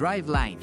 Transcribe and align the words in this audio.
Driveline. 0.00 0.58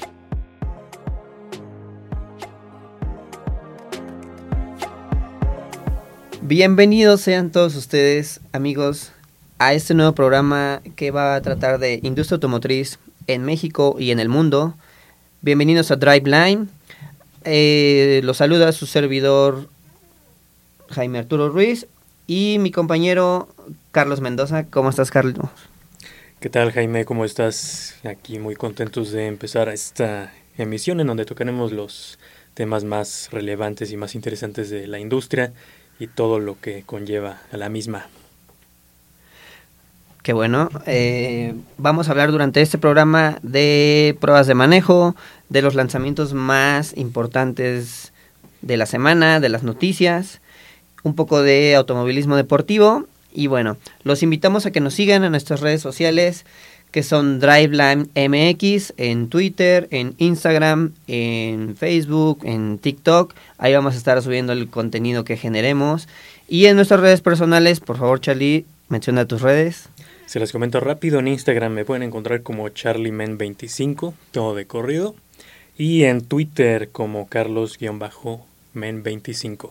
Bienvenidos 6.42 7.20
sean 7.20 7.52
todos 7.52 7.76
ustedes, 7.76 8.40
amigos, 8.50 9.12
a 9.60 9.74
este 9.74 9.94
nuevo 9.94 10.12
programa 10.12 10.82
que 10.96 11.12
va 11.12 11.36
a 11.36 11.40
tratar 11.40 11.78
de 11.78 12.00
industria 12.02 12.34
automotriz 12.34 12.98
en 13.28 13.44
México 13.44 13.94
y 13.96 14.10
en 14.10 14.18
el 14.18 14.28
mundo. 14.28 14.74
Bienvenidos 15.40 15.92
a 15.92 15.96
Driveline. 15.96 16.68
Eh, 17.44 18.20
los 18.24 18.38
saluda 18.38 18.72
su 18.72 18.86
servidor 18.86 19.68
Jaime 20.90 21.20
Arturo 21.20 21.48
Ruiz 21.48 21.86
y 22.26 22.56
mi 22.58 22.72
compañero 22.72 23.48
Carlos 23.92 24.20
Mendoza. 24.20 24.64
¿Cómo 24.64 24.90
estás, 24.90 25.12
Carlos? 25.12 25.48
¿Qué 26.40 26.50
tal, 26.50 26.70
Jaime? 26.70 27.04
¿Cómo 27.04 27.24
estás? 27.24 27.96
Aquí 28.04 28.38
muy 28.38 28.54
contentos 28.54 29.10
de 29.10 29.26
empezar 29.26 29.68
esta 29.68 30.32
emisión 30.56 31.00
en 31.00 31.08
donde 31.08 31.24
tocaremos 31.24 31.72
los 31.72 32.20
temas 32.54 32.84
más 32.84 33.28
relevantes 33.32 33.90
y 33.90 33.96
más 33.96 34.14
interesantes 34.14 34.70
de 34.70 34.86
la 34.86 35.00
industria 35.00 35.52
y 35.98 36.06
todo 36.06 36.38
lo 36.38 36.56
que 36.60 36.84
conlleva 36.86 37.40
a 37.50 37.56
la 37.56 37.68
misma. 37.68 38.06
Qué 40.22 40.32
bueno. 40.32 40.68
Eh, 40.86 41.56
vamos 41.76 42.06
a 42.06 42.12
hablar 42.12 42.30
durante 42.30 42.62
este 42.62 42.78
programa 42.78 43.40
de 43.42 44.16
pruebas 44.20 44.46
de 44.46 44.54
manejo, 44.54 45.16
de 45.48 45.62
los 45.62 45.74
lanzamientos 45.74 46.34
más 46.34 46.96
importantes 46.96 48.12
de 48.62 48.76
la 48.76 48.86
semana, 48.86 49.40
de 49.40 49.48
las 49.48 49.64
noticias, 49.64 50.40
un 51.02 51.16
poco 51.16 51.42
de 51.42 51.74
automovilismo 51.74 52.36
deportivo. 52.36 53.08
Y 53.32 53.46
bueno, 53.46 53.76
los 54.04 54.22
invitamos 54.22 54.66
a 54.66 54.70
que 54.70 54.80
nos 54.80 54.94
sigan 54.94 55.24
en 55.24 55.32
nuestras 55.32 55.60
redes 55.60 55.82
sociales, 55.82 56.44
que 56.90 57.02
son 57.02 57.40
Driveline 57.40 58.08
MX, 58.14 58.94
en 58.96 59.28
Twitter, 59.28 59.88
en 59.90 60.14
Instagram, 60.18 60.92
en 61.06 61.76
Facebook, 61.76 62.40
en 62.44 62.78
TikTok. 62.78 63.34
Ahí 63.58 63.74
vamos 63.74 63.94
a 63.94 63.98
estar 63.98 64.22
subiendo 64.22 64.52
el 64.52 64.68
contenido 64.68 65.24
que 65.24 65.36
generemos. 65.36 66.08
Y 66.48 66.66
en 66.66 66.76
nuestras 66.76 67.00
redes 67.00 67.20
personales, 67.20 67.80
por 67.80 67.98
favor, 67.98 68.20
Charlie, 68.20 68.64
menciona 68.88 69.26
tus 69.26 69.42
redes. 69.42 69.88
Se 70.26 70.38
las 70.40 70.52
comento 70.52 70.80
rápido, 70.80 71.20
en 71.20 71.28
Instagram 71.28 71.72
me 71.72 71.84
pueden 71.84 72.02
encontrar 72.02 72.42
como 72.42 72.68
CharlieMen25, 72.68 74.14
todo 74.30 74.54
de 74.54 74.66
corrido, 74.66 75.14
y 75.78 76.04
en 76.04 76.20
Twitter 76.22 76.90
como 76.90 77.28
Carlos-Men25. 77.28 79.70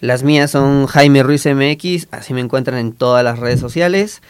Las 0.00 0.22
mías 0.22 0.52
son 0.52 0.86
Jaime 0.86 1.24
Ruiz 1.24 1.44
MX, 1.44 2.08
así 2.12 2.32
me 2.32 2.40
encuentran 2.40 2.78
en 2.78 2.92
todas 2.92 3.24
las 3.24 3.38
redes 3.38 3.58
sociales. 3.58 4.22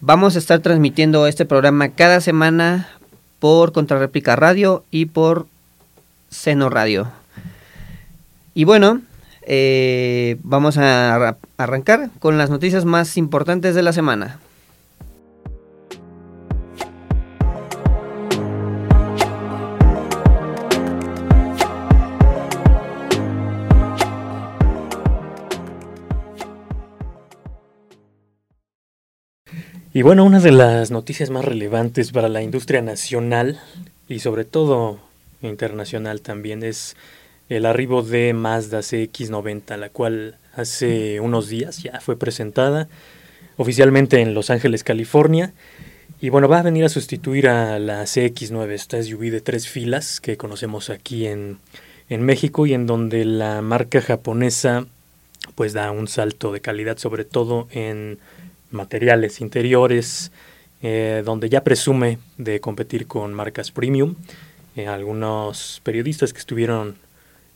Vamos 0.00 0.36
a 0.36 0.38
estar 0.38 0.60
transmitiendo 0.60 1.26
este 1.26 1.44
programa 1.44 1.90
cada 1.90 2.20
semana 2.20 2.88
por 3.38 3.72
Contrarréplica 3.72 4.36
Radio 4.36 4.84
y 4.90 5.06
por 5.06 5.46
Seno 6.30 6.70
Radio. 6.70 7.08
Y 8.54 8.64
bueno, 8.64 9.02
eh, 9.42 10.38
vamos 10.42 10.78
a 10.78 11.36
arrancar 11.58 12.08
con 12.18 12.38
las 12.38 12.48
noticias 12.48 12.86
más 12.86 13.18
importantes 13.18 13.74
de 13.74 13.82
la 13.82 13.92
semana. 13.92 14.40
Y 29.96 30.02
bueno, 30.02 30.24
una 30.26 30.40
de 30.40 30.52
las 30.52 30.90
noticias 30.90 31.30
más 31.30 31.42
relevantes 31.42 32.12
para 32.12 32.28
la 32.28 32.42
industria 32.42 32.82
nacional 32.82 33.58
y 34.10 34.18
sobre 34.18 34.44
todo 34.44 35.00
internacional 35.40 36.20
también 36.20 36.62
es 36.62 36.98
el 37.48 37.64
arribo 37.64 38.02
de 38.02 38.34
Mazda 38.34 38.80
CX90, 38.80 39.78
la 39.78 39.88
cual 39.88 40.36
hace 40.54 41.18
unos 41.20 41.48
días 41.48 41.82
ya 41.82 41.98
fue 42.02 42.18
presentada 42.18 42.88
oficialmente 43.56 44.20
en 44.20 44.34
Los 44.34 44.50
Ángeles, 44.50 44.84
California. 44.84 45.54
Y 46.20 46.28
bueno, 46.28 46.46
va 46.46 46.58
a 46.58 46.64
venir 46.64 46.84
a 46.84 46.90
sustituir 46.90 47.48
a 47.48 47.78
la 47.78 48.02
CX9, 48.02 48.72
esta 48.72 49.02
SUV 49.02 49.30
de 49.30 49.40
tres 49.40 49.66
filas 49.66 50.20
que 50.20 50.36
conocemos 50.36 50.90
aquí 50.90 51.26
en, 51.26 51.56
en 52.10 52.20
México 52.20 52.66
y 52.66 52.74
en 52.74 52.86
donde 52.86 53.24
la 53.24 53.62
marca 53.62 54.02
japonesa 54.02 54.84
pues 55.54 55.72
da 55.72 55.90
un 55.90 56.06
salto 56.06 56.52
de 56.52 56.60
calidad, 56.60 56.98
sobre 56.98 57.24
todo 57.24 57.66
en 57.70 58.18
materiales 58.70 59.40
interiores, 59.40 60.32
eh, 60.82 61.22
donde 61.24 61.48
ya 61.48 61.64
presume 61.64 62.18
de 62.36 62.60
competir 62.60 63.06
con 63.06 63.32
marcas 63.34 63.70
premium. 63.70 64.14
Eh, 64.76 64.86
algunos 64.86 65.80
periodistas 65.82 66.32
que 66.32 66.38
estuvieron 66.38 66.96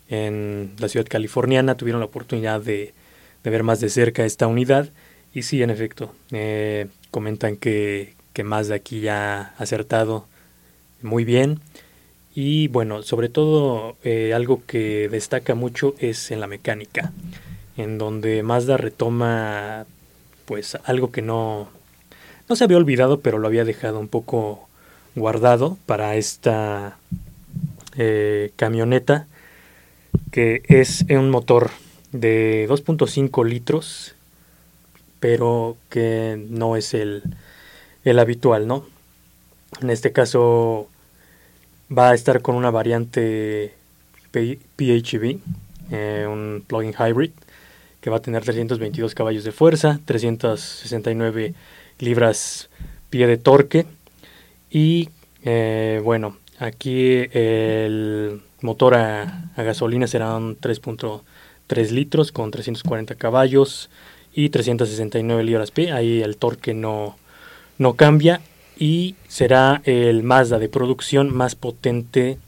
en 0.08 0.72
la 0.78 0.88
ciudad 0.88 1.06
californiana 1.06 1.76
tuvieron 1.76 2.00
la 2.00 2.06
oportunidad 2.06 2.60
de, 2.60 2.94
ver 3.44 3.62
más 3.62 3.80
de 3.80 3.88
cerca 3.88 4.24
esta 4.24 4.46
unidad 4.46 4.90
y 5.32 5.42
sí, 5.42 5.62
en 5.62 5.70
efecto, 5.70 6.12
eh, 6.32 6.88
comentan 7.10 7.56
que, 7.56 8.14
que 8.32 8.42
más 8.42 8.70
aquí 8.70 9.00
ya 9.00 9.54
ha 9.56 9.62
acertado 9.62 10.26
muy 11.02 11.24
bien. 11.24 11.60
Y 12.34 12.68
bueno, 12.68 13.02
sobre 13.02 13.28
todo 13.28 13.96
algo 14.34 14.62
que 14.66 15.08
destaca 15.08 15.54
mucho 15.54 15.94
es 15.98 16.30
en 16.30 16.40
la 16.40 16.46
mecánica, 16.46 17.12
en 17.76 17.98
donde 17.98 18.42
Mazda 18.42 18.76
retoma 18.76 19.86
pues 20.50 20.76
algo 20.82 21.12
que 21.12 21.22
no, 21.22 21.68
no 22.48 22.56
se 22.56 22.64
había 22.64 22.76
olvidado, 22.76 23.20
pero 23.20 23.38
lo 23.38 23.46
había 23.46 23.64
dejado 23.64 24.00
un 24.00 24.08
poco 24.08 24.68
guardado 25.14 25.78
para 25.86 26.16
esta 26.16 26.96
eh, 27.96 28.50
camioneta 28.56 29.28
que 30.32 30.62
es 30.64 31.04
un 31.08 31.30
motor 31.30 31.70
de 32.10 32.66
2.5 32.68 33.46
litros, 33.46 34.16
pero 35.20 35.76
que 35.88 36.44
no 36.50 36.74
es 36.74 36.94
el, 36.94 37.22
el 38.02 38.18
habitual, 38.18 38.66
¿no? 38.66 38.84
En 39.80 39.88
este 39.88 40.10
caso 40.10 40.88
va 41.96 42.10
a 42.10 42.14
estar 42.14 42.42
con 42.42 42.56
una 42.56 42.72
variante 42.72 43.72
PHEV, 44.32 45.38
eh, 45.92 46.26
un 46.28 46.64
plug-in 46.66 46.92
hybrid, 46.98 47.30
que 48.00 48.10
va 48.10 48.18
a 48.18 48.22
tener 48.22 48.42
322 48.42 49.14
caballos 49.14 49.44
de 49.44 49.52
fuerza, 49.52 50.00
369 50.04 51.54
libras 51.98 52.70
pie 53.10 53.26
de 53.26 53.36
torque 53.36 53.86
y 54.70 55.10
eh, 55.42 56.00
bueno, 56.04 56.36
aquí 56.58 57.26
el 57.32 58.40
motor 58.60 58.94
a, 58.94 59.50
gasolina 59.56 60.06
serán 60.06 60.56
3.3 60.58 61.90
litros 61.90 62.32
con 62.32 62.50
340 62.50 63.14
caballos 63.14 63.90
y 64.32 64.50
369 64.50 65.44
libras 65.44 65.70
pie. 65.70 65.92
Ahí 65.92 66.22
el 66.22 66.36
torque 66.36 66.74
no, 66.74 67.16
no 67.78 67.94
cambia 67.94 68.40
y 68.78 69.16
será 69.28 69.82
el 69.84 70.22
Mazda 70.22 70.58
de 70.58 70.68
producción 70.68 71.34
más 71.34 71.54
potente 71.54 72.38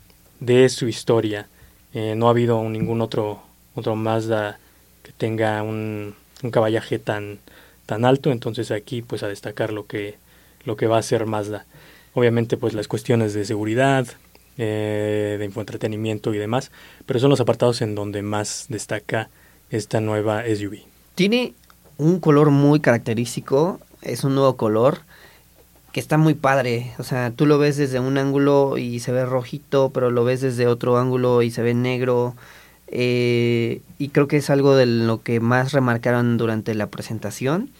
de 0.40 0.68
su 0.68 0.88
historia. 0.88 1.48
Eh, 1.94 2.14
no 2.16 2.28
ha 2.28 2.30
habido 2.30 2.62
ningún 2.68 3.00
otro, 3.00 3.42
otro 3.74 3.96
Mazda 3.96 4.58
que 5.02 5.12
tenga 5.12 5.62
un, 5.62 6.14
un, 6.42 6.50
caballaje 6.50 6.98
tan, 6.98 7.38
tan 7.86 8.04
alto. 8.04 8.30
Entonces 8.30 8.70
aquí 8.70 9.02
pues 9.02 9.22
a 9.22 9.28
destacar 9.28 9.72
lo 9.72 9.86
que, 9.86 10.16
lo 10.64 10.76
que 10.76 10.86
va 10.86 10.98
a 10.98 11.02
ser 11.02 11.26
Mazda. 11.26 11.66
Obviamente 12.14 12.56
pues 12.56 12.74
las 12.74 12.88
cuestiones 12.88 13.34
de 13.34 13.44
seguridad, 13.44 14.06
eh, 14.58 15.36
de 15.38 15.44
infoentretenimiento 15.46 16.34
y 16.34 16.38
demás, 16.38 16.70
pero 17.06 17.18
son 17.18 17.30
los 17.30 17.40
apartados 17.40 17.80
en 17.80 17.94
donde 17.94 18.20
más 18.20 18.66
destaca 18.68 19.30
esta 19.70 20.02
nueva 20.02 20.44
SUV. 20.44 20.80
Tiene 21.14 21.54
un 21.96 22.20
color 22.20 22.50
muy 22.50 22.80
característico, 22.80 23.80
es 24.02 24.24
un 24.24 24.34
nuevo 24.34 24.56
color 24.58 25.00
que 25.92 26.00
está 26.00 26.18
muy 26.18 26.34
padre, 26.34 26.92
o 26.98 27.02
sea, 27.02 27.30
tú 27.30 27.46
lo 27.46 27.58
ves 27.58 27.78
desde 27.78 27.98
un 27.98 28.18
ángulo 28.18 28.76
y 28.76 29.00
se 29.00 29.12
ve 29.12 29.24
rojito, 29.24 29.90
pero 29.92 30.10
lo 30.10 30.24
ves 30.24 30.42
desde 30.42 30.66
otro 30.66 30.98
ángulo 30.98 31.40
y 31.40 31.50
se 31.50 31.62
ve 31.62 31.72
negro, 31.72 32.34
eh, 32.92 33.80
y 33.98 34.08
creo 34.08 34.28
que 34.28 34.36
es 34.36 34.50
algo 34.50 34.76
de 34.76 34.86
lo 34.86 35.22
que 35.22 35.40
más 35.40 35.72
remarcaron 35.72 36.36
durante 36.36 36.74
la 36.74 36.88
presentación 36.88 37.70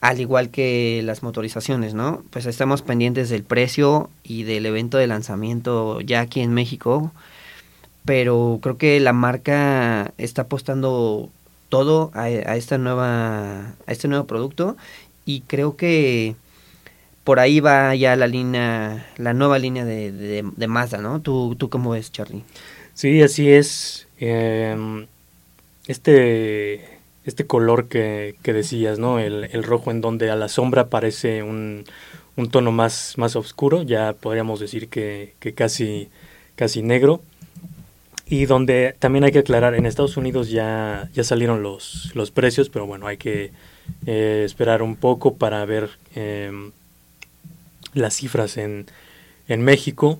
al 0.00 0.20
igual 0.20 0.50
que 0.50 1.00
las 1.04 1.22
motorizaciones, 1.22 1.94
¿no? 1.94 2.22
Pues 2.30 2.46
estamos 2.46 2.82
pendientes 2.82 3.28
del 3.30 3.42
precio 3.42 4.10
y 4.22 4.44
del 4.44 4.66
evento 4.66 4.98
de 4.98 5.06
lanzamiento 5.06 6.00
ya 6.00 6.20
aquí 6.20 6.40
en 6.40 6.52
México, 6.52 7.12
pero 8.04 8.60
creo 8.62 8.78
que 8.78 9.00
la 9.00 9.12
marca 9.12 10.12
está 10.18 10.42
apostando 10.42 11.30
todo 11.68 12.10
a, 12.14 12.28
esta 12.30 12.78
nueva 12.78 13.74
a 13.86 13.92
este 13.92 14.06
nuevo 14.06 14.26
producto 14.26 14.76
y 15.24 15.40
creo 15.40 15.76
que 15.76 16.36
por 17.24 17.40
ahí 17.40 17.58
va 17.58 17.94
ya 17.96 18.14
la 18.14 18.28
línea 18.28 19.08
la 19.16 19.34
nueva 19.34 19.58
línea 19.58 19.84
de, 19.84 20.12
de, 20.12 20.66
Mazda, 20.68 20.98
¿no? 20.98 21.20
¿Tú, 21.20 21.56
¿Tú 21.58 21.68
cómo 21.68 21.90
ves, 21.90 22.12
Charlie? 22.12 22.44
Sí, 22.94 23.20
así 23.22 23.50
es. 23.50 24.05
Em, 24.18 25.06
este 25.86 26.96
este 27.26 27.44
color 27.46 27.88
que, 27.88 28.36
que 28.42 28.52
decías, 28.52 28.98
¿no? 29.00 29.18
El, 29.18 29.48
el, 29.52 29.64
rojo 29.64 29.90
en 29.90 30.00
donde 30.00 30.30
a 30.30 30.36
la 30.36 30.48
sombra 30.48 30.88
parece 30.88 31.42
un, 31.42 31.84
un 32.36 32.50
tono 32.50 32.70
más, 32.70 33.14
más 33.16 33.34
oscuro, 33.34 33.82
ya 33.82 34.12
podríamos 34.12 34.60
decir 34.60 34.88
que, 34.88 35.34
que 35.40 35.52
casi, 35.52 36.08
casi 36.54 36.82
negro. 36.82 37.20
Y 38.28 38.46
donde 38.46 38.94
también 38.98 39.24
hay 39.24 39.32
que 39.32 39.40
aclarar, 39.40 39.74
en 39.74 39.86
Estados 39.86 40.16
Unidos 40.16 40.50
ya, 40.50 41.08
ya 41.14 41.24
salieron 41.24 41.62
los, 41.62 42.12
los 42.14 42.30
precios, 42.30 42.68
pero 42.68 42.86
bueno, 42.86 43.06
hay 43.06 43.16
que 43.16 43.52
eh, 44.06 44.42
esperar 44.44 44.82
un 44.82 44.96
poco 44.96 45.34
para 45.34 45.64
ver 45.64 45.90
em, 46.14 46.72
las 47.94 48.14
cifras 48.14 48.56
en, 48.56 48.86
en 49.48 49.62
México, 49.62 50.18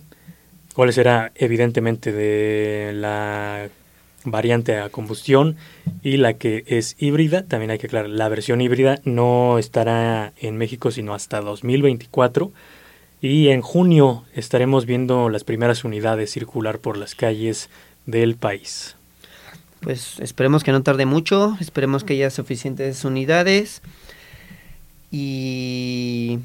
cuál 0.74 0.92
será 0.92 1.32
evidentemente 1.34 2.12
de 2.12 2.92
la 2.94 3.68
variante 4.26 4.76
a 4.76 4.90
combustión 4.90 5.56
y 6.02 6.18
la 6.18 6.34
que 6.34 6.64
es 6.66 6.96
híbrida. 6.98 7.44
También 7.46 7.70
hay 7.70 7.78
que 7.78 7.86
aclarar, 7.86 8.10
la 8.10 8.28
versión 8.28 8.60
híbrida 8.60 9.00
no 9.04 9.58
estará 9.58 10.32
en 10.38 10.56
México 10.56 10.90
sino 10.90 11.14
hasta 11.14 11.40
2024 11.40 12.52
y 13.20 13.48
en 13.48 13.62
junio 13.62 14.24
estaremos 14.34 14.84
viendo 14.84 15.30
las 15.30 15.44
primeras 15.44 15.84
unidades 15.84 16.30
circular 16.30 16.78
por 16.78 16.96
las 16.96 17.14
calles 17.14 17.70
del 18.04 18.36
país. 18.36 18.96
Pues 19.80 20.18
esperemos 20.20 20.64
que 20.64 20.72
no 20.72 20.82
tarde 20.82 21.06
mucho, 21.06 21.56
esperemos 21.60 22.04
que 22.04 22.14
haya 22.14 22.30
suficientes 22.30 23.04
unidades 23.04 23.82
y, 25.10 26.40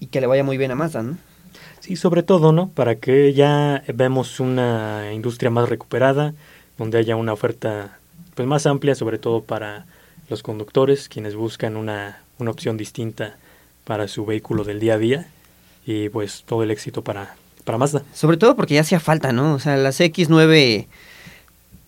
y 0.00 0.06
que 0.06 0.20
le 0.20 0.26
vaya 0.26 0.44
muy 0.44 0.58
bien 0.58 0.70
a 0.70 0.74
Mazda, 0.74 1.02
¿no? 1.02 1.27
Sí, 1.88 1.96
sobre 1.96 2.22
todo, 2.22 2.52
¿no? 2.52 2.68
Para 2.68 2.96
que 2.96 3.32
ya 3.32 3.82
vemos 3.94 4.40
una 4.40 5.10
industria 5.14 5.48
más 5.48 5.70
recuperada, 5.70 6.34
donde 6.76 6.98
haya 6.98 7.16
una 7.16 7.32
oferta 7.32 7.98
pues 8.34 8.46
más 8.46 8.66
amplia, 8.66 8.94
sobre 8.94 9.16
todo 9.16 9.42
para 9.42 9.86
los 10.28 10.42
conductores, 10.42 11.08
quienes 11.08 11.34
buscan 11.34 11.78
una, 11.78 12.20
una 12.38 12.50
opción 12.50 12.76
distinta 12.76 13.38
para 13.86 14.06
su 14.06 14.26
vehículo 14.26 14.64
del 14.64 14.80
día 14.80 14.96
a 14.96 14.98
día 14.98 15.28
y 15.86 16.10
pues 16.10 16.44
todo 16.46 16.62
el 16.62 16.70
éxito 16.70 17.00
para, 17.00 17.36
para 17.64 17.78
Mazda. 17.78 18.02
Sobre 18.12 18.36
todo 18.36 18.54
porque 18.54 18.74
ya 18.74 18.82
hacía 18.82 19.00
falta, 19.00 19.32
¿no? 19.32 19.54
O 19.54 19.58
sea, 19.58 19.78
la 19.78 19.88
X9 19.88 20.88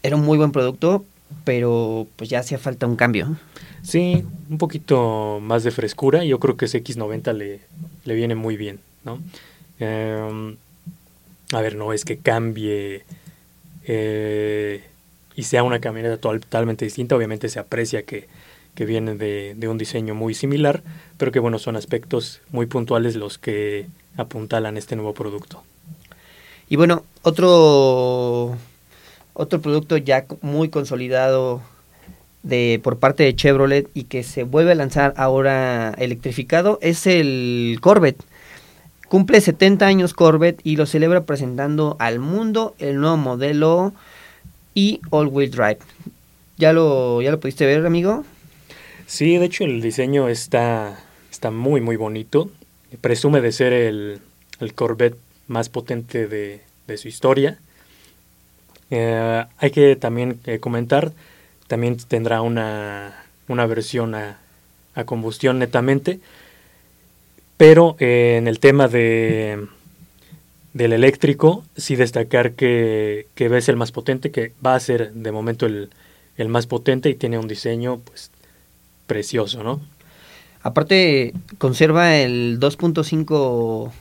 era 0.03 0.17
un 0.17 0.25
muy 0.25 0.38
buen 0.38 0.53
producto, 0.53 1.05
pero 1.44 2.06
pues 2.17 2.31
ya 2.31 2.38
hacía 2.38 2.56
falta 2.56 2.87
un 2.87 2.96
cambio. 2.96 3.37
Sí, 3.82 4.25
un 4.49 4.56
poquito 4.56 5.41
más 5.43 5.62
de 5.62 5.73
frescura. 5.73 6.25
Yo 6.25 6.41
creo 6.41 6.56
que 6.56 6.64
ese 6.64 6.82
X90 6.82 7.35
le, 7.35 7.61
le 8.06 8.14
viene 8.14 8.35
muy 8.35 8.56
bien, 8.56 8.81
¿no? 9.05 9.19
Eh, 9.81 10.56
a 11.53 11.61
ver, 11.61 11.75
no 11.75 11.93
es 11.93 12.05
que 12.05 12.19
cambie 12.19 13.03
eh, 13.87 14.85
y 15.35 15.43
sea 15.43 15.62
una 15.62 15.81
camioneta 15.81 16.19
totalmente 16.19 16.85
distinta, 16.85 17.17
obviamente 17.17 17.49
se 17.49 17.59
aprecia 17.59 18.03
que, 18.03 18.29
que 18.75 18.85
viene 18.85 19.17
de, 19.17 19.55
de, 19.56 19.69
un 19.69 19.79
diseño 19.79 20.15
muy 20.15 20.35
similar, 20.35 20.82
pero 21.17 21.32
que 21.32 21.41
bueno, 21.41 21.59
son 21.59 21.77
aspectos 21.77 22.41
muy 22.50 22.67
puntuales 22.67 23.17
los 23.17 23.38
que 23.38 23.87
apuntalan 24.17 24.77
este 24.77 24.97
nuevo 24.97 25.15
producto. 25.15 25.62
Y 26.69 26.77
bueno, 26.77 27.05
otro, 27.23 28.56
otro 29.32 29.61
producto 29.61 29.97
ya 29.97 30.27
muy 30.41 30.69
consolidado 30.69 31.62
de, 32.43 32.81
por 32.82 32.99
parte 32.99 33.25
de 33.25 33.35
Chevrolet 33.35 33.88
y 33.93 34.05
que 34.05 34.23
se 34.23 34.44
vuelve 34.44 34.73
a 34.73 34.77
lanzar 34.77 35.15
ahora 35.17 35.94
electrificado 35.99 36.79
es 36.81 37.06
el 37.06 37.79
Corvette. 37.81 38.23
Cumple 39.10 39.40
70 39.40 39.84
años 39.86 40.14
Corvette 40.14 40.60
y 40.62 40.76
lo 40.76 40.86
celebra 40.86 41.24
presentando 41.24 41.96
al 41.98 42.20
mundo 42.20 42.76
el 42.78 43.00
nuevo 43.00 43.16
modelo 43.16 43.92
y 44.72 45.00
All 45.10 45.26
Wheel 45.26 45.50
Drive. 45.50 45.78
¿Ya 46.58 46.72
lo, 46.72 47.20
¿Ya 47.20 47.32
lo 47.32 47.40
pudiste 47.40 47.66
ver, 47.66 47.84
amigo? 47.84 48.24
Sí, 49.08 49.36
de 49.36 49.46
hecho 49.46 49.64
el 49.64 49.80
diseño 49.82 50.28
está, 50.28 51.00
está 51.28 51.50
muy, 51.50 51.80
muy 51.80 51.96
bonito. 51.96 52.52
Presume 53.00 53.40
de 53.40 53.50
ser 53.50 53.72
el, 53.72 54.20
el 54.60 54.74
Corvette 54.74 55.18
más 55.48 55.68
potente 55.70 56.28
de, 56.28 56.60
de 56.86 56.96
su 56.96 57.08
historia. 57.08 57.58
Eh, 58.92 59.44
hay 59.58 59.70
que 59.72 59.96
también 59.96 60.38
eh, 60.46 60.60
comentar, 60.60 61.10
también 61.66 61.96
tendrá 61.96 62.42
una, 62.42 63.24
una 63.48 63.66
versión 63.66 64.14
a, 64.14 64.38
a 64.94 65.02
combustión 65.02 65.58
netamente 65.58 66.20
pero 67.60 67.94
eh, 67.98 68.36
en 68.38 68.48
el 68.48 68.58
tema 68.58 68.88
de 68.88 69.66
del 70.72 70.94
eléctrico, 70.94 71.62
sí 71.76 71.94
destacar 71.94 72.52
que, 72.52 73.26
que 73.34 73.54
es 73.54 73.68
el 73.68 73.76
más 73.76 73.92
potente, 73.92 74.30
que 74.30 74.54
va 74.64 74.74
a 74.74 74.80
ser 74.80 75.12
de 75.12 75.30
momento 75.30 75.66
el, 75.66 75.90
el 76.38 76.48
más 76.48 76.66
potente 76.66 77.10
y 77.10 77.16
tiene 77.16 77.38
un 77.38 77.48
diseño 77.48 77.98
pues 77.98 78.30
precioso, 79.06 79.62
¿no? 79.62 79.78
Aparte, 80.62 81.34
conserva 81.58 82.16
el 82.16 82.58
2.5, 82.60 83.28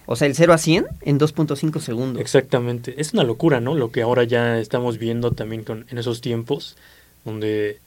o 0.06 0.16
sea, 0.16 0.26
el 0.26 0.36
0 0.36 0.54
a 0.54 0.58
100 0.58 0.88
en 1.02 1.20
2.5 1.20 1.82
segundos. 1.82 2.22
Exactamente. 2.22 2.94
Es 2.98 3.12
una 3.12 3.26
locura, 3.26 3.60
¿no? 3.60 3.76
Lo 3.76 3.92
que 3.92 4.04
ahora 4.04 4.24
ya 4.24 4.58
estamos 4.58 5.00
viendo 5.00 5.32
también 5.32 5.66
con, 5.66 5.86
en 5.90 5.98
esos 5.98 6.22
tiempos, 6.22 6.78
donde, 7.26 7.80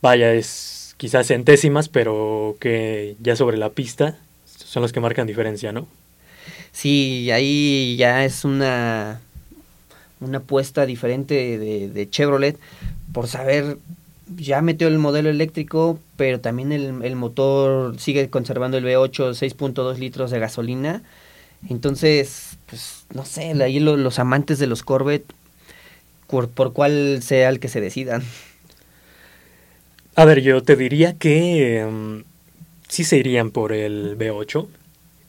vaya, 0.00 0.32
es 0.32 0.94
quizás 0.96 1.26
centésimas, 1.26 1.88
pero 1.88 2.56
que 2.60 3.16
ya 3.20 3.34
sobre 3.34 3.56
la 3.56 3.70
pista 3.70 4.16
son 4.74 4.82
los 4.82 4.92
que 4.92 4.98
marcan 4.98 5.28
diferencia, 5.28 5.70
¿no? 5.70 5.86
Sí, 6.72 7.30
ahí 7.30 7.94
ya 7.96 8.24
es 8.24 8.44
una, 8.44 9.20
una 10.18 10.38
apuesta 10.38 10.84
diferente 10.84 11.58
de, 11.58 11.88
de 11.88 12.10
Chevrolet 12.10 12.58
por 13.12 13.28
saber, 13.28 13.78
ya 14.36 14.62
metió 14.62 14.88
el 14.88 14.98
modelo 14.98 15.30
eléctrico, 15.30 16.00
pero 16.16 16.40
también 16.40 16.72
el, 16.72 17.04
el 17.04 17.14
motor 17.14 18.00
sigue 18.00 18.28
conservando 18.30 18.76
el 18.76 18.84
V8 18.84 19.30
6.2 19.34 19.98
litros 19.98 20.32
de 20.32 20.40
gasolina. 20.40 21.02
Entonces, 21.70 22.58
pues 22.66 23.04
no 23.14 23.24
sé, 23.24 23.52
ahí 23.62 23.78
lo, 23.78 23.96
los 23.96 24.18
amantes 24.18 24.58
de 24.58 24.66
los 24.66 24.82
Corvette, 24.82 25.32
por, 26.26 26.48
por 26.48 26.72
cuál 26.72 27.20
sea 27.22 27.48
el 27.48 27.60
que 27.60 27.68
se 27.68 27.80
decidan. 27.80 28.24
A 30.16 30.24
ver, 30.24 30.40
yo 30.40 30.64
te 30.64 30.74
diría 30.74 31.14
que 31.16 31.86
um, 31.88 32.24
sí 32.94 33.02
se 33.02 33.16
irían 33.16 33.50
por 33.50 33.72
el 33.72 34.16
B8. 34.16 34.68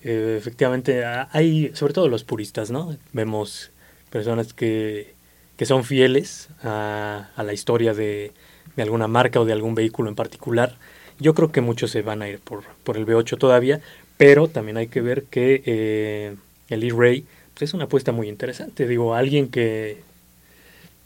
Eh, 0.04 0.36
efectivamente, 0.38 1.04
hay, 1.04 1.72
sobre 1.74 1.94
todo 1.94 2.08
los 2.08 2.24
puristas, 2.24 2.70
¿no? 2.70 2.96
Vemos 3.12 3.72
personas 4.12 4.54
que, 4.54 5.16
que 5.58 5.66
son 5.66 5.84
fieles 5.84 6.50
a, 6.62 7.32
la 7.36 7.54
historia 7.54 7.96
de, 7.96 8.34
de, 8.76 8.84
alguna 8.84 9.08
marca 9.08 9.39
o 9.39 9.46
de 9.46 9.54
algún 9.54 9.74
vehículo 9.74 10.10
en 10.10 10.16
particular. 10.16 10.78
Yo 11.20 11.34
creo 11.34 11.51
que 11.51 11.62
muchos 11.62 11.89
se 11.89 12.04
van 12.04 12.22
a 12.22 12.30
ir 12.30 12.39
por, 12.39 12.66
por 12.84 12.98
el 12.98 13.06
B8 13.08 13.39
todavía, 13.39 13.82
pero 14.18 14.48
también 14.48 14.78
hay 14.78 14.88
que 14.88 15.01
ver 15.01 15.24
que 15.24 15.63
eh, 15.66 16.36
el 16.70 16.84
E-Ray 16.84 17.25
pues 17.56 17.70
es 17.70 17.74
una 17.74 17.86
apuesta 17.86 18.12
muy 18.12 18.30
interesante. 18.30 18.88
Digo, 18.88 19.16
alguien 19.16 19.50
que, 19.50 20.04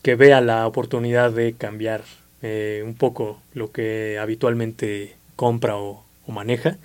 que 0.01 0.15
vea 0.15 0.41
la 0.41 0.67
oportunidad 0.67 1.31
de 1.31 1.53
cambiar 1.53 2.03
eh, 2.41 2.83
un 2.85 2.95
poco 2.95 3.41
lo 3.53 3.71
que 3.71 4.17
habitualmente 4.19 5.15
compra 5.37 5.77
o, 5.77 6.03
o 6.29 6.31
maneja, 6.31 6.77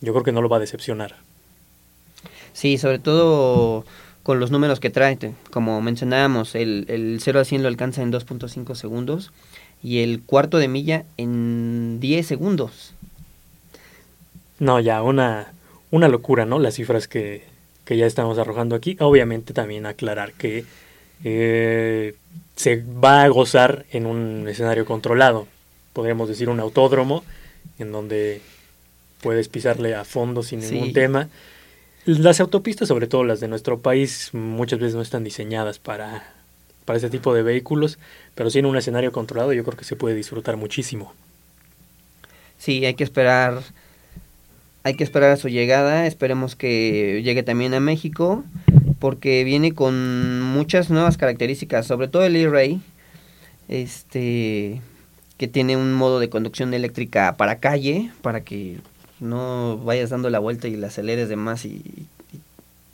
yo 0.00 0.12
creo 0.12 0.24
que 0.24 0.32
no 0.32 0.40
lo 0.40 0.48
va 0.48 0.58
a 0.58 0.60
decepcionar. 0.60 1.16
Sí, 2.52 2.78
sobre 2.78 2.98
todo 2.98 3.84
con 4.22 4.40
los 4.40 4.50
números 4.50 4.80
que 4.80 4.90
trae, 4.90 5.18
como 5.50 5.80
mencionábamos, 5.82 6.54
el, 6.54 6.86
el 6.88 7.18
0 7.20 7.40
a 7.40 7.44
100 7.44 7.62
lo 7.62 7.68
alcanza 7.68 8.02
en 8.02 8.12
2.5 8.12 8.74
segundos 8.74 9.32
y 9.82 9.98
el 9.98 10.22
cuarto 10.22 10.58
de 10.58 10.68
milla 10.68 11.04
en 11.16 11.98
10 12.00 12.26
segundos. 12.26 12.92
No, 14.58 14.80
ya, 14.80 15.02
una, 15.02 15.52
una 15.90 16.08
locura, 16.08 16.46
¿no? 16.46 16.58
Las 16.58 16.74
cifras 16.74 17.08
que, 17.08 17.44
que 17.84 17.96
ya 17.96 18.06
estamos 18.06 18.38
arrojando 18.38 18.74
aquí. 18.74 18.96
Obviamente 19.00 19.52
también 19.52 19.86
aclarar 19.86 20.32
que 20.32 20.64
eh, 21.24 22.14
se 22.56 22.82
va 22.82 23.22
a 23.22 23.28
gozar 23.28 23.84
en 23.90 24.06
un 24.06 24.48
escenario 24.48 24.86
controlado, 24.86 25.46
podríamos 25.92 26.28
decir 26.28 26.48
un 26.48 26.60
autódromo, 26.60 27.22
en 27.78 27.92
donde 27.92 28.40
puedes 29.22 29.48
pisarle 29.48 29.94
a 29.94 30.04
fondo 30.04 30.42
sin 30.42 30.60
ningún 30.60 30.88
sí. 30.88 30.92
tema. 30.92 31.28
Las 32.04 32.40
autopistas, 32.40 32.88
sobre 32.88 33.08
todo 33.08 33.24
las 33.24 33.40
de 33.40 33.48
nuestro 33.48 33.80
país, 33.80 34.30
muchas 34.32 34.78
veces 34.78 34.94
no 34.94 35.02
están 35.02 35.24
diseñadas 35.24 35.78
para, 35.78 36.32
para 36.84 36.98
ese 36.98 37.10
tipo 37.10 37.34
de 37.34 37.42
vehículos, 37.42 37.98
pero 38.34 38.48
sí 38.48 38.60
en 38.60 38.66
un 38.66 38.76
escenario 38.76 39.12
controlado 39.12 39.52
yo 39.52 39.64
creo 39.64 39.76
que 39.76 39.84
se 39.84 39.96
puede 39.96 40.14
disfrutar 40.14 40.56
muchísimo. 40.56 41.12
Sí, 42.58 42.84
hay 42.84 42.94
que 42.94 43.04
esperar, 43.04 43.60
hay 44.84 44.94
que 44.94 45.04
esperar 45.04 45.32
a 45.32 45.36
su 45.36 45.48
llegada, 45.48 46.06
esperemos 46.06 46.54
que 46.56 47.22
llegue 47.24 47.42
también 47.42 47.74
a 47.74 47.80
México, 47.80 48.44
porque 48.98 49.44
viene 49.44 49.74
con 49.74 50.40
muchas 50.40 50.90
nuevas 50.90 51.16
características, 51.16 51.86
sobre 51.86 52.08
todo 52.08 52.24
el 52.24 52.36
E-Ray, 52.36 52.80
este, 53.68 54.80
que 55.36 55.48
tiene 55.48 55.76
un 55.76 55.92
modo 55.92 56.18
de 56.18 56.28
conducción 56.28 56.72
eléctrica 56.74 57.36
para 57.36 57.58
calle, 57.58 58.10
para 58.22 58.42
que 58.42 58.78
no 59.20 59.78
vayas 59.84 60.10
dando 60.10 60.30
la 60.30 60.38
vuelta 60.38 60.68
y 60.68 60.76
la 60.76 60.88
aceleres 60.88 61.28
de 61.28 61.36
más 61.36 61.64
y, 61.64 61.82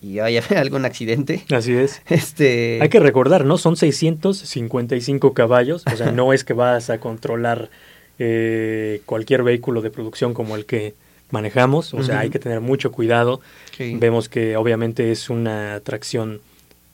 y, 0.03 0.09
y 0.09 0.21
haya 0.21 0.43
algún 0.57 0.85
accidente. 0.85 1.45
Así 1.51 1.73
es. 1.73 2.03
Este... 2.09 2.79
Hay 2.81 2.89
que 2.89 3.01
recordar, 3.01 3.45
¿no? 3.45 3.59
Son 3.59 3.77
655 3.77 5.35
caballos, 5.35 5.85
o 5.93 5.97
sea, 5.97 6.13
no 6.13 6.33
es 6.33 6.45
que 6.45 6.53
vas 6.53 6.91
a 6.91 6.99
controlar 6.99 7.71
eh, 8.19 9.01
cualquier 9.07 9.43
vehículo 9.43 9.83
de 9.83 9.91
producción 9.91 10.35
como 10.35 10.57
el 10.57 10.67
que 10.67 10.95
manejamos, 11.31 11.95
o 11.95 12.03
sea, 12.03 12.21
hay 12.21 12.31
que 12.31 12.39
tener 12.39 12.61
mucho 12.61 12.93
cuidado. 12.93 13.41
Vemos 13.79 14.29
que 14.29 14.57
obviamente 14.57 15.11
es 15.11 15.31
una 15.31 15.81
tracción 15.81 16.41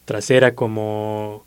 trasera 0.05 0.55
como 0.55 1.45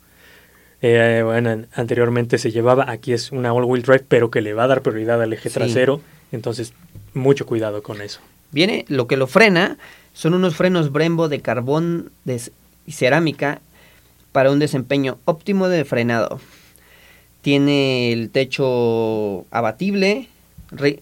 eh, 0.82 1.22
bueno, 1.24 1.64
anteriormente 1.72 2.38
se 2.38 2.50
llevaba, 2.50 2.90
aquí 2.90 3.12
es 3.12 3.32
una 3.32 3.52
all-wheel 3.52 3.82
drive, 3.82 4.04
pero 4.08 4.30
que 4.30 4.40
le 4.40 4.52
va 4.52 4.64
a 4.64 4.66
dar 4.68 4.82
prioridad 4.82 5.22
al 5.22 5.32
eje 5.32 5.48
trasero, 5.48 6.00
entonces 6.32 6.74
mucho 7.14 7.46
cuidado 7.46 7.82
con 7.82 8.02
eso. 8.02 8.20
Viene, 8.50 8.84
lo 8.88 9.06
que 9.06 9.16
lo 9.16 9.26
frena 9.26 9.78
son 10.12 10.34
unos 10.34 10.56
frenos 10.56 10.92
Brembo 10.92 11.28
de 11.28 11.40
carbón 11.40 12.10
de 12.24 12.40
cerámica 12.88 13.60
para 14.32 14.50
un 14.50 14.58
desempeño 14.58 15.18
óptimo 15.24 15.68
de 15.68 15.84
frenado. 15.84 16.40
Tiene 17.42 18.12
el 18.12 18.30
techo 18.30 19.46
abatible, 19.50 20.28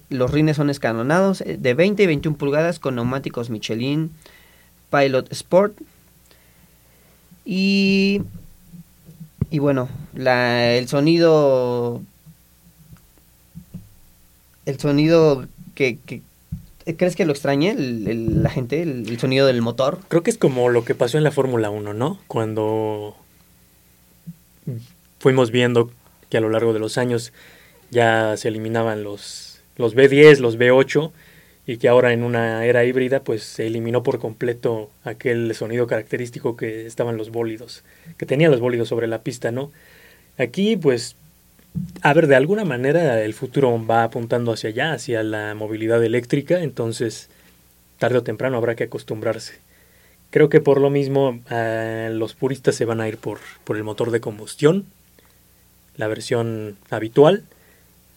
los 0.09 0.31
rines 0.31 0.57
son 0.57 0.69
escalonados 0.69 1.41
eh, 1.43 1.57
de 1.59 1.75
20 1.75 2.03
y 2.03 2.07
21 2.07 2.37
pulgadas 2.37 2.79
con 2.79 2.97
neumáticos 2.97 3.51
Michelin 3.51 4.11
Pilot 4.91 5.33
Sport. 5.33 5.79
Y, 7.45 8.23
y 9.51 9.59
bueno, 9.59 9.89
la, 10.15 10.75
el 10.75 10.89
sonido... 10.89 12.03
El 14.67 14.79
sonido 14.79 15.47
que, 15.75 15.99
¿Crees 16.97 17.17
que 17.17 17.25
lo 17.25 17.33
extrañe 17.33 17.75
la 17.75 18.51
gente, 18.51 18.83
el, 18.83 19.19
sonido 19.19 19.47
del 19.47 19.63
motor? 19.63 19.99
Creo 20.09 20.23
que 20.23 20.31
es 20.31 20.39
como 20.39 20.69
lo 20.69 20.85
que 20.85 20.95
pasó 20.95 21.19
en 21.19 21.25
la 21.25 21.31
Fórmula 21.31 21.71
1, 21.71 21.95
¿no? 21.95 22.19
Cuando 22.27 23.17
fuimos 25.19 25.51
viendo 25.51 25.91
que 26.29 26.39
a 26.39 26.41
lo 26.41 26.49
largo 26.49 26.73
de 26.73 26.79
los 26.79 26.99
años 26.99 27.33
ya 27.91 28.37
se 28.37 28.49
eliminaban 28.49 29.03
los, 29.03 29.61
los 29.77 29.95
B10, 29.95 30.39
los 30.39 30.59
B8, 30.59 31.11
y 31.67 31.77
que 31.77 31.89
ahora 31.89 32.13
en 32.13 32.23
una 32.23 32.65
era 32.65 32.85
híbrida 32.85 33.21
pues 33.21 33.43
se 33.43 33.67
eliminó 33.67 34.03
por 34.03 34.19
completo 34.19 34.91
aquel 35.05 35.55
sonido 35.55 35.87
característico 35.87 36.57
que 36.57 36.87
estaban 36.87 37.17
los 37.17 37.31
bólidos, 37.31 37.85
que 38.17 38.27
tenían 38.27 38.51
los 38.51 38.61
bólidos 38.61 38.89
sobre 38.89 39.07
la 39.07 39.23
pista, 39.23 39.51
¿no? 39.51 39.71
Aquí 40.39 40.77
pues 40.77 41.17
a 42.03 42.13
ver, 42.13 42.27
de 42.27 42.37
alguna 42.37 42.65
manera 42.65 43.23
el 43.23 43.35
futuro 43.35 43.85
va 43.87 44.03
apuntando 44.03 44.53
hacia 44.53 44.71
allá, 44.71 44.93
hacia 44.93 45.23
la 45.23 45.55
movilidad 45.55 46.03
eléctrica, 46.03 46.63
entonces 46.63 47.29
tarde 47.99 48.19
o 48.19 48.23
temprano 48.23 48.57
habrá 48.57 48.75
que 48.75 48.85
acostumbrarse. 48.85 49.59
Creo 50.31 50.49
que 50.49 50.61
por 50.61 50.81
lo 50.81 50.91
mismo 50.91 51.41
eh, 51.51 52.11
los 52.13 52.35
puristas 52.35 52.75
se 52.75 52.85
van 52.85 53.01
a 53.01 53.09
ir 53.09 53.19
por, 53.19 53.39
por 53.65 53.77
el 53.77 53.85
motor 53.85 54.11
de 54.11 54.21
combustión, 54.21 54.87
la 55.97 56.09
versión 56.09 56.77
habitual, 56.89 57.45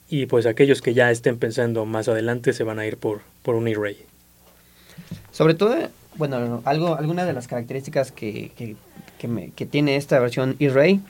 y 0.10 0.26
pues 0.26 0.46
aquellos 0.46 0.82
que 0.82 0.94
ya 0.94 1.12
estén 1.12 1.38
pensando 1.38 1.86
más 1.86 2.08
adelante 2.08 2.54
se 2.54 2.64
van 2.64 2.80
a 2.80 2.86
ir 2.86 2.98
por, 2.98 3.22
por 3.42 3.56
un 3.56 3.68
E-Ray. 3.68 3.98
Sobre 5.32 5.54
todo, 5.54 5.76
bueno, 6.16 6.62
algo, 6.66 6.96
algunas 6.96 7.26
de 7.26 7.34
las 7.34 7.48
características 7.48 8.12
que, 8.12 8.52
que, 8.56 8.76
que 9.56 9.66
tiene 9.66 9.96
esta 9.96 10.20
versión 10.20 10.56
E-Ray 10.60 11.02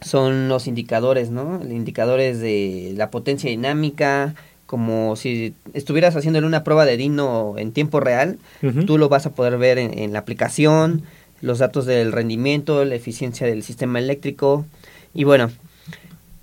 son 0.00 0.48
los 0.48 0.66
indicadores, 0.66 1.30
¿no? 1.30 1.62
Indicadores 1.62 2.40
de 2.40 2.94
la 2.96 3.10
potencia 3.10 3.50
dinámica, 3.50 4.34
como 4.66 5.16
si 5.16 5.54
estuvieras 5.74 6.16
haciéndole 6.16 6.46
una 6.46 6.64
prueba 6.64 6.86
de 6.86 6.96
Dino 6.96 7.56
en 7.58 7.72
tiempo 7.72 8.00
real, 8.00 8.38
tú 8.86 8.96
lo 8.96 9.10
vas 9.10 9.26
a 9.26 9.34
poder 9.34 9.58
ver 9.58 9.76
en, 9.78 10.12
la 10.14 10.20
aplicación, 10.20 11.02
los 11.42 11.58
datos 11.58 11.84
del 11.84 12.10
rendimiento, 12.10 12.82
la 12.84 12.94
eficiencia 12.94 13.46
del 13.46 13.62
sistema 13.62 13.98
eléctrico 13.98 14.64
y 15.12 15.24
bueno, 15.24 15.50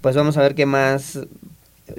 pues 0.02 0.16
vamos 0.16 0.38
a 0.38 0.42
ver 0.42 0.56
qué 0.56 0.66
más 0.66 1.20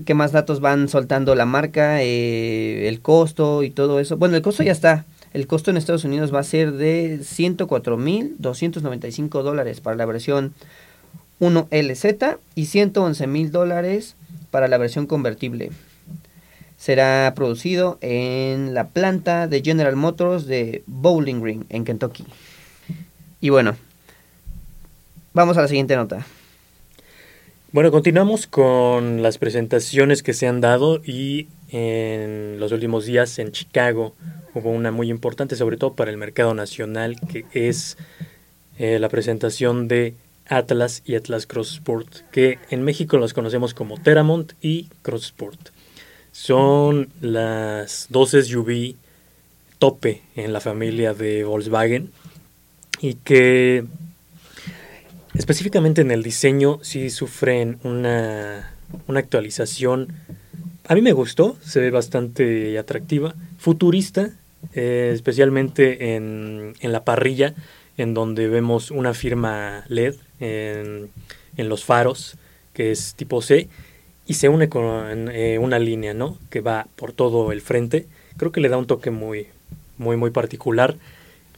qué 0.04 0.14
más 0.14 0.32
datos 0.32 0.60
van 0.60 0.88
soltando 0.88 1.34
la 1.34 1.46
marca, 1.46 2.02
eh, 2.02 2.88
el 2.88 3.00
costo 3.00 3.62
y 3.62 3.70
todo 3.70 4.00
eso. 4.00 4.16
Bueno, 4.16 4.36
el 4.36 4.42
costo 4.42 4.62
ya 4.62 4.72
está. 4.72 5.04
El 5.32 5.46
costo 5.46 5.70
en 5.70 5.76
Estados 5.76 6.04
Unidos 6.04 6.34
va 6.34 6.40
a 6.40 6.44
ser 6.44 6.72
de 6.72 7.20
104.295 7.20 9.42
dólares 9.42 9.80
para 9.80 9.94
la 9.96 10.06
versión 10.06 10.54
1LZ 11.40 12.38
y 12.54 12.66
111 12.66 13.26
mil 13.26 13.50
dólares 13.52 14.16
para 14.50 14.68
la 14.68 14.78
versión 14.78 15.06
convertible. 15.06 15.70
Será 16.76 17.32
producido 17.36 17.98
en 18.00 18.74
la 18.74 18.88
planta 18.88 19.46
de 19.46 19.62
General 19.62 19.94
Motors 19.96 20.46
de 20.46 20.82
Bowling 20.86 21.40
Green, 21.40 21.66
en 21.68 21.84
Kentucky. 21.84 22.24
Y 23.40 23.50
bueno, 23.50 23.76
vamos 25.32 25.56
a 25.58 25.62
la 25.62 25.68
siguiente 25.68 25.94
nota. 25.94 26.26
Bueno, 27.72 27.92
continuamos 27.92 28.48
con 28.48 29.22
las 29.22 29.38
presentaciones 29.38 30.24
que 30.24 30.32
se 30.32 30.48
han 30.48 30.60
dado 30.60 31.00
y 31.04 31.46
en 31.68 32.58
los 32.58 32.72
últimos 32.72 33.04
días 33.04 33.38
en 33.38 33.52
Chicago 33.52 34.16
hubo 34.54 34.70
una 34.70 34.90
muy 34.90 35.08
importante, 35.08 35.54
sobre 35.54 35.76
todo 35.76 35.94
para 35.94 36.10
el 36.10 36.16
mercado 36.16 36.52
nacional, 36.52 37.14
que 37.28 37.44
es 37.52 37.96
eh, 38.76 38.98
la 38.98 39.08
presentación 39.08 39.86
de 39.86 40.16
Atlas 40.48 41.02
y 41.06 41.14
Atlas 41.14 41.46
Cross 41.46 41.74
Sport, 41.74 42.28
que 42.32 42.58
en 42.70 42.82
México 42.82 43.18
los 43.18 43.34
conocemos 43.34 43.72
como 43.72 43.98
Teramont 43.98 44.52
y 44.60 44.88
Cross 45.02 45.26
Sport. 45.26 45.68
Son 46.32 47.08
las 47.20 48.08
dos 48.10 48.30
SUV 48.30 48.96
tope 49.78 50.22
en 50.34 50.52
la 50.52 50.60
familia 50.60 51.14
de 51.14 51.44
Volkswagen 51.44 52.10
y 53.00 53.14
que 53.14 53.84
específicamente 55.34 56.00
en 56.00 56.10
el 56.10 56.22
diseño 56.22 56.78
sí 56.82 57.10
sufren 57.10 57.78
una, 57.82 58.74
una 59.06 59.20
actualización. 59.20 60.08
A 60.86 60.94
mí 60.94 61.02
me 61.02 61.12
gustó, 61.12 61.56
se 61.62 61.80
ve 61.80 61.90
bastante 61.90 62.78
atractiva, 62.78 63.34
futurista, 63.58 64.30
eh, 64.74 65.10
especialmente 65.14 66.14
en, 66.14 66.74
en 66.80 66.92
la 66.92 67.04
parrilla 67.04 67.54
en 68.00 68.14
donde 68.14 68.48
vemos 68.48 68.90
una 68.90 69.14
firma 69.14 69.84
LED 69.88 70.14
en, 70.40 71.10
los 71.56 71.84
faros, 71.84 72.36
que 72.72 72.90
es 72.90 73.14
tipo 73.14 73.42
C, 73.42 73.68
y 74.26 74.34
se 74.34 74.48
une 74.48 74.70
con 74.70 75.28
eh, 75.30 75.58
una 75.58 75.78
línea, 75.78 76.14
¿no? 76.14 76.38
Que 76.48 76.62
va 76.62 76.86
por 76.96 77.12
todo 77.12 77.52
el 77.52 77.60
frente. 77.60 78.06
Creo 78.38 78.52
que 78.52 78.62
le 78.62 78.70
da 78.70 78.78
un 78.78 78.86
toque 78.86 79.10
muy, 79.10 79.48
muy, 79.98 80.16
muy 80.16 80.30
particular. 80.30 80.96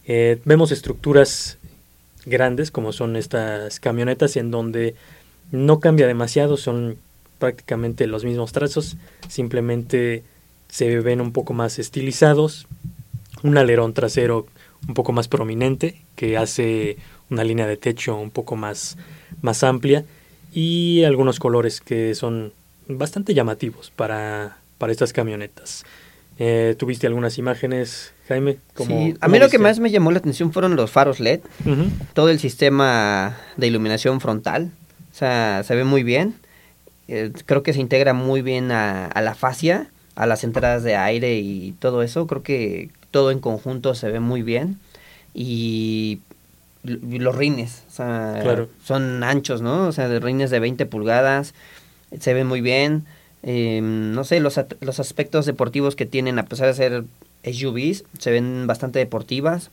Eh, 0.06 0.40
vemos 0.44 0.72
estructuras 0.72 1.58
grandes, 2.26 2.70
como 2.70 2.92
son 2.92 3.16
estas 3.16 3.80
camionetas, 3.80 4.36
en 4.36 4.50
donde 4.50 4.94
no 5.50 5.80
cambia 5.80 6.06
demasiado, 6.06 6.56
son 6.56 6.96
prácticamente 7.38 8.06
los 8.06 8.24
mismos 8.24 8.52
trazos, 8.52 8.96
simplemente 9.28 10.22
se 10.68 11.00
ven 11.00 11.20
un 11.20 11.32
poco 11.32 11.52
más 11.52 11.78
estilizados, 11.78 12.66
un 13.42 13.58
alerón 13.58 13.94
trasero 13.94 14.46
un 14.88 14.94
poco 14.94 15.12
más 15.12 15.28
prominente 15.28 16.00
que 16.16 16.36
hace 16.36 16.96
una 17.30 17.44
línea 17.44 17.66
de 17.66 17.76
techo 17.76 18.16
un 18.16 18.30
poco 18.30 18.56
más, 18.56 18.96
más 19.40 19.62
amplia 19.62 20.04
y 20.52 21.04
algunos 21.04 21.38
colores 21.38 21.80
que 21.80 22.14
son 22.14 22.52
bastante 22.88 23.34
llamativos 23.34 23.90
para, 23.90 24.58
para 24.78 24.92
estas 24.92 25.12
camionetas. 25.12 25.84
Eh, 26.38 26.74
¿Tuviste 26.78 27.06
algunas 27.06 27.38
imágenes, 27.38 28.12
Jaime? 28.28 28.58
sí, 28.76 29.14
a 29.20 29.28
mí 29.28 29.38
lo 29.38 29.48
que 29.48 29.58
más 29.58 29.78
me 29.80 29.90
llamó 29.90 30.10
la 30.10 30.18
atención 30.18 30.52
fueron 30.52 30.76
los 30.76 30.90
faros 30.90 31.20
LED, 31.20 31.40
todo 32.14 32.30
el 32.30 32.38
sistema 32.40 33.36
de 33.56 33.66
iluminación 33.66 34.20
frontal, 34.20 34.70
o 35.12 35.14
sea, 35.14 35.62
se 35.62 35.74
ve 35.74 35.84
muy 35.84 36.02
bien, 36.02 36.34
eh, 37.08 37.32
creo 37.46 37.62
que 37.62 37.72
se 37.74 37.80
integra 37.80 38.14
muy 38.14 38.40
bien 38.42 38.72
a, 38.72 39.06
a 39.06 39.20
la 39.20 39.34
fascia, 39.34 39.88
a 40.14 40.26
las 40.26 40.42
entradas 40.42 40.82
de 40.82 40.96
aire 40.96 41.38
y 41.38 41.72
todo 41.78 42.02
eso, 42.02 42.26
creo 42.26 42.42
que 42.42 42.90
todo 43.10 43.30
en 43.30 43.38
conjunto 43.38 43.94
se 43.94 44.10
ve 44.10 44.20
muy 44.20 44.42
bien 44.42 44.78
y 45.34 46.20
los 46.82 47.34
rines, 47.36 47.84
o 47.88 47.92
sea, 47.92 48.40
son 48.84 49.22
anchos, 49.22 49.62
¿no? 49.62 49.86
O 49.86 49.92
sea, 49.92 50.08
de 50.08 50.18
rines 50.18 50.50
de 50.50 50.58
20 50.58 50.86
pulgadas, 50.86 51.54
se 52.18 52.34
ven 52.34 52.46
muy 52.46 52.60
bien. 52.60 53.04
Em, 53.42 54.12
no 54.12 54.25
sé, 54.25 54.40
los, 54.40 54.61
los 54.80 55.00
aspectos 55.00 55.46
deportivos 55.46 55.96
que 55.96 56.06
tienen, 56.06 56.38
a 56.38 56.46
pesar 56.46 56.68
de 56.68 56.75
ser 56.75 57.04
SUVs, 57.44 58.04
se 58.18 58.30
ven 58.30 58.66
bastante 58.66 58.99
deportivas. 58.99 59.70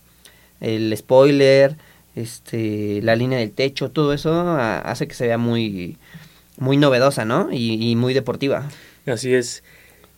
El 0.59 0.95
spoiler, 0.97 1.75
este, 2.15 3.01
la 3.03 3.15
línea 3.15 3.39
del 3.39 3.51
techo, 3.51 3.89
todo 3.91 4.13
eso 4.13 4.51
hace 4.51 5.07
que 5.07 5.13
se 5.13 5.27
vea 5.27 5.38
muy, 5.38 5.97
muy 6.57 6.77
novedosa, 6.77 7.25
¿no? 7.25 7.49
Y, 7.51 7.91
y 7.91 7.95
muy 7.95 8.13
deportiva. 8.13 8.69
Así 9.05 9.33
es. 9.33 9.63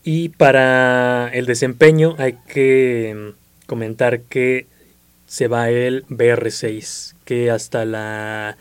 Y 0.03 0.29
para 0.29 1.29
el 1.33 1.45
desempeño 1.45 2.15
hay 2.17 2.37
que 2.47 3.09
em, 3.09 3.33
comentar 3.67 4.21
que 4.21 4.65
se 5.27 5.47
va 5.47 5.69
el 5.69 6.05
BR6, 6.07 7.13
que 7.23 7.51
hasta 7.51 7.85
la 7.85 8.57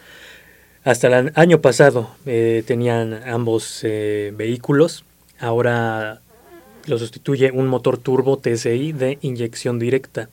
hasta 0.84 1.08
el 1.08 1.32
año 1.34 1.60
pasado 1.60 2.10
eh, 2.25 2.62
tenían 2.66 3.14
ambos 3.28 3.80
eh, 3.82 4.32
vehículos. 4.34 5.04
Ahora 5.38 6.20
lo 6.87 6.99
sustituye 6.99 7.50
un 7.50 7.66
motor 7.66 7.99
turbo 7.99 8.38
TSI 8.38 8.92
de 8.92 9.18
inyección 9.20 9.78
directa. 9.78 10.30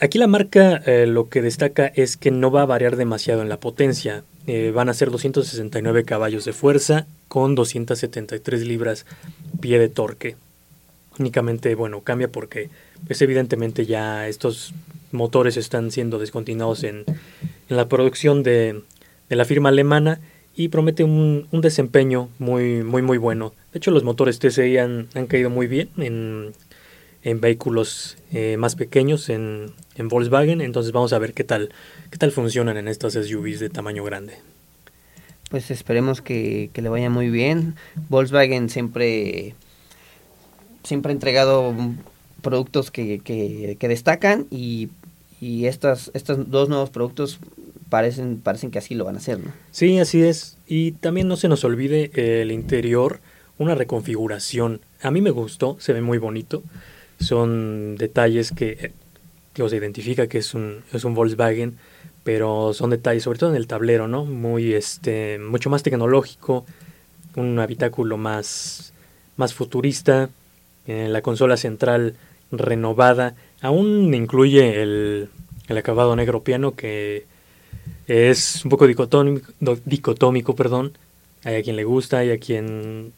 Aquí 0.00 0.18
la 0.18 0.28
marca 0.28 0.76
eh, 0.86 1.06
lo 1.06 1.28
que 1.28 1.42
destaca 1.42 1.86
es 1.86 2.16
que 2.16 2.30
no 2.30 2.52
va 2.52 2.62
a 2.62 2.66
variar 2.66 2.94
demasiado 2.94 3.42
en 3.42 3.48
la 3.48 3.58
potencia. 3.58 4.24
Van 4.72 4.88
a 4.88 4.94
ser 4.94 5.10
269 5.10 6.04
caballos 6.04 6.46
de 6.46 6.54
fuerza 6.54 7.06
con 7.28 7.54
273 7.54 8.62
libras 8.62 9.04
pie 9.60 9.78
de 9.78 9.90
torque. 9.90 10.36
Únicamente, 11.18 11.74
bueno, 11.74 12.00
cambia 12.00 12.28
porque 12.28 12.70
pues 13.06 13.20
evidentemente 13.20 13.84
ya 13.84 14.26
estos 14.26 14.72
motores 15.12 15.58
están 15.58 15.90
siendo 15.90 16.18
descontinuados 16.18 16.82
en 16.84 17.04
la 17.68 17.88
producción 17.88 18.42
de, 18.42 18.80
de, 19.28 19.36
la 19.36 19.44
firma 19.44 19.68
alemana 19.68 20.20
y 20.56 20.68
promete 20.68 21.04
un, 21.04 21.46
un, 21.50 21.60
desempeño 21.60 22.28
muy, 22.38 22.82
muy, 22.82 23.02
muy 23.02 23.18
bueno. 23.18 23.52
De 23.72 23.78
hecho, 23.78 23.90
los 23.90 24.04
motores 24.04 24.38
TCI 24.38 24.78
han, 24.78 25.08
han 25.14 25.26
caído 25.26 25.50
muy 25.50 25.66
bien 25.66 25.88
en, 25.98 26.52
en 27.22 27.40
vehículos 27.40 28.16
eh, 28.32 28.56
más 28.58 28.74
pequeños 28.74 29.28
en, 29.28 29.72
en, 29.96 30.08
Volkswagen. 30.08 30.60
Entonces 30.60 30.92
vamos 30.92 31.12
a 31.12 31.18
ver 31.18 31.34
qué 31.34 31.44
tal, 31.44 31.70
qué 32.10 32.18
tal 32.18 32.32
funcionan 32.32 32.76
en 32.76 32.88
estas 32.88 33.14
SUVs 33.14 33.60
de 33.60 33.70
tamaño 33.70 34.04
grande. 34.04 34.34
Pues 35.50 35.70
esperemos 35.70 36.20
que, 36.20 36.70
que 36.72 36.82
le 36.82 36.88
vaya 36.88 37.10
muy 37.10 37.30
bien. 37.30 37.74
Volkswagen 38.08 38.68
siempre, 38.68 39.54
siempre 40.82 41.10
ha 41.10 41.14
entregado 41.14 41.74
productos 42.42 42.90
que, 42.90 43.20
que, 43.20 43.76
que 43.78 43.88
destacan 43.88 44.46
y, 44.50 44.90
y 45.40 45.66
estas, 45.66 46.10
estos 46.14 46.50
dos 46.50 46.68
nuevos 46.68 46.90
productos 46.90 47.38
parecen, 47.88 48.40
parecen 48.40 48.70
que 48.70 48.78
así 48.78 48.94
lo 48.94 49.04
van 49.04 49.16
a 49.16 49.18
hacer. 49.18 49.38
¿no? 49.38 49.52
Sí, 49.70 49.98
así 49.98 50.22
es. 50.22 50.58
Y 50.66 50.92
también 50.92 51.28
no 51.28 51.36
se 51.36 51.48
nos 51.48 51.64
olvide 51.64 52.10
el 52.42 52.52
interior, 52.52 53.20
una 53.58 53.74
reconfiguración. 53.74 54.80
A 55.02 55.10
mí 55.10 55.20
me 55.20 55.30
gustó, 55.30 55.76
se 55.80 55.92
ve 55.92 56.00
muy 56.00 56.18
bonito 56.18 56.62
son 57.20 57.96
detalles 57.96 58.52
que 58.52 58.92
digo, 59.54 59.68
se 59.68 59.76
identifica 59.76 60.26
que 60.28 60.38
es 60.38 60.54
un, 60.54 60.82
es 60.92 61.04
un 61.04 61.14
Volkswagen, 61.14 61.78
pero 62.22 62.72
son 62.74 62.90
detalles, 62.90 63.24
sobre 63.24 63.38
todo 63.38 63.50
en 63.50 63.56
el 63.56 63.66
tablero, 63.66 64.06
¿no? 64.06 64.24
Muy, 64.24 64.74
este, 64.74 65.38
mucho 65.38 65.70
más 65.70 65.82
tecnológico, 65.82 66.64
un 67.34 67.58
habitáculo 67.58 68.16
más, 68.16 68.92
más 69.36 69.54
futurista, 69.54 70.30
en 70.86 71.12
la 71.12 71.22
consola 71.22 71.56
central 71.56 72.14
renovada, 72.50 73.34
aún 73.60 74.14
incluye 74.14 74.80
el, 74.80 75.28
el 75.66 75.76
acabado 75.76 76.14
negro 76.16 76.42
piano 76.42 76.74
que 76.76 77.26
es 78.06 78.64
un 78.64 78.70
poco 78.70 78.86
dicotómico, 78.86 79.52
dicotómico, 79.84 80.54
perdón, 80.54 80.92
hay 81.44 81.56
a 81.56 81.62
quien 81.62 81.76
le 81.76 81.84
gusta, 81.84 82.18
hay 82.18 82.30
a 82.30 82.38
quien 82.38 83.12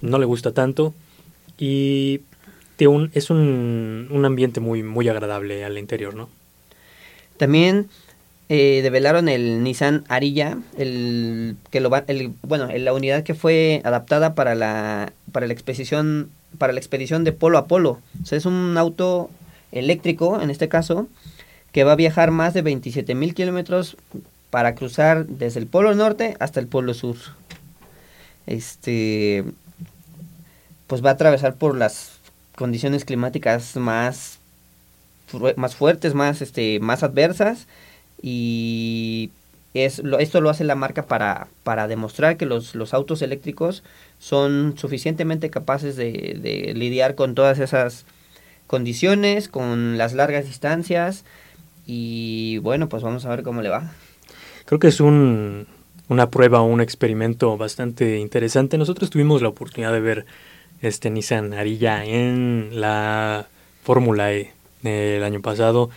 no 0.00 0.18
le 0.18 0.26
gusta 0.26 0.52
tanto, 0.52 0.94
y 1.58 2.20
un, 2.80 3.10
es 3.14 3.30
un, 3.30 4.08
un, 4.10 4.24
ambiente 4.24 4.60
muy, 4.60 4.82
muy 4.82 5.08
agradable 5.08 5.64
al 5.64 5.78
interior, 5.78 6.14
¿no? 6.14 6.28
También 7.36 7.88
eh, 8.48 8.80
develaron 8.82 9.28
el 9.28 9.62
Nissan 9.62 10.04
Ariya, 10.08 10.58
el 10.76 11.56
que 11.70 11.80
lo 11.80 11.90
la 11.90 12.92
unidad 12.92 13.22
que 13.22 13.34
fue 13.34 13.80
adaptada 13.84 14.34
para 14.34 14.54
la 14.54 15.12
para 15.32 15.46
la 15.46 15.52
expedición 15.54 16.30
para 16.58 16.72
la 16.72 16.78
expedición 16.78 17.24
de 17.24 17.32
polo 17.32 17.58
a 17.58 17.66
polo. 17.66 18.00
Es 18.30 18.44
un 18.44 18.76
auto 18.76 19.30
eléctrico, 19.72 20.40
en 20.40 20.50
este 20.50 20.68
caso, 20.68 21.08
que 21.74 21.82
va 21.82 21.92
a 21.92 21.96
viajar 21.96 22.30
más 22.30 22.54
de 22.54 22.62
27 22.62 23.16
mil 23.16 23.34
kilómetros 23.34 23.96
para 24.50 24.76
cruzar 24.76 25.26
desde 25.26 25.58
el 25.58 25.66
polo 25.66 25.92
norte 25.96 26.36
hasta 26.38 26.60
el 26.60 26.68
polo 26.68 26.94
sur. 26.94 27.16
Este, 28.46 29.44
pues 30.86 31.04
va 31.04 31.10
a 31.10 31.14
atravesar 31.14 31.56
por 31.56 31.76
las 31.76 32.20
condiciones 32.54 33.04
climáticas 33.04 33.74
más, 33.74 34.38
más 35.56 35.74
fuertes, 35.74 36.14
más, 36.14 36.42
este, 36.42 36.78
más 36.78 37.02
adversas 37.02 37.66
y 38.22 39.32
es, 39.74 39.98
lo, 39.98 40.20
esto 40.20 40.40
lo 40.40 40.50
hace 40.50 40.62
la 40.62 40.76
marca 40.76 41.06
para, 41.06 41.48
para 41.64 41.88
demostrar 41.88 42.36
que 42.36 42.46
los, 42.46 42.76
los 42.76 42.94
autos 42.94 43.20
eléctricos 43.20 43.82
son 44.20 44.78
suficientemente 44.78 45.50
capaces 45.50 45.96
de, 45.96 46.38
de, 46.40 46.72
lidiar 46.74 47.16
con 47.16 47.34
todas 47.34 47.58
esas 47.58 48.04
condiciones, 48.68 49.48
con 49.48 49.98
las 49.98 50.12
largas 50.12 50.44
distancias 50.44 51.24
y 51.86 52.58
bueno, 52.58 52.88
pues 52.88 53.02
vamos 53.02 53.24
a 53.24 53.30
ver 53.30 53.42
cómo 53.42 53.62
le 53.62 53.68
va. 53.68 53.92
Creo 54.64 54.78
que 54.78 54.88
es 54.88 55.00
un, 55.00 55.66
una 56.08 56.30
prueba 56.30 56.60
o 56.60 56.64
un 56.64 56.80
experimento 56.80 57.56
bastante 57.56 58.18
interesante. 58.18 58.78
Nosotros 58.78 59.10
tuvimos 59.10 59.42
la 59.42 59.48
oportunidad 59.48 59.92
de 59.92 60.00
ver 60.00 60.26
este 60.80 61.10
Nissan 61.10 61.54
Arilla 61.54 62.04
en 62.04 62.70
la 62.72 63.46
Fórmula 63.82 64.32
E 64.32 64.52
del 64.82 65.22
año 65.22 65.40
pasado. 65.40 65.90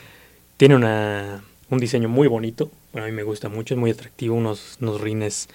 Tiene 0.58 0.76
una, 0.76 1.44
un 1.70 1.80
diseño 1.80 2.10
muy 2.10 2.28
bonito, 2.28 2.72
bueno, 2.92 3.06
a 3.06 3.10
mí 3.10 3.16
me 3.16 3.24
gusta 3.24 3.50
mucho, 3.50 3.74
es 3.74 3.80
muy 3.80 3.92
atractivo, 3.92 4.36
unos, 4.36 4.78
unos 4.82 5.02
rines 5.02 5.50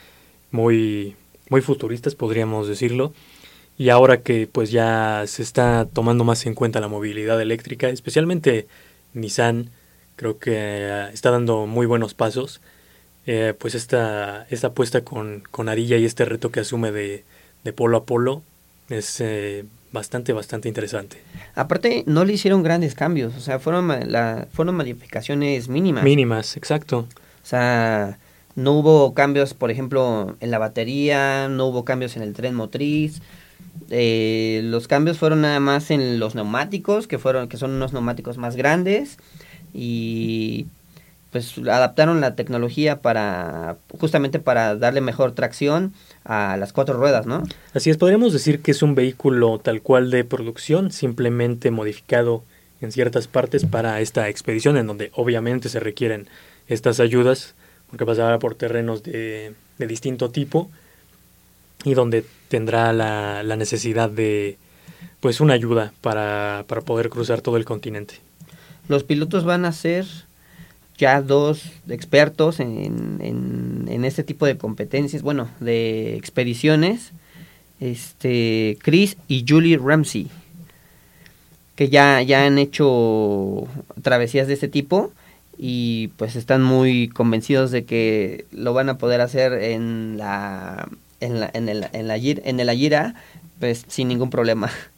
muy, 0.51 1.16
muy 1.49 1.61
futuristas, 1.61 2.14
podríamos 2.14 2.68
decirlo. 2.68 3.12
Y 3.79 3.88
ahora 3.88 4.21
que 4.21 4.47
pues 4.47 4.71
ya 4.71 5.25
se 5.27 5.42
está 5.42 5.88
tomando 5.92 6.25
más 6.25 6.47
en 6.47 6.55
cuenta 6.55 6.81
la 6.81 6.88
movilidad 6.88 7.40
eléctrica, 7.40 7.88
especialmente 7.88 8.68
Nissan, 9.14 9.71
creo 10.16 10.38
que 10.38 11.09
está 11.12 11.31
dando 11.31 11.66
muy 11.66 11.87
buenos 11.87 12.14
pasos. 12.14 12.61
Eh, 13.27 13.55
pues 13.57 13.75
esta, 13.77 14.46
esta 14.51 14.68
apuesta 14.68 15.03
con, 15.03 15.44
con 15.51 15.68
Arilla 15.68 15.96
y 15.96 16.05
este 16.05 16.25
reto 16.25 16.51
que 16.51 16.61
asume 16.61 16.90
de, 16.90 17.25
de 17.62 17.72
polo 17.72 17.98
a 17.98 18.05
polo 18.05 18.42
es 18.88 19.20
eh, 19.20 19.64
bastante, 19.92 20.33
bastante 20.33 20.68
interesante. 20.68 21.22
Aparte, 21.55 22.03
no 22.07 22.25
le 22.25 22.33
hicieron 22.33 22.62
grandes 22.62 22.94
cambios, 22.94 23.37
o 23.37 23.40
sea, 23.40 23.59
fueron, 23.59 23.88
la, 24.11 24.48
fueron 24.53 24.77
modificaciones 24.77 25.68
mínimas. 25.68 26.03
Mínimas, 26.03 26.57
exacto. 26.57 27.07
O 27.42 27.46
sea, 27.46 28.18
no 28.57 28.72
hubo 28.72 29.14
cambios, 29.14 29.55
por 29.55 29.70
ejemplo, 29.70 30.37
en 30.40 30.51
la 30.51 30.59
batería, 30.59 31.48
no 31.48 31.66
hubo 31.66 31.85
cambios 31.85 32.16
en 32.16 32.22
el 32.22 32.33
tren 32.33 32.55
motriz. 32.55 33.20
Eh, 33.90 34.61
los 34.64 34.88
cambios 34.88 35.18
fueron 35.18 35.42
nada 35.42 35.61
más 35.61 35.90
en 35.90 36.18
los 36.18 36.35
neumáticos, 36.35 37.07
que 37.07 37.18
fueron, 37.18 37.48
que 37.48 37.57
son 37.57 37.70
unos 37.72 37.92
neumáticos 37.92 38.37
más 38.37 38.57
grandes. 38.57 39.18
Y 39.72 40.66
pues 41.32 41.56
adaptaron 41.58 42.20
la 42.20 42.35
tecnología 42.35 43.00
para 43.00 43.76
justamente 43.98 44.38
para 44.38 44.76
darle 44.76 45.00
mejor 45.00 45.32
tracción 45.32 45.94
a 46.24 46.58
las 46.58 46.74
cuatro 46.74 46.94
ruedas, 46.98 47.26
¿no? 47.26 47.42
Así 47.72 47.88
es, 47.88 47.96
podríamos 47.96 48.35
decir 48.35 48.61
que 48.61 48.70
es 48.70 48.82
un 48.82 48.94
vehículo 48.94 49.58
tal 49.58 49.80
cual 49.80 50.11
de 50.11 50.24
producción, 50.24 50.92
simplemente 50.92 51.70
modificado 51.70 52.44
en 52.82 52.92
ciertas 52.92 53.28
partes 53.28 53.64
para 53.64 54.00
esta 54.00 54.28
expedición, 54.28 54.76
en 54.76 54.87
donde 54.87 55.11
obviamente 55.14 55.70
se 55.70 55.80
requieren 55.80 56.26
estas 56.68 57.00
ayudas, 57.00 57.54
porque 57.88 58.04
pasará 58.04 58.38
por 58.38 58.54
terrenos 58.54 59.02
de, 59.02 59.54
de 59.78 59.87
distinto 59.87 60.30
tipo 60.30 60.70
y 61.85 61.94
donde 61.94 62.24
tendrá 62.48 62.92
la, 62.92 63.42
la 63.42 63.56
necesidad 63.56 64.11
de 64.11 64.58
pues 65.20 65.40
una 65.40 65.54
ayuda 65.54 65.92
para, 66.00 66.64
para 66.66 66.82
poder 66.82 67.08
cruzar 67.08 67.40
todo 67.40 67.56
el 67.56 67.64
continente. 67.64 68.14
Los 68.92 69.05
pilotos 69.05 69.44
van 69.44 69.64
a 69.64 69.72
ser 69.72 70.05
ya 70.98 71.22
dos 71.22 71.62
expertos 71.88 72.61
en, 72.61 73.18
en, 73.22 73.87
en, 73.88 74.05
este 74.05 74.22
tipo 74.22 74.44
de 74.44 74.59
competencias, 74.59 75.22
bueno, 75.22 75.48
de 75.61 76.14
expediciones, 76.16 77.12
este, 77.81 78.76
Chris 78.83 79.16
y 79.28 79.46
Julie 79.48 79.78
Ramsey, 79.78 80.28
que 81.74 81.88
ya, 81.88 82.20
ya 82.20 82.44
han 82.44 82.59
hecho 82.59 83.66
travesías 84.02 84.46
de 84.46 84.52
este 84.52 84.68
tipo 84.68 85.11
y 85.57 86.09
pues 86.18 86.37
están 86.37 86.62
muy 86.62 87.09
convencidos 87.09 87.70
de 87.70 87.87
que 87.87 88.44
lo 88.52 88.74
van 88.74 88.90
a 88.90 88.98
poder 88.98 89.22
hacer 89.22 89.55
en 89.55 90.18
la 90.18 90.87
en 91.20 91.40
la 91.40 91.50
en 91.55 91.70
el 91.70 91.87
en 91.92 92.09
la 92.09 92.16
en 92.16 92.61
el 92.61 92.68
Ayira 92.68 93.14
pues 93.59 93.87
sin 93.88 94.09
ningún 94.09 94.28
problema. 94.28 94.70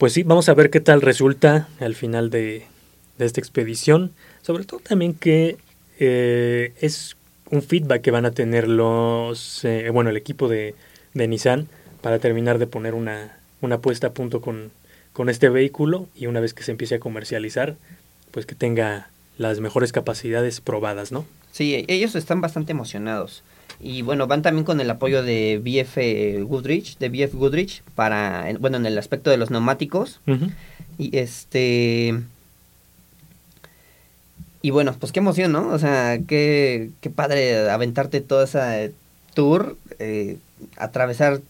Pues 0.00 0.14
sí, 0.14 0.22
vamos 0.22 0.48
a 0.48 0.54
ver 0.54 0.70
qué 0.70 0.80
tal 0.80 1.02
resulta 1.02 1.68
al 1.78 1.94
final 1.94 2.30
de, 2.30 2.64
de 3.18 3.26
esta 3.26 3.38
expedición. 3.38 4.12
Sobre 4.40 4.64
todo 4.64 4.80
también 4.80 5.12
que 5.12 5.58
eh, 5.98 6.72
es 6.80 7.18
un 7.50 7.60
feedback 7.60 8.00
que 8.00 8.10
van 8.10 8.24
a 8.24 8.30
tener 8.30 8.66
los, 8.66 9.62
eh, 9.66 9.90
bueno, 9.92 10.08
el 10.08 10.16
equipo 10.16 10.48
de, 10.48 10.74
de, 11.12 11.28
Nissan 11.28 11.68
para 12.00 12.18
terminar 12.18 12.58
de 12.58 12.66
poner 12.66 12.94
una, 12.94 13.36
una 13.60 13.80
puesta 13.80 14.06
a 14.06 14.14
punto 14.14 14.40
con, 14.40 14.70
con 15.12 15.28
este 15.28 15.50
vehículo 15.50 16.08
y 16.16 16.28
una 16.28 16.40
vez 16.40 16.54
que 16.54 16.62
se 16.62 16.70
empiece 16.70 16.94
a 16.94 16.98
comercializar, 16.98 17.76
pues 18.30 18.46
que 18.46 18.54
tenga 18.54 19.10
las 19.36 19.60
mejores 19.60 19.92
capacidades 19.92 20.62
probadas, 20.62 21.12
¿no? 21.12 21.26
Sí, 21.52 21.84
ellos 21.88 22.14
están 22.14 22.40
bastante 22.40 22.72
emocionados. 22.72 23.42
Y 23.82 24.02
bueno, 24.02 24.26
van 24.26 24.42
también 24.42 24.64
con 24.64 24.80
el 24.80 24.90
apoyo 24.90 25.22
de 25.22 25.58
BF 25.58 26.44
Goodrich, 26.46 26.98
de 26.98 27.08
BF 27.08 27.34
Goodrich, 27.34 27.82
para, 27.94 28.46
bueno, 28.60 28.76
en 28.76 28.84
el 28.86 28.98
aspecto 28.98 29.30
de 29.30 29.38
los 29.38 29.50
neumáticos. 29.50 30.20
Uh 30.26 30.32
-huh. 30.32 30.50
Y 30.98 31.16
este, 31.16 32.20
y 34.62 34.70
bueno, 34.70 34.94
pues 34.98 35.12
qué 35.12 35.20
emoción, 35.20 35.52
¿no? 35.52 35.68
O 35.68 35.78
sea, 35.78 36.18
qué, 36.28 36.90
qué 37.00 37.08
padre 37.08 37.70
aventarte 37.70 38.20
toda 38.20 38.44
esa 38.44 38.76
tour, 39.34 39.76
eh, 39.98 40.36
atravesar 40.76 41.40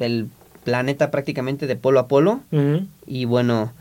el 0.00 0.28
planeta 0.64 1.10
prácticamente 1.10 1.66
de 1.66 1.76
polo 1.76 2.00
a 2.00 2.08
polo. 2.08 2.40
Uh 2.50 2.56
-huh. 2.58 2.86
Y 3.06 3.24
bueno, 3.26 3.72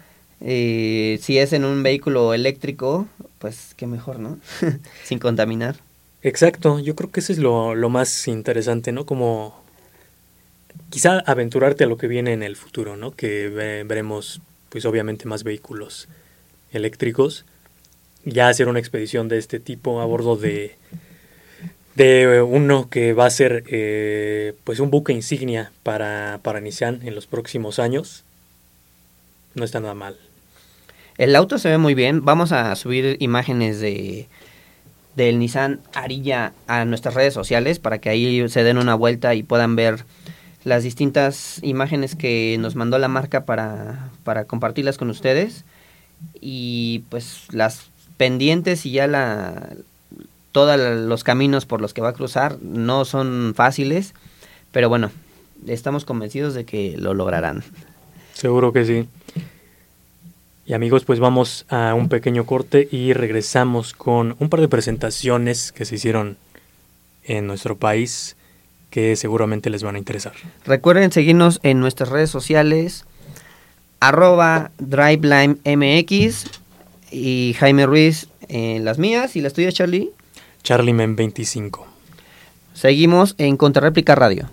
Eh, 0.45 1.19
si 1.21 1.37
es 1.37 1.53
en 1.53 1.63
un 1.63 1.83
vehículo 1.83 2.33
eléctrico, 2.33 3.07
pues 3.39 3.73
qué 3.77 3.87
mejor, 3.87 4.19
¿no? 4.19 4.39
Sin 5.05 5.17
contaminar. 5.19 5.77
Exacto, 6.23 6.79
yo 6.79 6.95
creo 6.95 7.11
que 7.11 7.19
eso 7.19 7.33
es 7.33 7.37
lo, 7.37 7.75
lo 7.75 7.89
más 7.89 8.29
interesante, 8.29 8.93
¿no? 8.93 9.05
Como 9.05 9.61
quizá 10.89 11.19
aventurarte 11.19 11.83
a 11.83 11.87
lo 11.87 11.97
que 11.97 12.07
viene 12.07 12.31
en 12.31 12.43
el 12.43 12.55
futuro, 12.55 12.95
¿no? 12.95 13.11
Que 13.11 13.49
veremos, 13.49 14.41
pues 14.69 14.85
obviamente, 14.85 15.27
más 15.27 15.43
vehículos 15.43 16.07
eléctricos. 16.71 17.43
Ya 18.23 18.47
hacer 18.47 18.69
una 18.69 18.79
expedición 18.79 19.27
de 19.27 19.37
este 19.37 19.59
tipo 19.59 19.99
a 19.99 20.05
bordo 20.05 20.37
de, 20.37 20.77
de 21.95 22.41
uno 22.41 22.89
que 22.89 23.11
va 23.11 23.25
a 23.25 23.29
ser 23.29 23.65
eh, 23.67 24.53
pues 24.63 24.79
un 24.79 24.91
buque 24.91 25.11
insignia 25.11 25.73
para, 25.83 26.39
para 26.41 26.61
Nissan 26.61 27.01
en 27.03 27.15
los 27.15 27.27
próximos 27.27 27.79
años. 27.79 28.23
No 29.55 29.65
está 29.65 29.81
nada 29.81 29.93
mal. 29.93 30.17
El 31.17 31.35
auto 31.35 31.57
se 31.57 31.69
ve 31.69 31.77
muy 31.77 31.95
bien. 31.95 32.23
Vamos 32.23 32.53
a 32.53 32.73
subir 32.77 33.17
imágenes 33.19 33.81
de 33.81 34.27
del 35.15 35.39
Nissan 35.39 35.79
Arilla 35.93 36.53
a 36.67 36.85
nuestras 36.85 37.13
redes 37.13 37.33
sociales 37.33 37.79
para 37.79 37.99
que 37.99 38.09
ahí 38.09 38.47
se 38.49 38.63
den 38.63 38.77
una 38.77 38.95
vuelta 38.95 39.35
y 39.35 39.43
puedan 39.43 39.75
ver 39.75 40.05
las 40.63 40.83
distintas 40.83 41.59
imágenes 41.61 42.15
que 42.15 42.57
nos 42.59 42.75
mandó 42.75 42.97
la 42.97 43.07
marca 43.07 43.45
para, 43.45 44.09
para 44.23 44.45
compartirlas 44.45 44.97
con 44.97 45.09
ustedes 45.09 45.65
y 46.39 47.03
pues 47.09 47.47
las 47.51 47.89
pendientes 48.17 48.85
y 48.85 48.91
ya 48.91 49.07
la 49.07 49.69
todos 50.51 50.79
los 50.79 51.23
caminos 51.23 51.65
por 51.65 51.81
los 51.81 51.93
que 51.93 52.01
va 52.01 52.09
a 52.09 52.13
cruzar 52.13 52.57
no 52.61 53.05
son 53.05 53.53
fáciles, 53.55 54.13
pero 54.71 54.87
bueno, 54.87 55.11
estamos 55.67 56.05
convencidos 56.05 56.53
de 56.53 56.63
que 56.63 56.95
lo 56.97 57.13
lograrán. 57.13 57.63
Seguro 58.33 58.71
que 58.71 58.85
sí. 58.85 59.07
Y 60.65 60.73
amigos, 60.73 61.03
pues 61.03 61.19
vamos 61.19 61.65
a 61.67 61.93
un 61.93 62.07
pequeño 62.07 62.45
corte 62.45 62.87
y 62.89 63.11
regresamos 63.11 63.93
con 63.93 64.37
un 64.39 64.49
par 64.49 64.61
de 64.61 64.69
presentaciones 64.69 65.73
que 65.73 65.83
se 65.83 65.95
hicieron 65.95 66.37
en 67.25 67.47
nuestro 67.47 67.77
país 67.77 68.37
que 68.89 69.15
seguramente 69.15 69.69
les 69.69 69.83
van 69.83 69.95
a 69.95 69.97
interesar. 69.97 70.33
Recuerden 70.65 71.11
seguirnos 71.11 71.59
en 71.63 71.79
nuestras 71.79 72.09
redes 72.09 72.29
sociales, 72.29 73.05
arroba 73.99 74.71
y 77.11 77.55
Jaime 77.59 77.85
Ruiz 77.85 78.27
en 78.47 78.85
las 78.85 78.99
mías 78.99 79.35
y 79.35 79.41
las 79.41 79.53
tuyas, 79.53 79.73
Charlie. 79.73 80.11
Charlie 80.63 80.93
Men 80.93 81.15
25. 81.15 81.87
Seguimos 82.73 83.35
en 83.37 83.57
Contrarréplica 83.57 84.15
Radio. 84.15 84.47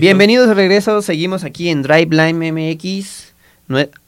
Bienvenidos 0.00 0.48
de 0.48 0.54
regreso, 0.54 1.00
seguimos 1.00 1.42
aquí 1.42 1.70
en 1.70 1.82
Driveline 1.82 2.52
MX. 2.52 3.32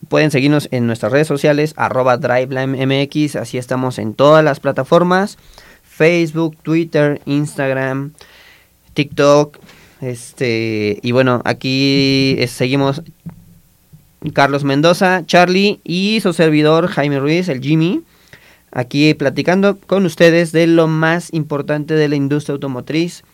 pueden 0.08 0.30
seguirnos 0.30 0.68
en 0.70 0.86
nuestras 0.86 1.12
redes 1.12 1.26
sociales, 1.26 1.72
arroba 1.76 2.18
MX, 2.18 3.36
así 3.36 3.56
estamos 3.56 3.98
en 3.98 4.12
todas 4.12 4.44
las 4.44 4.60
plataformas, 4.60 5.38
Facebook, 5.82 6.58
Twitter, 6.62 7.22
Instagram, 7.24 8.12
TikTok, 8.92 9.58
este, 10.02 10.98
y 11.00 11.12
bueno, 11.12 11.40
aquí 11.46 12.36
seguimos 12.48 13.02
Carlos 14.34 14.64
Mendoza, 14.64 15.24
Charlie 15.24 15.80
y 15.84 16.20
su 16.20 16.34
servidor 16.34 16.88
Jaime 16.88 17.18
Ruiz, 17.18 17.48
el 17.48 17.62
Jimmy, 17.62 18.02
aquí 18.72 19.14
platicando 19.14 19.78
con 19.78 20.04
ustedes 20.04 20.52
de 20.52 20.66
lo 20.66 20.86
más 20.86 21.32
importante 21.32 21.94
de 21.94 22.08
la 22.08 22.16
industria 22.16 22.52
automotriz 22.52 23.24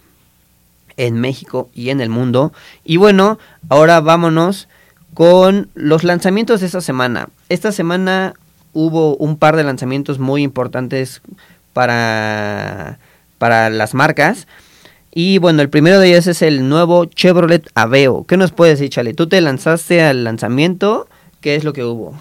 en 0.96 1.20
México 1.20 1.68
y 1.74 1.90
en 1.90 2.00
el 2.00 2.08
mundo. 2.08 2.52
Y 2.84 2.96
bueno, 2.96 3.38
ahora 3.68 4.00
vámonos 4.00 4.68
con 5.14 5.68
los 5.74 6.04
lanzamientos 6.04 6.60
de 6.60 6.66
esta 6.66 6.80
semana. 6.80 7.28
Esta 7.48 7.72
semana 7.72 8.34
hubo 8.72 9.16
un 9.16 9.36
par 9.36 9.56
de 9.56 9.64
lanzamientos 9.64 10.18
muy 10.18 10.42
importantes 10.42 11.22
para, 11.72 12.98
para 13.38 13.70
las 13.70 13.94
marcas. 13.94 14.46
Y 15.12 15.38
bueno, 15.38 15.62
el 15.62 15.70
primero 15.70 16.00
de 16.00 16.08
ellos 16.08 16.26
es 16.26 16.42
el 16.42 16.68
nuevo 16.68 17.04
Chevrolet 17.04 17.70
Aveo. 17.74 18.24
¿Qué 18.26 18.36
nos 18.36 18.50
puedes 18.50 18.78
decir, 18.80 18.90
Chale? 18.90 19.14
¿Tú 19.14 19.28
te 19.28 19.40
lanzaste 19.40 20.02
al 20.02 20.24
lanzamiento? 20.24 21.06
¿Qué 21.40 21.54
es 21.54 21.62
lo 21.62 21.72
que 21.72 21.84
hubo? 21.84 22.14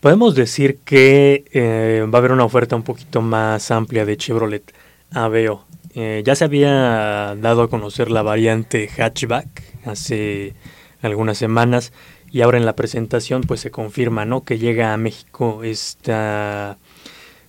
Podemos 0.00 0.36
decir 0.36 0.78
que 0.84 1.44
eh, 1.52 2.06
va 2.06 2.18
a 2.18 2.20
haber 2.20 2.30
una 2.30 2.44
oferta 2.44 2.76
un 2.76 2.84
poquito 2.84 3.20
más 3.20 3.72
amplia 3.72 4.04
de 4.04 4.16
Chevrolet 4.16 4.72
Aveo. 5.10 5.64
Eh, 6.00 6.22
ya 6.24 6.36
se 6.36 6.44
había 6.44 7.34
dado 7.40 7.62
a 7.62 7.68
conocer 7.68 8.08
la 8.12 8.22
variante 8.22 8.86
hatchback 8.86 9.48
hace 9.84 10.54
algunas 11.02 11.38
semanas 11.38 11.92
y 12.30 12.42
ahora 12.42 12.56
en 12.56 12.64
la 12.64 12.76
presentación 12.76 13.40
pues 13.42 13.58
se 13.58 13.72
confirma 13.72 14.24
¿no? 14.24 14.44
que 14.44 14.58
llega 14.58 14.92
a 14.92 14.96
México 14.96 15.64
esta, 15.64 16.78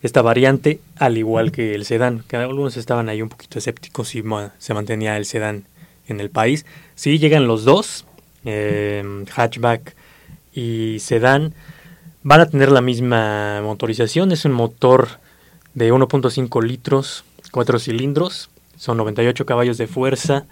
esta 0.01 0.23
variante 0.23 0.79
al 0.95 1.19
igual 1.19 1.51
que 1.51 1.75
el 1.75 1.85
sedán, 1.85 2.23
algunos 2.31 2.75
estaban 2.75 3.07
ahí 3.07 3.21
un 3.21 3.29
poquito 3.29 3.59
escépticos 3.59 4.07
si 4.07 4.23
se 4.57 4.73
mantenía 4.73 5.15
el 5.15 5.25
sedán 5.25 5.65
en 6.07 6.19
el 6.19 6.31
país. 6.31 6.65
Sí, 6.95 7.19
llegan 7.19 7.45
los 7.45 7.65
dos, 7.65 8.07
eh, 8.45 9.25
hatchback 9.31 9.95
y 10.55 10.97
sedán, 11.01 11.53
van 12.23 12.41
a 12.41 12.49
tener 12.49 12.71
la 12.71 12.81
misma 12.81 13.61
motorización, 13.61 14.31
es 14.31 14.43
un 14.43 14.53
motor 14.53 15.07
de 15.75 15.93
1.5 15.93 16.63
litros 16.63 17.25
cuatro 17.51 17.79
cilindros, 17.79 18.49
son 18.77 18.97
98 18.97 19.45
caballos 19.45 19.77
de 19.77 19.87
fuerza 19.87 20.45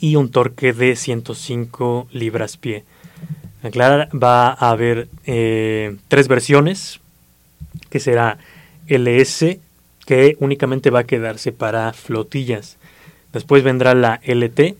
y 0.00 0.16
un 0.16 0.30
torque 0.30 0.72
de 0.72 0.96
105 0.96 2.08
libras-pie. 2.12 2.84
Aclarar, 3.62 4.10
va 4.14 4.48
a 4.48 4.70
haber 4.70 5.08
eh, 5.24 5.96
tres 6.08 6.28
versiones, 6.28 7.00
que 7.88 8.00
será 8.00 8.36
LS, 8.88 9.58
que 10.04 10.36
únicamente 10.40 10.90
va 10.90 11.00
a 11.00 11.04
quedarse 11.04 11.52
para 11.52 11.92
flotillas. 11.94 12.76
Después 13.32 13.62
vendrá 13.62 13.94
la 13.94 14.20
LT. 14.22 14.76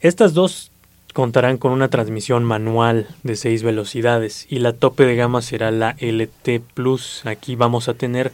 Estas 0.00 0.34
dos 0.34 0.70
contarán 1.14 1.56
con 1.56 1.72
una 1.72 1.88
transmisión 1.88 2.44
manual 2.44 3.08
de 3.22 3.36
6 3.36 3.62
velocidades 3.62 4.46
y 4.50 4.58
la 4.58 4.74
tope 4.74 5.06
de 5.06 5.16
gama 5.16 5.40
será 5.40 5.70
la 5.70 5.96
LT 5.98 6.60
Plus. 6.74 7.24
Aquí 7.24 7.56
vamos 7.56 7.88
a 7.88 7.94
tener 7.94 8.32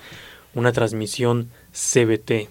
una 0.54 0.72
transmisión 0.72 1.48
CBT. 1.72 2.48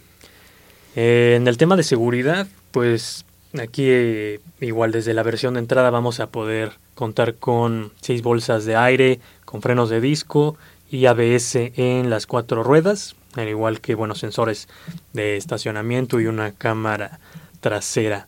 Eh, 0.95 1.35
en 1.37 1.47
el 1.47 1.57
tema 1.57 1.75
de 1.75 1.83
seguridad, 1.83 2.47
pues 2.71 3.25
aquí 3.59 3.85
eh, 3.87 4.39
igual 4.59 4.91
desde 4.91 5.13
la 5.13 5.23
versión 5.23 5.53
de 5.53 5.61
entrada 5.61 5.89
vamos 5.89 6.19
a 6.19 6.27
poder 6.27 6.73
contar 6.95 7.35
con 7.35 7.91
seis 8.01 8.21
bolsas 8.21 8.65
de 8.65 8.75
aire, 8.75 9.19
con 9.45 9.61
frenos 9.61 9.89
de 9.89 10.01
disco 10.01 10.57
y 10.89 11.05
ABS 11.05 11.55
en 11.55 12.09
las 12.09 12.27
cuatro 12.27 12.63
ruedas, 12.63 13.15
al 13.35 13.47
igual 13.47 13.79
que 13.79 13.95
buenos 13.95 14.19
sensores 14.19 14.67
de 15.13 15.37
estacionamiento 15.37 16.19
y 16.19 16.27
una 16.27 16.51
cámara 16.51 17.19
trasera. 17.61 18.27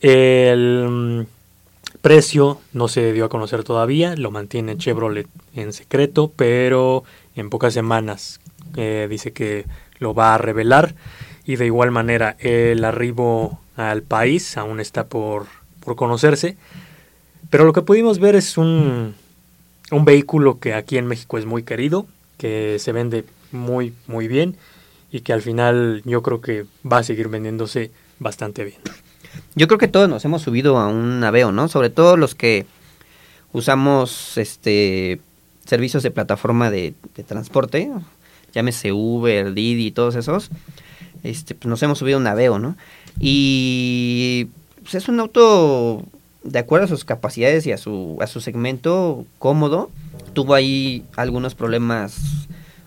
El 0.00 0.86
mm, 0.88 1.26
precio 2.00 2.60
no 2.72 2.88
se 2.88 3.12
dio 3.12 3.26
a 3.26 3.28
conocer 3.28 3.64
todavía, 3.64 4.16
lo 4.16 4.30
mantiene 4.30 4.76
Chevrolet 4.76 5.28
en 5.54 5.72
secreto, 5.72 6.32
pero 6.34 7.04
en 7.36 7.50
pocas 7.50 7.72
semanas 7.72 8.40
eh, 8.76 9.06
dice 9.08 9.32
que 9.32 9.66
lo 9.98 10.14
va 10.14 10.34
a 10.34 10.38
revelar 10.38 10.94
y 11.44 11.56
de 11.56 11.66
igual 11.66 11.90
manera 11.90 12.36
el 12.38 12.84
arribo 12.84 13.60
al 13.76 14.02
país 14.02 14.56
aún 14.56 14.80
está 14.80 15.06
por, 15.06 15.46
por 15.80 15.96
conocerse. 15.96 16.56
Pero 17.50 17.64
lo 17.64 17.72
que 17.72 17.82
pudimos 17.82 18.18
ver 18.18 18.36
es 18.36 18.56
un, 18.58 19.14
un 19.90 20.04
vehículo 20.04 20.58
que 20.58 20.74
aquí 20.74 20.98
en 20.98 21.06
México 21.06 21.38
es 21.38 21.46
muy 21.46 21.62
querido, 21.62 22.06
que 22.38 22.78
se 22.78 22.92
vende 22.92 23.24
muy 23.52 23.94
muy 24.06 24.26
bien 24.26 24.56
y 25.12 25.20
que 25.20 25.32
al 25.32 25.42
final 25.42 26.02
yo 26.04 26.22
creo 26.22 26.40
que 26.40 26.66
va 26.90 26.98
a 26.98 27.04
seguir 27.04 27.28
vendiéndose 27.28 27.92
bastante 28.18 28.64
bien. 28.64 28.80
Yo 29.54 29.68
creo 29.68 29.78
que 29.78 29.88
todos 29.88 30.08
nos 30.08 30.24
hemos 30.24 30.42
subido 30.42 30.78
a 30.78 30.88
un 30.88 31.22
Aveo, 31.22 31.52
¿no? 31.52 31.68
Sobre 31.68 31.90
todo 31.90 32.16
los 32.16 32.34
que 32.34 32.66
usamos 33.52 34.36
este 34.38 35.20
servicios 35.64 36.02
de 36.02 36.10
plataforma 36.10 36.70
de 36.70 36.94
transporte, 37.26 37.90
llámese 38.54 38.92
Uber, 38.92 39.52
Didi, 39.52 39.90
todos 39.90 40.14
esos, 40.14 40.50
este, 41.22 41.54
pues 41.54 41.68
nos 41.68 41.82
hemos 41.82 41.98
subido 41.98 42.18
un 42.18 42.26
Aveo, 42.26 42.58
¿no? 42.58 42.76
Y 43.20 44.48
pues 44.82 44.94
es 44.94 45.08
un 45.08 45.20
auto 45.20 46.02
de 46.42 46.58
acuerdo 46.58 46.84
a 46.84 46.88
sus 46.88 47.04
capacidades 47.04 47.66
y 47.66 47.72
a 47.72 47.78
su, 47.78 48.18
a 48.20 48.26
su 48.26 48.40
segmento 48.40 49.24
cómodo. 49.38 49.90
Tuvo 50.34 50.54
ahí 50.54 51.04
algunos 51.16 51.54
problemas, 51.54 52.46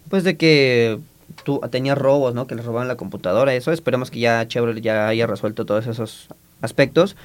pues 0.09 0.23
de 0.23 0.37
que 0.37 0.99
tu, 1.43 1.59
tenía 1.71 1.95
robos, 1.95 2.33
¿no? 2.33 2.47
Que 2.47 2.55
le 2.55 2.61
robaban 2.61 2.87
la 2.87 2.95
computadora, 2.95 3.53
eso. 3.53 3.71
Esperemos 3.71 4.11
que 4.11 4.19
ya 4.19 4.47
Chevrolet 4.47 4.83
ya 4.83 5.07
haya 5.07 5.27
resuelto 5.27 5.65
todos 5.65 5.87
esos 5.87 6.27
aspectos. 6.61 7.15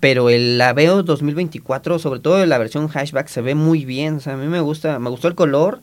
Pero 0.00 0.30
el 0.30 0.58
Aveo 0.60 1.02
2024, 1.02 1.98
sobre 1.98 2.20
todo 2.20 2.44
la 2.46 2.56
versión 2.56 2.88
hatchback, 2.88 3.28
se 3.28 3.42
ve 3.42 3.54
muy 3.54 3.84
bien. 3.84 4.16
O 4.16 4.20
sea, 4.20 4.32
a 4.32 4.36
mí 4.38 4.46
me 4.46 4.60
gusta, 4.60 4.98
me 4.98 5.10
gustó 5.10 5.28
el 5.28 5.34
color 5.34 5.82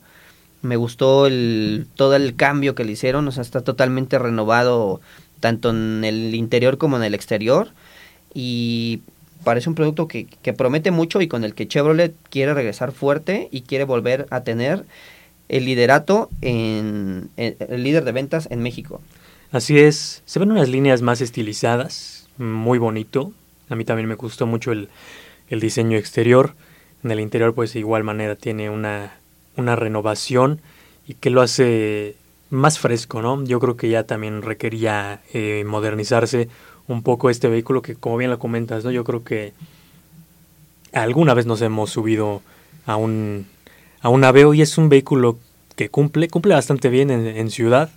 Me 0.62 0.76
gustó 0.76 1.26
el, 1.26 1.86
todo 1.94 2.16
el 2.16 2.34
cambio 2.34 2.74
que 2.74 2.84
le 2.84 2.92
hicieron, 2.92 3.28
o 3.28 3.32
sea, 3.32 3.42
está 3.42 3.60
totalmente 3.60 4.18
renovado 4.18 5.00
tanto 5.40 5.70
en 5.70 6.04
el 6.04 6.34
interior 6.34 6.78
como 6.78 6.96
en 6.96 7.04
el 7.04 7.14
exterior. 7.14 7.68
Y 8.34 9.00
parece 9.44 9.68
un 9.68 9.74
producto 9.74 10.08
que, 10.08 10.26
promete 10.56 10.90
mucho 10.90 11.20
y 11.20 11.28
con 11.28 11.44
el 11.44 11.54
que 11.54 11.68
Chevrolet 11.68 12.14
quiere 12.30 12.54
regresar 12.54 12.92
fuerte 12.92 13.48
y 13.50 13.62
quiere 13.62 13.84
volver 13.84 14.26
a 14.30 14.42
tener 14.42 14.84
el 15.48 15.64
liderato 15.64 16.28
en, 16.42 17.30
el 17.36 17.82
líder 17.82 18.04
de 18.04 18.12
ventas 18.12 18.48
en 18.50 18.62
México. 18.62 19.00
Así 19.50 19.78
es, 19.78 20.22
se 20.26 20.38
ven 20.38 20.50
unas 20.50 20.68
líneas 20.68 21.00
más 21.00 21.20
estilizadas, 21.20 22.28
muy 22.36 22.78
bonito. 22.78 23.32
A 23.70 23.76
mí 23.76 23.84
también 23.84 24.08
me 24.08 24.14
gustó 24.16 24.46
mucho 24.46 24.72
el, 24.72 24.88
el 25.48 25.60
diseño 25.60 25.96
exterior. 25.96 26.54
En 27.02 27.10
el 27.10 27.20
interior, 27.20 27.54
pues 27.54 27.72
de 27.72 27.78
igual 27.78 28.04
manera 28.04 28.36
tiene 28.36 28.68
una, 28.68 29.14
una 29.58 29.76
renovación 29.76 30.60
y 31.06 31.14
que 31.14 31.30
lo 31.30 31.42
hace 31.42 32.16
más 32.50 32.78
fresco, 32.78 33.20
¿no? 33.20 33.44
Yo 33.44 33.60
creo 33.60 33.76
que 33.76 33.88
ya 33.88 34.04
también 34.04 34.42
requería 34.42 35.20
eh, 35.32 35.64
modernizarse 35.66 36.48
un 36.86 37.02
poco 37.02 37.28
este 37.28 37.48
vehículo 37.48 37.82
que, 37.82 37.94
como 37.94 38.16
bien 38.16 38.30
lo 38.30 38.38
comentas, 38.38 38.84
¿no? 38.84 38.90
Yo 38.90 39.04
creo 39.04 39.24
que 39.24 39.52
alguna 40.92 41.34
vez 41.34 41.46
nos 41.46 41.60
hemos 41.60 41.90
subido 41.90 42.42
a 42.86 42.96
un, 42.96 43.46
a 44.00 44.08
un 44.08 44.24
Aveo 44.24 44.54
y 44.54 44.62
es 44.62 44.78
un 44.78 44.88
vehículo 44.88 45.38
que 45.76 45.90
cumple, 45.90 46.28
cumple 46.28 46.54
bastante 46.54 46.88
bien 46.88 47.10
en, 47.10 47.50
ciudad. 47.50 47.90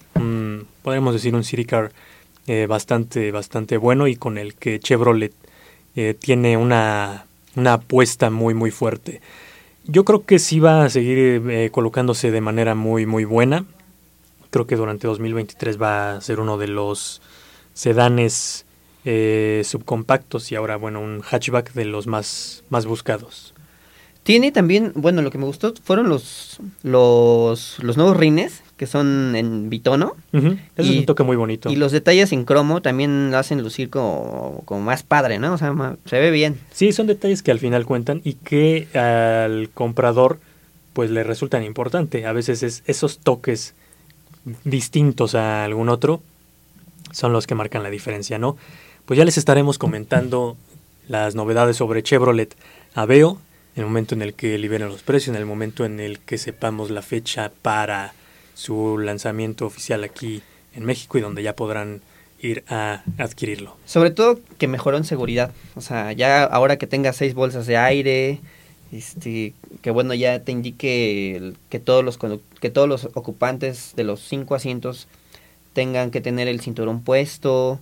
podríamos 0.83 1.13
decir 1.13 1.33
un 1.33 1.43
City 1.43 1.65
Car 1.65 1.91
eh, 2.47 2.67
bastante, 2.67 3.31
bastante 3.31 3.77
bueno 3.77 4.07
y 4.07 4.15
con 4.15 4.37
el 4.37 4.55
que 4.55 4.79
Chevrolet 4.79 5.33
eh, 5.95 6.15
tiene 6.19 6.57
una, 6.57 7.25
una 7.55 7.73
apuesta 7.73 8.29
muy, 8.29 8.53
muy 8.53 8.71
fuerte. 8.71 9.21
Yo 9.85 10.05
creo 10.05 10.25
que 10.25 10.37
sí 10.37 10.59
va 10.59 10.83
a 10.83 10.89
seguir 10.89 11.17
eh, 11.49 11.69
colocándose 11.71 12.29
de 12.29 12.41
manera 12.41 12.75
muy, 12.75 13.05
muy 13.05 13.25
buena. 13.25 13.65
Creo 14.51 14.67
que 14.67 14.75
durante 14.75 15.07
2023 15.07 15.81
va 15.81 16.13
a 16.13 16.21
ser 16.21 16.39
uno 16.39 16.57
de 16.57 16.67
los 16.67 17.21
sedanes 17.73 18.65
eh, 19.05 19.63
subcompactos 19.65 20.51
y 20.51 20.55
ahora, 20.55 20.75
bueno, 20.75 21.01
un 21.01 21.21
hatchback 21.21 21.73
de 21.73 21.85
los 21.85 22.05
más, 22.05 22.63
más 22.69 22.85
buscados. 22.85 23.55
Tiene 24.23 24.51
también, 24.51 24.91
bueno, 24.95 25.21
lo 25.23 25.31
que 25.31 25.39
me 25.39 25.45
gustó 25.45 25.73
fueron 25.83 26.07
los, 26.07 26.59
los, 26.83 27.77
los 27.81 27.97
nuevos 27.97 28.15
rines, 28.15 28.61
que 28.77 28.85
son 28.85 29.35
en 29.35 29.69
bitono. 29.69 30.15
es 30.31 30.89
un 30.89 31.05
toque 31.05 31.23
muy 31.23 31.35
bonito. 31.35 31.71
Y 31.71 31.75
los 31.75 31.91
detalles 31.91 32.31
en 32.31 32.45
cromo 32.45 32.81
también 32.81 33.31
lo 33.31 33.37
hacen 33.37 33.63
lucir 33.63 33.89
como, 33.89 34.61
como 34.65 34.81
más 34.81 35.01
padre, 35.01 35.39
¿no? 35.39 35.53
O 35.53 35.57
sea, 35.57 35.73
se 36.05 36.19
ve 36.19 36.29
bien. 36.29 36.59
Sí, 36.71 36.91
son 36.93 37.07
detalles 37.07 37.41
que 37.41 37.51
al 37.51 37.59
final 37.59 37.85
cuentan 37.85 38.21
y 38.23 38.33
que 38.33 38.87
al 38.93 39.69
comprador 39.73 40.39
pues 40.93 41.09
le 41.09 41.23
resultan 41.23 41.63
importante. 41.63 42.25
A 42.25 42.33
veces 42.33 42.61
es 42.63 42.83
esos 42.85 43.19
toques 43.19 43.73
distintos 44.63 45.35
a 45.35 45.63
algún 45.63 45.89
otro 45.89 46.21
son 47.11 47.33
los 47.33 47.47
que 47.47 47.55
marcan 47.55 47.83
la 47.83 47.89
diferencia, 47.89 48.37
¿no? 48.39 48.57
Pues 49.05 49.17
ya 49.17 49.25
les 49.25 49.37
estaremos 49.37 49.77
comentando 49.77 50.57
las 51.07 51.35
novedades 51.35 51.77
sobre 51.77 52.03
Chevrolet 52.03 52.55
Aveo 52.93 53.39
en 53.75 53.83
el 53.83 53.85
momento 53.85 54.15
en 54.15 54.21
el 54.21 54.33
que 54.33 54.57
liberen 54.57 54.89
los 54.89 55.03
precios, 55.03 55.35
en 55.35 55.41
el 55.41 55.45
momento 55.45 55.85
en 55.85 55.99
el 55.99 56.19
que 56.19 56.37
sepamos 56.37 56.91
la 56.91 57.01
fecha 57.01 57.51
para 57.61 58.13
su 58.53 58.97
lanzamiento 58.97 59.65
oficial 59.65 60.03
aquí 60.03 60.41
en 60.75 60.85
México 60.85 61.17
y 61.17 61.21
donde 61.21 61.43
ya 61.43 61.55
podrán 61.55 62.01
ir 62.41 62.63
a 62.67 63.03
adquirirlo. 63.17 63.77
Sobre 63.85 64.11
todo 64.11 64.39
que 64.57 64.67
mejoró 64.67 64.97
en 64.97 65.03
seguridad, 65.03 65.51
o 65.75 65.81
sea, 65.81 66.11
ya 66.11 66.43
ahora 66.43 66.77
que 66.77 66.87
tenga 66.87 67.13
seis 67.13 67.33
bolsas 67.33 67.67
de 67.67 67.77
aire, 67.77 68.39
este, 68.91 69.53
que 69.81 69.91
bueno, 69.91 70.13
ya 70.13 70.43
te 70.43 70.51
indique 70.51 71.53
que 71.69 71.79
todos 71.79 72.03
los 72.03 72.17
que 72.59 72.69
todos 72.69 72.89
los 72.89 73.05
ocupantes 73.13 73.93
de 73.95 74.03
los 74.03 74.21
cinco 74.27 74.55
asientos 74.55 75.07
tengan 75.73 76.11
que 76.11 76.19
tener 76.19 76.47
el 76.47 76.59
cinturón 76.59 77.01
puesto, 77.01 77.79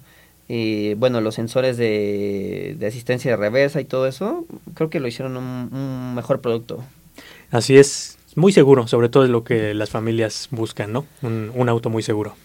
y 0.51 0.95
bueno, 0.95 1.21
los 1.21 1.35
sensores 1.35 1.77
de, 1.77 2.75
asistencia 2.85 3.29
de 3.29 3.37
reversa 3.37 3.79
y 3.79 3.85
todo 3.85 4.07
eso, 4.07 4.47
creo 4.73 4.89
que 4.89 4.99
lo 4.99 5.07
hicieron 5.07 5.37
un, 5.37 6.15
mejor 6.15 6.41
producto. 6.41 6.83
Así 7.51 7.77
es, 7.77 8.17
muy 8.35 8.51
seguro, 8.51 8.87
sobre 8.87 9.09
todo 9.09 9.23
es 9.23 9.29
lo 9.29 9.43
que 9.43 9.75
las 9.75 9.91
familias 9.91 10.47
buscan, 10.49 10.91
¿no? 10.91 11.05
Un, 11.21 11.51
un, 11.53 11.69
auto 11.69 11.91
muy 11.91 12.01
seguro. 12.01 12.35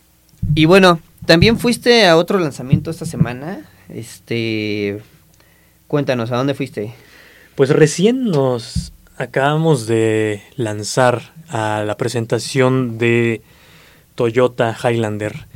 Y 0.54 0.66
bueno, 0.66 1.00
también 1.24 1.58
fuiste 1.58 2.06
a 2.06 2.18
otro 2.18 2.38
lanzamiento 2.38 2.90
esta 2.90 3.06
semana. 3.06 3.66
Este, 3.88 5.00
cuéntanos, 5.88 6.30
¿a 6.30 6.36
dónde 6.36 6.52
fuiste? 6.52 6.92
Pues 7.54 7.70
recién 7.70 8.26
nos 8.26 8.92
acabamos 9.16 9.86
de 9.86 10.42
lanzar 10.56 11.32
a 11.48 11.84
la 11.86 11.96
presentación 11.96 12.98
de 12.98 13.40
Toyota 14.14 14.76
Highlander, 14.76 15.46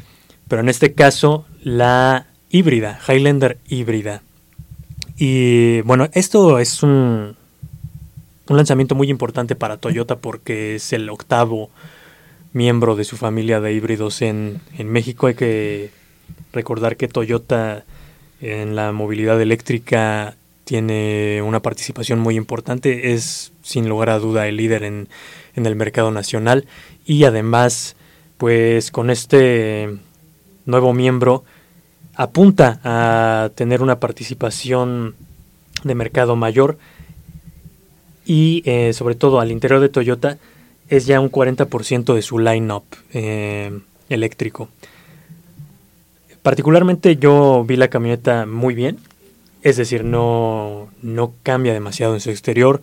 pero 0.49 0.63
en 0.63 0.71
este 0.71 0.95
caso 0.95 1.45
la 1.63 2.28
híbrida, 2.51 2.99
Highlander 3.07 3.59
híbrida. 3.69 4.23
Y 5.17 5.81
bueno, 5.83 6.09
esto 6.13 6.59
es 6.59 6.83
un, 6.83 7.37
un 8.49 8.57
lanzamiento 8.57 8.95
muy 8.95 9.11
importante 9.11 9.55
para 9.55 9.77
Toyota 9.77 10.17
porque 10.17 10.77
es 10.77 10.93
el 10.93 11.09
octavo 11.11 11.71
miembro 12.53 12.97
de 12.97 13.05
su 13.05 13.17
familia 13.17 13.61
de 13.61 13.73
híbridos 13.73 14.23
en, 14.23 14.61
en 14.77 14.89
México. 14.91 15.27
Hay 15.27 15.35
que 15.35 15.91
recordar 16.53 16.97
que 16.97 17.09
Toyota 17.09 17.85
en 18.41 18.77
la 18.77 18.93
movilidad 18.93 19.41
eléctrica 19.41 20.37
tiene 20.65 21.43
una 21.43 21.61
participación 21.61 22.19
muy 22.19 22.37
importante, 22.37 23.13
es 23.15 23.53
sin 23.63 23.89
lugar 23.89 24.11
a 24.11 24.19
duda 24.19 24.47
el 24.47 24.57
líder 24.57 24.85
en, 24.85 25.09
en 25.57 25.67
el 25.67 25.77
mercado 25.77 26.11
nacional 26.11 26.67
y 27.07 27.25
además 27.25 27.97
pues 28.37 28.91
con 28.91 29.11
este 29.11 29.89
nuevo 30.67 30.93
miembro 30.93 31.45
apunta 32.19 32.81
a 32.83 33.51
tener 33.55 33.81
una 33.81 34.01
participación 34.01 35.15
de 35.85 35.95
mercado 35.95 36.35
mayor 36.35 36.77
y 38.27 38.63
eh, 38.67 38.93
sobre 38.93 39.15
todo 39.15 39.39
al 39.39 39.53
interior 39.53 39.81
de 39.81 39.89
Toyota 39.89 40.37
es 40.89 41.07
ya 41.07 41.21
un 41.21 41.31
40% 41.31 42.15
de 42.15 42.23
su 42.23 42.41
line-up 42.41 42.83
eh, 43.13 43.71
eléctrico. 44.09 44.69
Particularmente 46.43 47.17
yo 47.17 47.65
vi 47.65 47.77
la 47.77 47.87
camioneta 47.87 48.47
muy 48.47 48.75
bien, 48.75 48.99
es 49.63 49.77
decir, 49.77 50.03
no, 50.03 50.89
no 51.03 51.33
cambia 51.45 51.73
demasiado 51.73 52.15
en 52.15 52.21
su 52.21 52.31
exterior, 52.31 52.83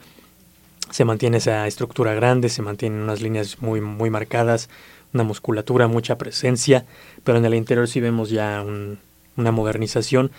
se 0.92 1.04
mantiene 1.04 1.38
esa 1.38 1.68
estructura 1.68 2.14
grande, 2.14 2.48
se 2.48 2.62
mantienen 2.62 3.02
unas 3.02 3.22
líneas 3.22 3.62
muy, 3.62 3.82
muy 3.82 4.10
marcadas, 4.10 4.70
una 5.14 5.24
musculatura, 5.24 5.88
mucha 5.88 6.18
presencia, 6.18 6.86
pero 7.26 7.38
en 7.38 7.44
el 7.44 7.56
interior 7.56 7.90
sí 7.90 8.00
vemos 8.00 8.30
ya 8.30 8.64
un, 8.66 8.98
una 9.38 9.52
modernización. 9.52 10.32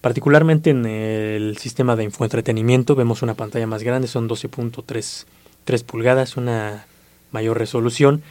Particularmente 0.00 0.70
en 0.70 0.86
el 0.86 1.56
sistema 1.58 1.96
de 1.96 2.04
infoentretenimiento 2.04 2.94
vemos 2.94 3.22
una 3.22 3.34
pantalla 3.34 3.66
más 3.66 3.82
grande, 3.82 4.06
son 4.06 4.28
12.3 4.28 5.84
pulgadas, 5.84 6.36
una 6.36 6.86
mayor 7.32 7.58
resolución 7.58 8.22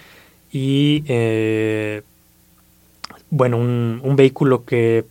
y 0.51 1.03
eh, 1.07 2.03
bueno, 3.29 3.57
un, 3.57 3.99
un, 4.01 4.15
vehículo 4.15 4.63
que 4.63 5.05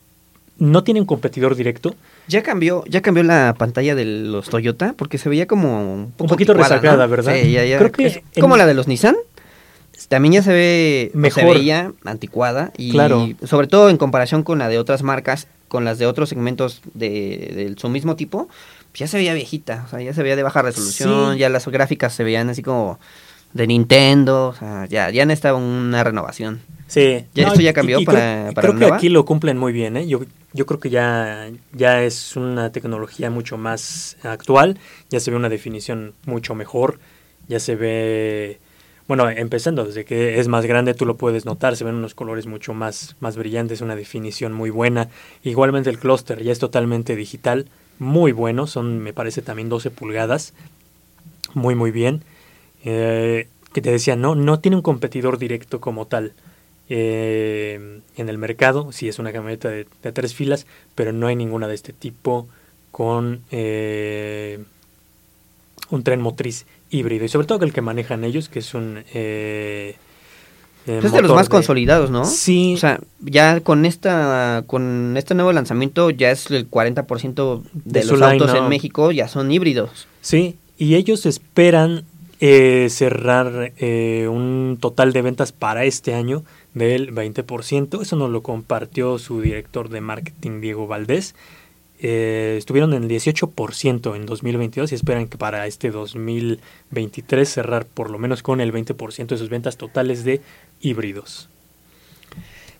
no 0.58 0.82
tiene 0.82 1.00
un 1.00 1.06
competidor 1.06 1.54
directo. 1.54 1.94
Ya 2.28 2.42
cambió, 2.42 2.84
ya 2.88 3.02
cambió 3.02 3.22
la 3.22 3.54
pantalla 3.56 3.94
de 3.94 4.04
los 4.04 4.48
Toyota 4.48 4.94
porque 4.96 5.18
se 5.18 5.28
veía 5.28 5.46
como 5.46 5.94
un, 5.94 6.12
poquito 6.12 6.54
rezagada, 6.54 7.06
¿verdad? 7.06 7.34
Sí, 7.40 7.52
ya, 7.52 7.64
ya. 7.64 7.78
Creo 7.78 7.92
que 7.92 8.06
es 8.06 8.20
como 8.40 8.56
la 8.56 8.66
de 8.66 8.74
los 8.74 8.88
Nissan. 8.88 9.16
También 10.08 10.34
ya 10.34 10.42
se 10.42 10.52
ve 10.52 11.10
mejor. 11.14 11.42
Se 11.42 11.58
veía 11.58 11.92
anticuada 12.04 12.72
y 12.76 12.92
sobre 13.44 13.66
todo 13.66 13.90
en 13.90 13.96
comparación 13.96 14.42
con 14.42 14.58
la 14.58 14.68
de 14.68 14.78
otras 14.78 15.02
marcas, 15.02 15.48
con 15.68 15.84
las 15.84 15.98
de 15.98 16.06
otros 16.06 16.28
segmentos 16.28 16.80
de, 16.94 17.74
su 17.76 17.88
mismo 17.88 18.16
tipo, 18.16 18.48
pues 18.92 19.00
ya 19.00 19.06
se 19.06 19.16
veía 19.16 19.34
viejita, 19.34 19.84
o 19.86 19.90
sea, 19.90 20.00
ya 20.00 20.12
se 20.12 20.22
veía 20.22 20.36
de 20.36 20.42
baja 20.42 20.62
resolución, 20.62 21.36
ya 21.36 21.48
las 21.48 21.66
gráficas 21.66 22.14
se 22.14 22.24
veían 22.24 22.48
así 22.50 22.62
como 22.62 22.98
de 23.52 23.66
Nintendo, 23.66 24.48
o 24.48 24.54
sea, 24.54 24.86
ya, 24.86 25.10
ya 25.10 25.24
necesitaba 25.24 25.58
una 25.58 26.04
renovación. 26.04 26.60
Sí. 26.86 27.24
Ya 27.34 27.48
esto 27.48 27.60
ya 27.60 27.72
cambió 27.72 28.00
para, 28.04 28.52
para, 28.54 28.68
Creo 28.68 28.78
que 28.78 28.94
aquí 28.94 29.08
lo 29.08 29.24
cumplen 29.24 29.58
muy 29.58 29.72
bien, 29.72 29.96
¿eh? 29.96 30.06
Yo, 30.06 30.20
yo 30.52 30.66
creo 30.66 30.78
que 30.78 30.90
ya, 30.90 31.50
ya 31.72 32.02
es 32.02 32.36
una 32.36 32.70
tecnología 32.70 33.30
mucho 33.30 33.56
más 33.56 34.16
actual, 34.22 34.78
ya 35.10 35.18
se 35.18 35.30
ve 35.30 35.36
una 35.36 35.48
definición 35.48 36.14
mucho 36.26 36.54
mejor, 36.54 37.00
ya 37.48 37.58
se 37.58 37.74
ve 37.74 38.60
bueno, 39.08 39.28
empezando 39.30 39.84
desde 39.84 40.04
que 40.04 40.40
es 40.40 40.48
más 40.48 40.66
grande, 40.66 40.94
tú 40.94 41.06
lo 41.06 41.16
puedes 41.16 41.44
notar, 41.44 41.76
se 41.76 41.84
ven 41.84 41.94
unos 41.94 42.14
colores 42.14 42.46
mucho 42.46 42.74
más, 42.74 43.14
más 43.20 43.36
brillantes, 43.36 43.80
una 43.80 43.94
definición 43.94 44.52
muy 44.52 44.70
buena. 44.70 45.08
Igualmente 45.44 45.90
el 45.90 45.98
clúster 45.98 46.42
ya 46.42 46.50
es 46.50 46.58
totalmente 46.58 47.14
digital, 47.14 47.66
muy 47.98 48.32
bueno, 48.32 48.66
son 48.66 48.98
me 48.98 49.12
parece 49.12 49.42
también 49.42 49.68
12 49.68 49.90
pulgadas, 49.90 50.54
muy 51.54 51.74
muy 51.74 51.92
bien. 51.92 52.22
Eh, 52.84 53.48
que 53.72 53.82
te 53.82 53.90
decía, 53.90 54.16
no, 54.16 54.34
no 54.34 54.58
tiene 54.60 54.76
un 54.76 54.82
competidor 54.82 55.38
directo 55.38 55.80
como 55.80 56.06
tal 56.06 56.32
eh, 56.88 58.00
en 58.16 58.28
el 58.28 58.38
mercado, 58.38 58.90
sí 58.90 59.08
es 59.08 59.18
una 59.18 59.32
camioneta 59.32 59.68
de, 59.68 59.86
tres 60.12 60.34
filas, 60.34 60.66
pero 60.94 61.12
no 61.12 61.26
hay 61.26 61.36
ninguna 61.36 61.68
de 61.68 61.74
este 61.74 61.92
tipo 61.92 62.48
con... 62.90 63.42
Eh, 63.50 64.64
un 65.90 66.02
tren 66.02 66.20
motriz 66.20 66.66
híbrido 66.90 67.24
y 67.24 67.28
sobre 67.28 67.46
todo 67.46 67.64
el 67.64 67.72
que 67.72 67.82
manejan 67.82 68.24
ellos, 68.24 68.48
que 68.48 68.60
es 68.60 68.74
un... 68.74 69.04
Eh, 69.14 69.96
eh, 70.86 71.00
es 71.02 71.12
de 71.12 71.22
los 71.22 71.34
más 71.34 71.48
consolidados, 71.48 72.10
¿no? 72.10 72.24
Sí. 72.24 72.74
O 72.74 72.78
sea, 72.78 73.00
ya 73.20 73.60
con 73.60 73.84
esta 73.84 74.62
con 74.68 75.16
este 75.16 75.34
nuevo 75.34 75.52
lanzamiento 75.52 76.10
ya 76.10 76.30
es 76.30 76.48
el 76.52 76.70
40% 76.70 77.62
de, 77.72 78.00
de 78.00 78.06
los 78.06 78.22
autos 78.22 78.54
en 78.54 78.68
México 78.68 79.10
ya 79.10 79.26
son 79.26 79.50
híbridos. 79.50 80.06
Sí, 80.20 80.56
y 80.78 80.94
ellos 80.94 81.26
esperan 81.26 82.04
eh, 82.38 82.88
cerrar 82.90 83.72
eh, 83.78 84.28
un 84.30 84.76
total 84.78 85.14
de 85.14 85.22
ventas 85.22 85.52
para 85.52 85.84
este 85.84 86.12
año 86.12 86.44
del 86.74 87.14
20%. 87.14 88.02
Eso 88.02 88.16
nos 88.16 88.30
lo 88.30 88.42
compartió 88.42 89.18
su 89.18 89.40
director 89.40 89.88
de 89.88 90.02
marketing, 90.02 90.60
Diego 90.60 90.86
Valdés. 90.86 91.34
Eh, 91.98 92.56
estuvieron 92.58 92.92
en 92.92 93.04
el 93.04 93.08
18% 93.08 94.16
en 94.16 94.26
2022 94.26 94.92
y 94.92 94.94
esperan 94.94 95.28
que 95.28 95.38
para 95.38 95.66
este 95.66 95.90
2023 95.90 97.48
cerrar 97.48 97.86
por 97.86 98.10
lo 98.10 98.18
menos 98.18 98.42
con 98.42 98.60
el 98.60 98.72
20% 98.72 99.26
de 99.26 99.38
sus 99.38 99.48
ventas 99.48 99.76
totales 99.76 100.24
de 100.24 100.42
híbridos. 100.80 101.48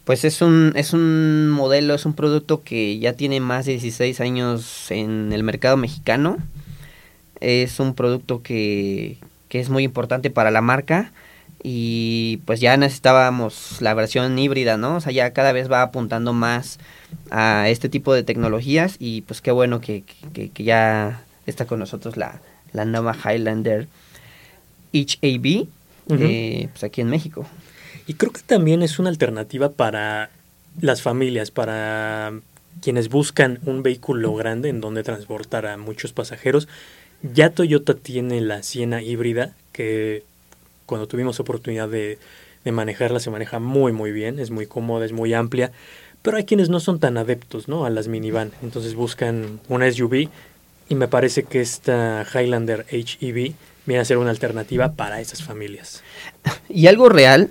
Pues 0.04 0.24
es 0.24 0.42
un, 0.42 0.72
es 0.76 0.92
un 0.92 1.48
modelo, 1.48 1.94
es 1.94 2.06
un 2.06 2.14
producto 2.14 2.62
que 2.62 2.98
ya 2.98 3.14
tiene 3.14 3.40
más 3.40 3.66
de 3.66 3.72
16 3.72 4.20
años 4.20 4.90
en 4.90 5.32
el 5.32 5.42
mercado 5.42 5.76
mexicano. 5.76 6.36
Es 7.40 7.80
un 7.80 7.94
producto 7.94 8.42
que, 8.42 9.18
que 9.48 9.60
es 9.60 9.68
muy 9.68 9.82
importante 9.82 10.30
para 10.30 10.50
la 10.50 10.60
marca 10.60 11.12
y 11.68 12.36
pues 12.44 12.60
ya 12.60 12.76
necesitábamos 12.76 13.78
la 13.80 13.92
versión 13.92 14.38
híbrida, 14.38 14.76
¿no? 14.76 14.94
O 14.94 15.00
sea, 15.00 15.10
ya 15.10 15.32
cada 15.32 15.50
vez 15.50 15.68
va 15.68 15.82
apuntando 15.82 16.32
más 16.32 16.78
a 17.32 17.68
este 17.68 17.88
tipo 17.88 18.14
de 18.14 18.22
tecnologías 18.22 18.94
y 19.00 19.22
pues 19.22 19.40
qué 19.40 19.50
bueno 19.50 19.80
que, 19.80 20.04
ya 20.54 21.24
está 21.44 21.66
con 21.66 21.80
nosotros 21.80 22.16
la, 22.16 22.40
la 22.72 22.84
nueva 22.84 23.16
Highlander 23.16 23.88
HAB, 24.94 25.66
eh, 26.10 26.68
pues 26.70 26.84
aquí 26.84 27.00
en 27.00 27.10
México. 27.10 27.44
Y 28.06 28.14
creo 28.14 28.30
que 28.30 28.42
también 28.42 28.82
es 28.82 29.00
una 29.00 29.08
alternativa 29.08 29.72
para 29.72 30.30
las 30.80 31.02
familias, 31.02 31.50
para 31.50 32.32
quienes 32.80 33.08
buscan 33.08 33.58
un 33.64 33.82
vehículo 33.82 34.32
grande 34.36 34.68
en 34.68 34.80
donde 34.80 35.02
transportar 35.02 35.66
a 35.66 35.76
muchos 35.76 36.12
pasajeros. 36.12 36.68
Ya 37.22 37.50
Toyota 37.50 37.94
tiene 37.94 38.40
la 38.40 38.62
Siena 38.62 39.02
híbrida, 39.02 39.56
que 39.72 40.22
cuando 40.86 41.06
tuvimos 41.06 41.40
oportunidad 41.40 41.88
de, 41.88 42.18
de 42.64 42.72
manejarla 42.72 43.20
se 43.20 43.30
maneja 43.30 43.58
muy 43.58 43.92
muy 43.92 44.12
bien, 44.12 44.38
es 44.38 44.50
muy 44.50 44.66
cómoda, 44.66 45.04
es 45.04 45.12
muy 45.12 45.34
amplia, 45.34 45.72
pero 46.22 46.36
hay 46.36 46.44
quienes 46.44 46.68
no 46.68 46.80
son 46.80 46.98
tan 46.98 47.18
adeptos 47.18 47.68
¿no? 47.68 47.84
a 47.84 47.90
las 47.90 48.08
minivan, 48.08 48.52
entonces 48.62 48.94
buscan 48.94 49.60
una 49.68 49.90
SUV 49.90 50.28
y 50.88 50.94
me 50.94 51.08
parece 51.08 51.44
que 51.44 51.60
esta 51.60 52.24
Highlander 52.32 52.86
HEV 52.90 53.54
viene 53.86 54.00
a 54.00 54.04
ser 54.04 54.18
una 54.18 54.30
alternativa 54.30 54.92
para 54.92 55.20
esas 55.20 55.42
familias. 55.42 56.02
Y 56.68 56.88
algo 56.88 57.08
real, 57.08 57.50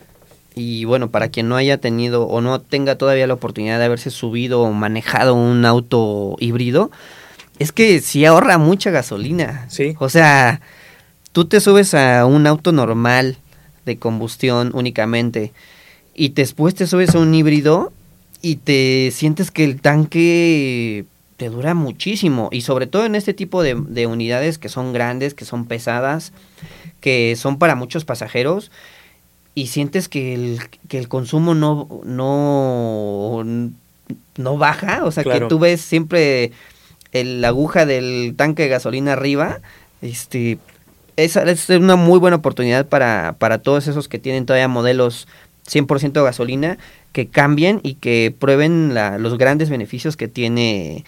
y 0.56 0.86
bueno, 0.86 1.10
para 1.10 1.30
quien 1.30 1.50
no 1.50 1.56
haya 1.56 1.78
tenido 1.78 2.28
o 2.28 2.41
no 2.41 2.62
tenga 2.62 2.98
todavía 2.98 3.28
la 3.28 3.34
oportunidad 3.34 3.80
de 3.80 3.86
haberse 3.86 4.12
subido 4.12 4.62
o 4.62 4.71
manejado 4.71 5.34
un 5.36 5.65
auto 5.65 6.36
híbrido, 6.39 6.91
es 7.60 7.71
que 7.71 8.00
sí 8.02 8.26
ahorra 8.26 8.58
mucha 8.58 8.91
gasolina. 8.91 9.65
Sí. 9.69 9.95
O 10.00 10.10
sea, 10.10 10.62
tú 11.36 11.43
te 11.43 11.60
subes 11.60 11.93
a 11.93 12.26
un 12.26 12.48
auto 12.48 12.71
normal 12.71 13.36
de 13.86 13.98
combustión 13.98 14.71
únicamente 14.74 15.52
y 16.13 16.30
después 16.30 16.76
te 16.76 16.88
subes 16.88 17.13
a 17.13 17.19
un 17.19 17.36
híbrido 17.36 17.91
y 18.41 18.56
te 18.56 19.12
sientes 19.12 19.52
que 19.52 19.65
el 19.65 19.82
tanque 19.82 21.04
te 21.36 21.50
dura 21.50 21.74
muchísimo. 21.74 22.48
Y 22.54 22.62
sobre 22.62 22.88
todo 22.88 23.06
en 23.06 23.15
este 23.15 23.34
tipo 23.34 23.63
de, 23.63 24.08
unidades 24.08 24.58
que 24.58 24.69
son 24.69 24.93
grandes, 24.93 25.34
que 25.34 25.43
son 25.43 25.65
pesadas, 25.65 26.32
que 27.02 27.36
son 27.36 27.60
para 27.60 27.76
muchos 27.76 28.06
pasajeros 28.06 28.71
y 29.56 29.67
sientes 29.67 30.08
que 30.08 30.36
el, 30.36 30.62
que 30.88 31.00
el 31.00 31.10
consumo 31.10 31.54
no, 31.54 32.02
no, 32.06 33.43
no 34.38 34.58
baja, 34.58 35.04
o 35.04 35.12
sea 35.12 35.26
que 35.26 35.41
tú 35.41 35.60
ves 35.60 35.82
siempre 35.82 36.54
el, 37.12 37.41
la 37.41 37.50
aguja 37.50 37.86
del 37.86 38.36
tanque 38.38 38.63
de 38.63 38.69
gasolina 38.69 39.12
arriba, 39.12 39.60
este, 40.02 40.60
es, 41.17 41.36
es 41.36 41.69
una 41.69 41.95
muy 41.95 42.19
buena 42.19 42.38
oportunidad 42.38 42.88
para, 42.88 43.36
para 43.38 43.60
todos 43.60 43.88
esos 43.88 44.08
que 44.08 44.19
tienen 44.19 44.45
todavía 44.45 44.67
modelos 44.67 45.28
100% 45.67 46.23
gasolina, 46.23 46.78
que 47.12 47.28
cambien 47.28 47.80
y 47.84 47.95
que 47.95 48.34
prueben 48.38 48.93
la, 48.93 49.17
los 49.17 49.38
grandes 49.38 49.69
beneficios 49.69 50.17
que 50.17 50.28
tiene 50.28 51.06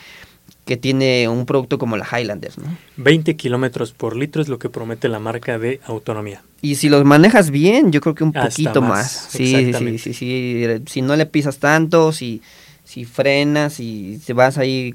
que 0.65 0.75
tiene 0.75 1.29
un 1.29 1.45
producto 1.45 1.77
como 1.77 1.95
la 1.95 2.05
Highlander. 2.05 2.51
¿no? 2.59 2.77
20 2.97 3.37
kilómetros 3.37 3.93
por 3.93 4.17
litro 4.17 4.41
es 4.41 4.49
lo 4.49 4.59
que 4.59 4.69
promete 4.69 5.07
la 5.07 5.17
marca 5.17 5.57
de 5.57 5.79
autonomía. 5.85 6.43
Y 6.61 6.75
si 6.75 6.89
los 6.89 7.05
manejas 7.05 7.51
bien, 7.51 7.93
yo 7.93 8.01
creo 8.01 8.13
que 8.13 8.25
un 8.25 8.33
poquito 8.33 8.81
más. 8.81 9.29
Sí, 9.29 9.71
sí, 9.73 9.97
sí, 9.97 10.13
sí, 10.13 10.65
Si 10.87 11.01
no 11.01 11.15
le 11.15 11.25
pisas 11.25 11.59
tanto, 11.59 12.11
si, 12.11 12.41
si 12.83 13.05
frenas 13.05 13.79
y 13.79 14.19
te 14.25 14.33
vas 14.33 14.57
ahí 14.57 14.93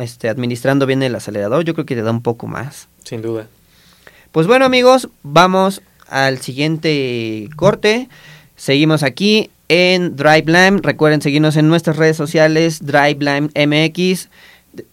este, 0.00 0.30
administrando 0.30 0.86
bien 0.86 1.02
el 1.02 1.14
acelerador, 1.14 1.62
yo 1.64 1.74
creo 1.74 1.84
que 1.84 1.94
te 1.94 2.02
da 2.02 2.10
un 2.10 2.22
poco 2.22 2.46
más. 2.46 2.88
Sin 3.04 3.20
duda. 3.20 3.48
Pues 4.32 4.46
bueno 4.46 4.64
amigos, 4.64 5.08
vamos 5.24 5.82
al 6.06 6.38
siguiente 6.38 7.48
corte. 7.56 8.08
Seguimos 8.54 9.02
aquí 9.02 9.50
en 9.68 10.14
Drive 10.14 10.78
Recuerden 10.82 11.20
seguirnos 11.20 11.56
en 11.56 11.66
nuestras 11.66 11.96
redes 11.96 12.16
sociales, 12.16 12.78
Drive 12.86 13.18
MX. 13.56 14.28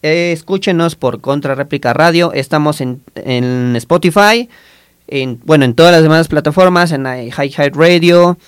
Eh, 0.02 0.32
escúchenos 0.32 0.95
por 0.95 1.21
Contra 1.21 1.54
Réplica 1.54 1.93
Radio. 1.93 2.34
Estamos 2.34 2.82
en, 2.82 3.04
en 3.13 3.76
Spotify, 3.76 4.50
en, 5.08 5.39
bueno, 5.45 5.65
en 5.65 5.76
todas 5.76 5.91
las 5.91 6.02
demás 6.02 6.28
plataformas, 6.30 6.91
en 6.91 7.04
High 7.04 7.52
High 7.52 7.69
Radio, 7.76 8.39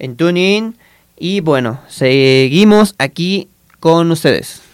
en 0.00 0.16
TuneIn. 0.16 0.76
Y 1.16 1.38
bueno, 1.38 1.80
seguimos 1.86 2.96
aquí 2.98 3.46
con 3.78 4.10
ustedes. 4.10 4.65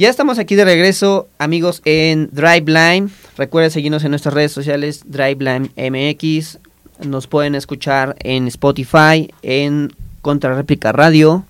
Ya 0.00 0.08
estamos 0.08 0.38
aquí 0.38 0.54
de 0.54 0.64
regreso, 0.64 1.28
amigos, 1.38 1.82
en 1.84 2.30
DriveLine. 2.32 3.10
Recuerden 3.36 3.70
seguirnos 3.70 4.02
en 4.02 4.08
nuestras 4.08 4.32
redes 4.32 4.50
sociales, 4.50 5.02
DriveLine 5.04 5.68
MX. 5.76 6.58
Nos 7.06 7.26
pueden 7.26 7.54
escuchar 7.54 8.16
en 8.20 8.48
Spotify, 8.48 9.30
en 9.42 9.92
Contrarréplica 10.22 10.92
Radio 10.92 11.44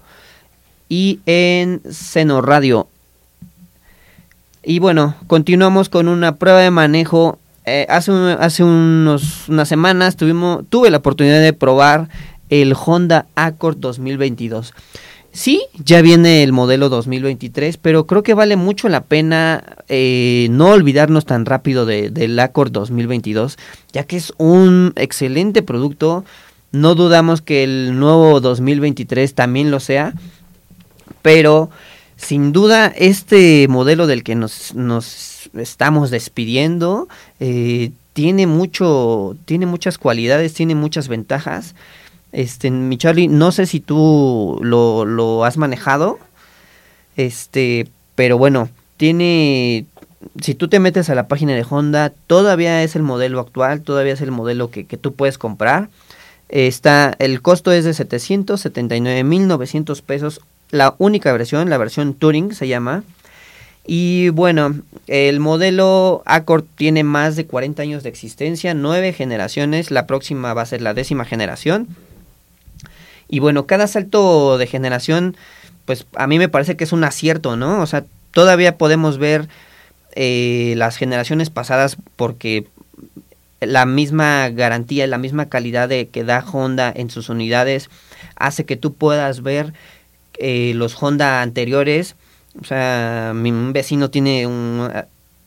y 0.89 1.21
en 1.27 1.81
Seno 1.89 2.43
Radio. 2.43 2.89
Y 4.65 4.81
bueno, 4.81 5.15
continuamos 5.29 5.89
con 5.89 6.09
una 6.09 6.35
prueba 6.35 6.59
de 6.59 6.73
manejo. 6.73 7.39
Eh, 7.67 7.87
hace 7.89 8.11
hace 8.11 8.65
unos, 8.65 9.49
unas 9.49 9.69
semanas 9.69 10.17
tuvimos, 10.17 10.65
tuve 10.69 10.91
la 10.91 10.97
oportunidad 10.97 11.41
de 11.41 11.53
probar 11.53 12.09
el 12.49 12.75
Honda 12.75 13.27
Accord 13.37 13.77
2022. 13.79 14.75
Sí, 15.33 15.63
ya 15.75 16.03
viene 16.03 16.43
el 16.43 16.53
modelo 16.53 16.89
2023, 16.89 17.77
pero 17.77 18.07
creo 18.07 18.25
que 18.25 18.35
vale 18.35 18.57
mucho 18.57 18.89
la 18.89 19.05
pena 19.05 19.63
eh, 19.89 20.49
no 20.51 20.71
olvidarnos 20.71 21.25
tan 21.25 21.47
rápido 21.47 21.87
de, 21.87 22.11
del 22.11 22.39
Accord 22.41 22.73
2022, 22.73 23.57
ya 23.93 24.05
que 24.05 24.17
es 24.17 24.33
un 24.39 24.93
excelente 24.97 25.63
producto. 25.63 26.25
No 26.73 26.97
dudamos 26.97 27.43
que 27.43 27.63
el 27.63 27.99
nuevo 27.99 28.41
2023 28.41 29.35
también 29.35 29.71
lo 29.71 29.79
sea, 29.79 30.15
pero 31.23 31.71
sin 32.17 32.53
duda 32.53 32.89
este 32.89 33.67
modelo 33.69 34.09
del 34.09 34.25
que 34.25 34.35
nos, 34.35 34.75
nos 34.75 35.49
estamos 35.55 36.11
despidiendo 36.11 37.09
eh, 37.39 37.93
tiene 38.15 38.47
mucho, 38.47 39.37
tiene 39.45 39.67
muchas 39.67 39.97
cualidades, 39.97 40.55
tiene 40.55 40.75
muchas 40.75 41.09
ventajas 41.09 41.75
este, 42.33 42.71
mi 42.71 42.97
Charlie, 42.97 43.29
no 43.29 43.53
sé 43.53 43.67
si 43.67 43.81
tú 43.81 44.59
lo, 44.63 45.05
lo 45.05 45.45
has 45.45 45.57
manejado, 45.57 46.19
este, 47.17 47.89
pero 48.15 48.39
bueno, 48.39 48.69
tiene, 48.97 49.87
si 50.41 50.55
tú 50.55 50.69
te 50.69 50.79
metes 50.79 51.11
a 51.11 51.15
la 51.15 51.29
página 51.29 51.55
de 51.55 51.67
Honda, 51.69 52.13
todavía 52.27 52.83
es 52.83 52.97
el 52.97 53.03
modelo 53.03 53.41
actual, 53.41 53.83
todavía 53.83 54.13
es 54.13 54.21
el 54.21 54.31
modelo 54.31 54.71
que, 54.71 54.87
que 54.87 54.97
tú 54.97 55.15
puedes 55.15 55.39
comprar. 55.39 55.89
Está, 56.49 57.15
el 57.19 57.43
costo 57.43 57.73
es 57.73 57.85
de 57.85 57.93
779.900 57.93 60.03
pesos, 60.03 60.41
la 60.71 60.95
única 60.99 61.33
versión, 61.33 61.71
la 61.71 61.79
versión 61.79 62.15
Touring 62.15 62.55
se 62.55 62.69
llama. 62.69 63.05
Y 63.87 64.29
bueno, 64.31 64.81
el 65.07 65.41
modelo 65.41 66.23
Accord 66.27 66.65
tiene 66.77 67.03
más 67.03 67.37
de 67.37 67.47
40 67.47 67.83
años 67.83 68.03
de 68.03 68.09
existencia, 68.09 68.75
nueve 68.75 69.13
generaciones, 69.13 69.91
la 69.91 70.07
próxima 70.07 70.55
va 70.55 70.63
a 70.63 70.67
ser 70.67 70.83
la 70.83 70.95
décima 70.95 71.25
generación. 71.25 71.89
Y 73.31 73.39
bueno, 73.39 73.67
cada 73.67 73.87
salto 73.87 74.59
de 74.59 74.67
generación, 74.67 75.37
pues 75.85 76.05
a 76.17 76.27
mí 76.27 76.39
me 76.39 76.49
parece 76.49 76.77
que 76.77 76.83
es 76.83 76.93
un 76.93 77.05
acierto, 77.05 77.57
¿no? 77.57 77.81
O 77.81 77.87
sea, 77.87 78.05
todavía 78.33 78.77
podemos 78.77 79.19
ver 79.19 79.49
eh, 80.17 80.75
las 80.77 80.97
generaciones 80.97 81.49
pasadas 81.49 81.97
porque 82.17 82.67
la 83.61 83.87
misma 83.87 84.49
garantía, 84.49 85.07
la 85.07 85.19
misma 85.19 85.49
calidad 85.49 85.89
de 85.89 86.09
que 86.09 86.25
da 86.25 86.45
Honda 86.45 86.93
en 86.95 87.09
sus 87.09 87.29
unidades 87.29 87.89
hace 88.35 88.65
que 88.65 88.77
tú 88.77 88.95
puedas 88.95 89.43
ver 89.43 89.75
eh, 90.39 90.73
los 90.75 91.01
Honda 91.01 91.41
anteriores. 91.41 92.17
O 92.61 92.65
sea, 92.65 93.31
mi 93.33 93.53
vecino 93.73 94.11
tiene 94.11 94.49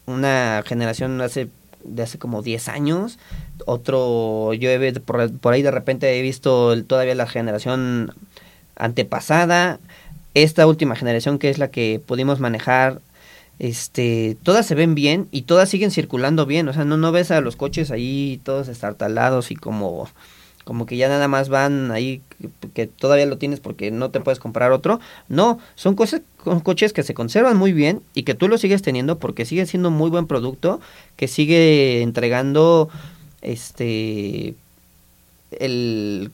una 0.06 0.64
generación 0.66 1.20
hace, 1.20 1.50
de 1.84 2.04
hace 2.04 2.18
como 2.18 2.42
10 2.42 2.70
años. 2.70 3.20
Otro, 3.66 4.54
yo 4.54 4.70
he, 4.70 4.94
por, 4.94 5.32
por 5.40 5.54
ahí 5.54 5.62
de 5.62 5.72
repente 5.72 6.18
he 6.18 6.22
visto 6.22 6.82
todavía 6.84 7.16
la 7.16 7.28
generación 7.28 8.14
antepasada. 8.76 9.80
Esta 10.34 10.68
última 10.68 10.96
generación 10.96 11.40
que 11.40 11.50
es 11.50 11.60
la 11.60 11.70
que 11.70 12.02
pudimos 12.06 12.40
manejar 12.40 13.02
este, 13.60 14.38
todas 14.44 14.66
se 14.66 14.76
ven 14.76 14.96
bien 14.96 15.28
y 15.32 15.44
todas 15.44 15.70
siguen 15.70 15.92
circulando 15.92 16.46
bien, 16.46 16.68
o 16.68 16.74
sea, 16.74 16.86
no, 16.86 16.98
no 16.98 17.12
ves 17.12 17.32
a 17.32 17.42
los 17.42 17.56
coches 17.56 17.92
ahí 17.92 18.42
todos 18.44 18.68
estartalados 18.68 19.52
y 19.52 19.56
como, 19.56 20.10
como 20.64 20.86
que 20.86 20.98
ya 20.98 21.08
nada 21.08 21.28
más 21.28 21.50
van 21.50 21.92
ahí, 21.92 22.22
que, 22.74 22.88
todavía 22.88 23.26
lo 23.26 23.38
tienes 23.38 23.60
porque 23.60 23.92
no 23.92 24.10
te 24.10 24.20
puedes 24.20 24.40
comprar 24.40 24.72
otro, 24.72 25.00
no, 25.30 25.60
son 25.76 25.96
cosas, 25.96 26.22
son 26.44 26.62
coches 26.62 26.94
que 26.94 27.04
se 27.04 27.14
conservan 27.14 27.56
muy 27.56 27.74
bien 27.74 28.02
y 28.16 28.24
que 28.24 28.34
tú 28.34 28.48
lo 28.48 28.58
sigues 28.58 28.82
teniendo 28.82 29.20
porque 29.20 29.46
sigue 29.46 29.66
siendo 29.66 29.92
muy 29.92 30.10
buen 30.10 30.26
producto, 30.26 30.82
que 31.16 31.28
sigue 31.28 32.02
entregando, 32.02 32.90
este, 33.44 34.56
el, 35.52 36.32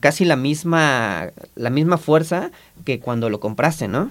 casi 0.00 0.24
la 0.24 0.36
misma, 0.36 1.30
la 1.54 1.70
misma 1.70 1.98
fuerza 1.98 2.50
que 2.84 3.00
cuando 3.00 3.30
lo 3.30 3.40
compraste, 3.40 3.88
¿no? 3.88 4.10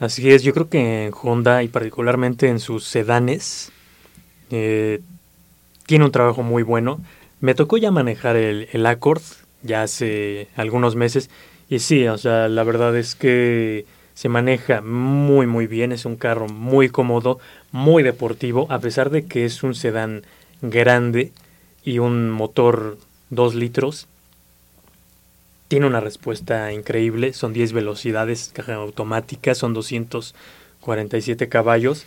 Así 0.00 0.30
es, 0.30 0.42
yo 0.42 0.52
creo 0.52 0.68
que 0.68 1.10
Honda 1.22 1.62
y 1.62 1.68
particularmente 1.68 2.48
en 2.48 2.60
sus 2.60 2.84
sedanes 2.84 3.72
eh, 4.50 5.00
tiene 5.86 6.04
un 6.04 6.12
trabajo 6.12 6.42
muy 6.42 6.62
bueno. 6.62 7.00
Me 7.40 7.54
tocó 7.54 7.76
ya 7.76 7.90
manejar 7.90 8.36
el, 8.36 8.68
el 8.72 8.86
Accord 8.86 9.22
ya 9.62 9.82
hace 9.82 10.48
algunos 10.56 10.96
meses 10.96 11.30
y 11.68 11.78
sí, 11.78 12.06
o 12.08 12.18
sea, 12.18 12.48
la 12.48 12.62
verdad 12.64 12.96
es 12.96 13.14
que 13.14 13.86
se 14.14 14.28
maneja 14.28 14.80
muy 14.80 15.46
muy 15.46 15.66
bien, 15.66 15.92
es 15.92 16.04
un 16.04 16.16
carro 16.16 16.48
muy 16.48 16.88
cómodo, 16.88 17.38
muy 17.72 18.02
deportivo, 18.02 18.66
a 18.70 18.78
pesar 18.78 19.10
de 19.10 19.26
que 19.26 19.44
es 19.44 19.62
un 19.62 19.74
sedán 19.74 20.22
grande 20.62 21.32
y 21.84 21.98
un 21.98 22.30
motor 22.30 22.98
2 23.30 23.54
litros, 23.54 24.06
tiene 25.68 25.86
una 25.86 26.00
respuesta 26.00 26.72
increíble, 26.72 27.32
son 27.32 27.52
10 27.52 27.72
velocidades, 27.72 28.50
caja 28.54 28.74
automática, 28.74 29.54
son 29.54 29.74
247 29.74 31.48
caballos 31.48 32.06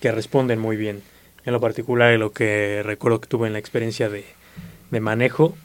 que 0.00 0.12
responden 0.12 0.58
muy 0.58 0.76
bien. 0.76 1.02
En 1.44 1.52
lo 1.52 1.60
particular, 1.60 2.18
lo 2.18 2.32
que 2.32 2.82
recuerdo 2.84 3.20
que 3.20 3.28
tuve 3.28 3.46
en 3.46 3.52
la 3.52 3.58
experiencia 3.58 4.08
de, 4.08 4.24
manejo, 5.00 5.56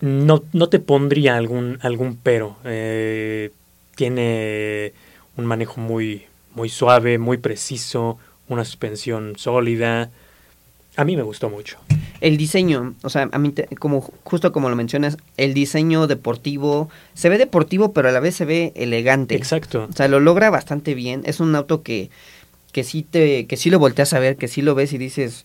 no, 0.00 0.42
no, 0.52 0.68
te 0.68 0.78
pondría 0.78 1.36
algún, 1.36 1.78
algún 1.82 2.16
pero. 2.16 2.56
Eh, 2.64 3.50
tiene 3.96 4.92
un 5.36 5.46
manejo 5.46 5.80
muy, 5.80 6.26
muy 6.54 6.68
suave, 6.68 7.18
muy 7.18 7.38
preciso, 7.38 8.18
una 8.48 8.64
suspensión 8.64 9.34
sólida. 9.36 10.10
A 10.96 11.04
mí 11.04 11.16
me 11.16 11.22
gustó 11.22 11.50
mucho 11.50 11.78
el 12.20 12.36
diseño, 12.36 12.94
o 13.02 13.10
sea, 13.10 13.28
a 13.30 13.38
mí, 13.38 13.52
como 13.78 14.00
justo 14.24 14.52
como 14.52 14.70
lo 14.70 14.76
mencionas, 14.76 15.16
el 15.36 15.54
diseño 15.54 16.06
deportivo, 16.06 16.88
se 17.14 17.28
ve 17.28 17.38
deportivo, 17.38 17.92
pero 17.92 18.08
a 18.08 18.12
la 18.12 18.20
vez 18.20 18.34
se 18.36 18.44
ve 18.44 18.72
elegante. 18.74 19.34
Exacto. 19.34 19.86
O 19.90 19.92
sea, 19.92 20.08
lo 20.08 20.20
logra 20.20 20.50
bastante 20.50 20.94
bien. 20.94 21.22
Es 21.24 21.40
un 21.40 21.54
auto 21.54 21.82
que, 21.82 22.10
que 22.72 22.84
sí 22.84 23.02
te, 23.02 23.46
que 23.46 23.56
sí 23.56 23.70
lo 23.70 23.78
volteas 23.78 24.12
a 24.12 24.18
ver, 24.18 24.36
que 24.36 24.48
sí 24.48 24.62
lo 24.62 24.74
ves 24.74 24.92
y 24.92 24.98
dices, 24.98 25.44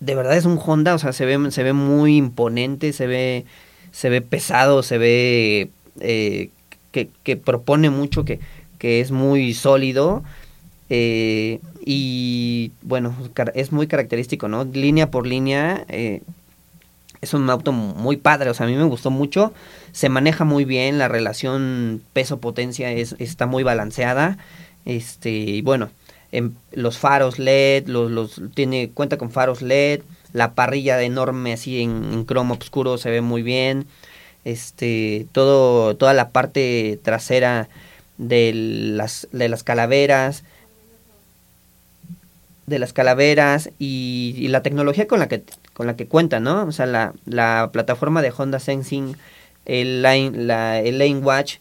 de 0.00 0.14
verdad 0.14 0.36
es 0.36 0.44
un 0.44 0.58
Honda, 0.64 0.94
o 0.94 0.98
sea, 0.98 1.12
se 1.12 1.24
ve, 1.24 1.50
se 1.50 1.62
ve 1.62 1.72
muy 1.72 2.16
imponente, 2.16 2.92
se 2.92 3.06
ve, 3.06 3.44
se 3.92 4.08
ve 4.08 4.20
pesado, 4.20 4.82
se 4.82 4.98
ve 4.98 5.70
eh, 6.00 6.50
que, 6.90 7.08
que 7.22 7.36
propone 7.36 7.90
mucho, 7.90 8.24
que, 8.24 8.40
que 8.78 9.00
es 9.00 9.12
muy 9.12 9.54
sólido 9.54 10.24
eh, 10.90 11.60
y 11.84 12.72
bueno, 12.82 13.14
es 13.54 13.72
muy 13.72 13.86
característico, 13.86 14.48
¿no? 14.48 14.64
Línea 14.64 15.10
por 15.10 15.26
línea. 15.26 15.84
Eh, 15.88 16.22
es 17.20 17.34
un 17.34 17.48
auto 17.50 17.72
muy 17.72 18.16
padre, 18.16 18.50
o 18.50 18.54
sea, 18.54 18.66
a 18.66 18.68
mí 18.68 18.76
me 18.76 18.84
gustó 18.84 19.10
mucho. 19.10 19.52
Se 19.92 20.08
maneja 20.08 20.44
muy 20.44 20.64
bien, 20.64 20.98
la 20.98 21.08
relación 21.08 22.02
peso-potencia 22.12 22.90
es, 22.92 23.16
está 23.18 23.46
muy 23.46 23.62
balanceada. 23.62 24.38
Este, 24.84 25.30
y 25.30 25.62
bueno, 25.62 25.90
en 26.32 26.56
los 26.72 26.98
faros 26.98 27.38
LED, 27.38 27.86
los, 27.86 28.40
tiene, 28.54 28.90
cuenta 28.90 29.18
con 29.18 29.30
faros 29.30 29.62
LED, 29.62 30.02
la 30.32 30.54
parrilla 30.54 31.00
enorme 31.02 31.52
así 31.52 31.82
en, 31.82 32.12
en 32.12 32.24
cromo 32.24 32.54
oscuro 32.54 32.98
se 32.98 33.10
ve 33.10 33.20
muy 33.20 33.42
bien. 33.42 33.86
Este, 34.44 35.26
todo, 35.32 35.96
toda 35.96 36.12
la 36.12 36.30
parte 36.30 36.98
trasera 37.02 37.68
de 38.18 38.52
las, 38.54 39.28
de 39.32 39.48
las 39.48 39.62
calaveras, 39.64 40.44
de 42.66 42.78
las 42.78 42.92
calaveras 42.92 43.70
y, 43.78 44.46
la 44.48 44.62
tecnología 44.62 45.06
con 45.06 45.18
la 45.18 45.28
que 45.28 45.42
con 45.72 45.86
la 45.86 45.96
que 45.96 46.06
cuenta, 46.06 46.40
¿no? 46.40 46.64
O 46.64 46.72
sea, 46.72 46.86
la, 46.86 47.14
la 47.26 47.70
plataforma 47.72 48.22
de 48.22 48.32
Honda 48.36 48.60
Sensing, 48.60 49.16
el 49.66 50.02
la, 50.02 50.80
el 50.80 50.98
Lane 50.98 51.18
Watch, 51.18 51.56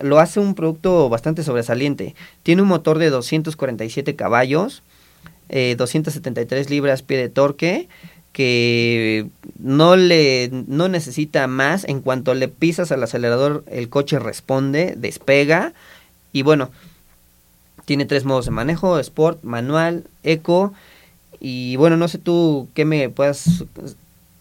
lo 0.00 0.20
hace 0.20 0.40
un 0.40 0.54
producto 0.54 1.08
bastante 1.08 1.42
sobresaliente. 1.42 2.14
Tiene 2.42 2.62
un 2.62 2.68
motor 2.68 2.98
de 2.98 3.10
247 3.10 4.14
caballos, 4.16 4.82
eh, 5.48 5.74
273 5.76 6.70
libras 6.70 7.02
pie 7.02 7.18
de 7.18 7.28
torque, 7.28 7.88
que 8.32 9.26
no 9.58 9.96
le 9.96 10.50
no 10.52 10.88
necesita 10.88 11.46
más. 11.48 11.84
En 11.84 12.00
cuanto 12.00 12.34
le 12.34 12.48
pisas 12.48 12.92
al 12.92 13.02
acelerador, 13.02 13.64
el 13.68 13.88
coche 13.88 14.18
responde, 14.18 14.94
despega. 14.96 15.72
Y 16.32 16.42
bueno, 16.42 16.70
tiene 17.88 18.04
tres 18.04 18.26
modos 18.26 18.44
de 18.44 18.50
manejo, 18.50 18.98
Sport, 18.98 19.42
Manual, 19.44 20.04
Eco. 20.22 20.74
Y 21.40 21.76
bueno, 21.76 21.96
no 21.96 22.06
sé 22.06 22.18
tú 22.18 22.68
qué 22.74 22.84
me 22.84 23.08
puedas, 23.08 23.64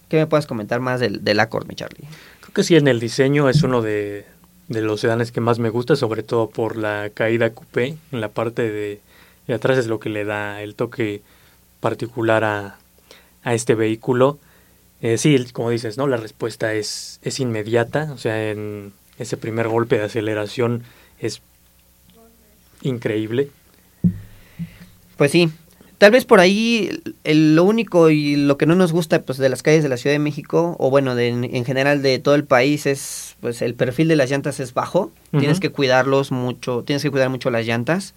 qué 0.09 0.17
me 0.17 0.27
puedas 0.27 0.45
comentar 0.45 0.81
más 0.81 0.99
del, 0.99 1.23
del 1.23 1.39
mi 1.65 1.73
Charlie. 1.73 2.03
Creo 2.41 2.53
que 2.53 2.63
sí, 2.63 2.75
en 2.75 2.89
el 2.89 2.99
diseño 2.99 3.47
es 3.47 3.63
uno 3.63 3.81
de, 3.81 4.25
los 4.67 4.99
sedanes 4.99 5.31
que 5.31 5.39
más 5.39 5.59
me 5.59 5.69
gusta, 5.69 5.95
sobre 5.95 6.23
todo 6.23 6.49
por 6.49 6.75
la 6.75 7.09
caída 7.13 7.51
coupé. 7.51 7.95
En 8.11 8.19
la 8.19 8.27
parte 8.27 8.69
de, 8.69 8.99
atrás 9.47 9.77
es 9.77 9.87
lo 9.87 10.01
que 10.01 10.09
le 10.09 10.25
da 10.25 10.61
el 10.61 10.75
toque 10.75 11.21
particular 11.79 12.43
a, 12.43 12.79
a 13.43 13.53
este 13.53 13.75
vehículo. 13.75 14.39
Eh, 15.01 15.17
sí, 15.17 15.41
como 15.53 15.69
dices, 15.69 15.97
¿no? 15.97 16.05
La 16.07 16.17
respuesta 16.17 16.73
es, 16.73 17.21
es 17.23 17.39
inmediata. 17.39 18.11
O 18.11 18.17
sea, 18.17 18.51
en 18.51 18.91
ese 19.17 19.37
primer 19.37 19.69
golpe 19.69 19.97
de 19.97 20.03
aceleración 20.03 20.83
es 21.21 21.41
increíble. 22.87 23.49
Pues 25.17 25.31
sí, 25.31 25.49
tal 25.97 26.11
vez 26.11 26.25
por 26.25 26.39
ahí 26.39 27.01
lo 27.23 27.63
único 27.63 28.09
y 28.09 28.35
lo 28.35 28.57
que 28.57 28.65
no 28.65 28.75
nos 28.75 28.91
gusta 28.91 29.21
pues 29.23 29.37
de 29.37 29.49
las 29.49 29.63
calles 29.63 29.83
de 29.83 29.89
la 29.89 29.97
Ciudad 29.97 30.13
de 30.13 30.19
México 30.19 30.75
o 30.79 30.89
bueno 30.89 31.15
de, 31.15 31.29
en 31.29 31.65
general 31.65 32.01
de 32.01 32.19
todo 32.19 32.35
el 32.35 32.43
país 32.43 32.85
es 32.85 33.35
pues 33.41 33.61
el 33.61 33.73
perfil 33.73 34.07
de 34.07 34.15
las 34.15 34.29
llantas 34.29 34.59
es 34.59 34.73
bajo. 34.73 35.11
Tienes 35.31 35.59
que 35.59 35.71
cuidarlos 35.71 36.31
mucho 36.31 36.83
tienes 36.85 37.03
que 37.03 37.11
cuidar 37.11 37.29
mucho 37.29 37.49
las 37.49 37.65
llantas. 37.65 38.13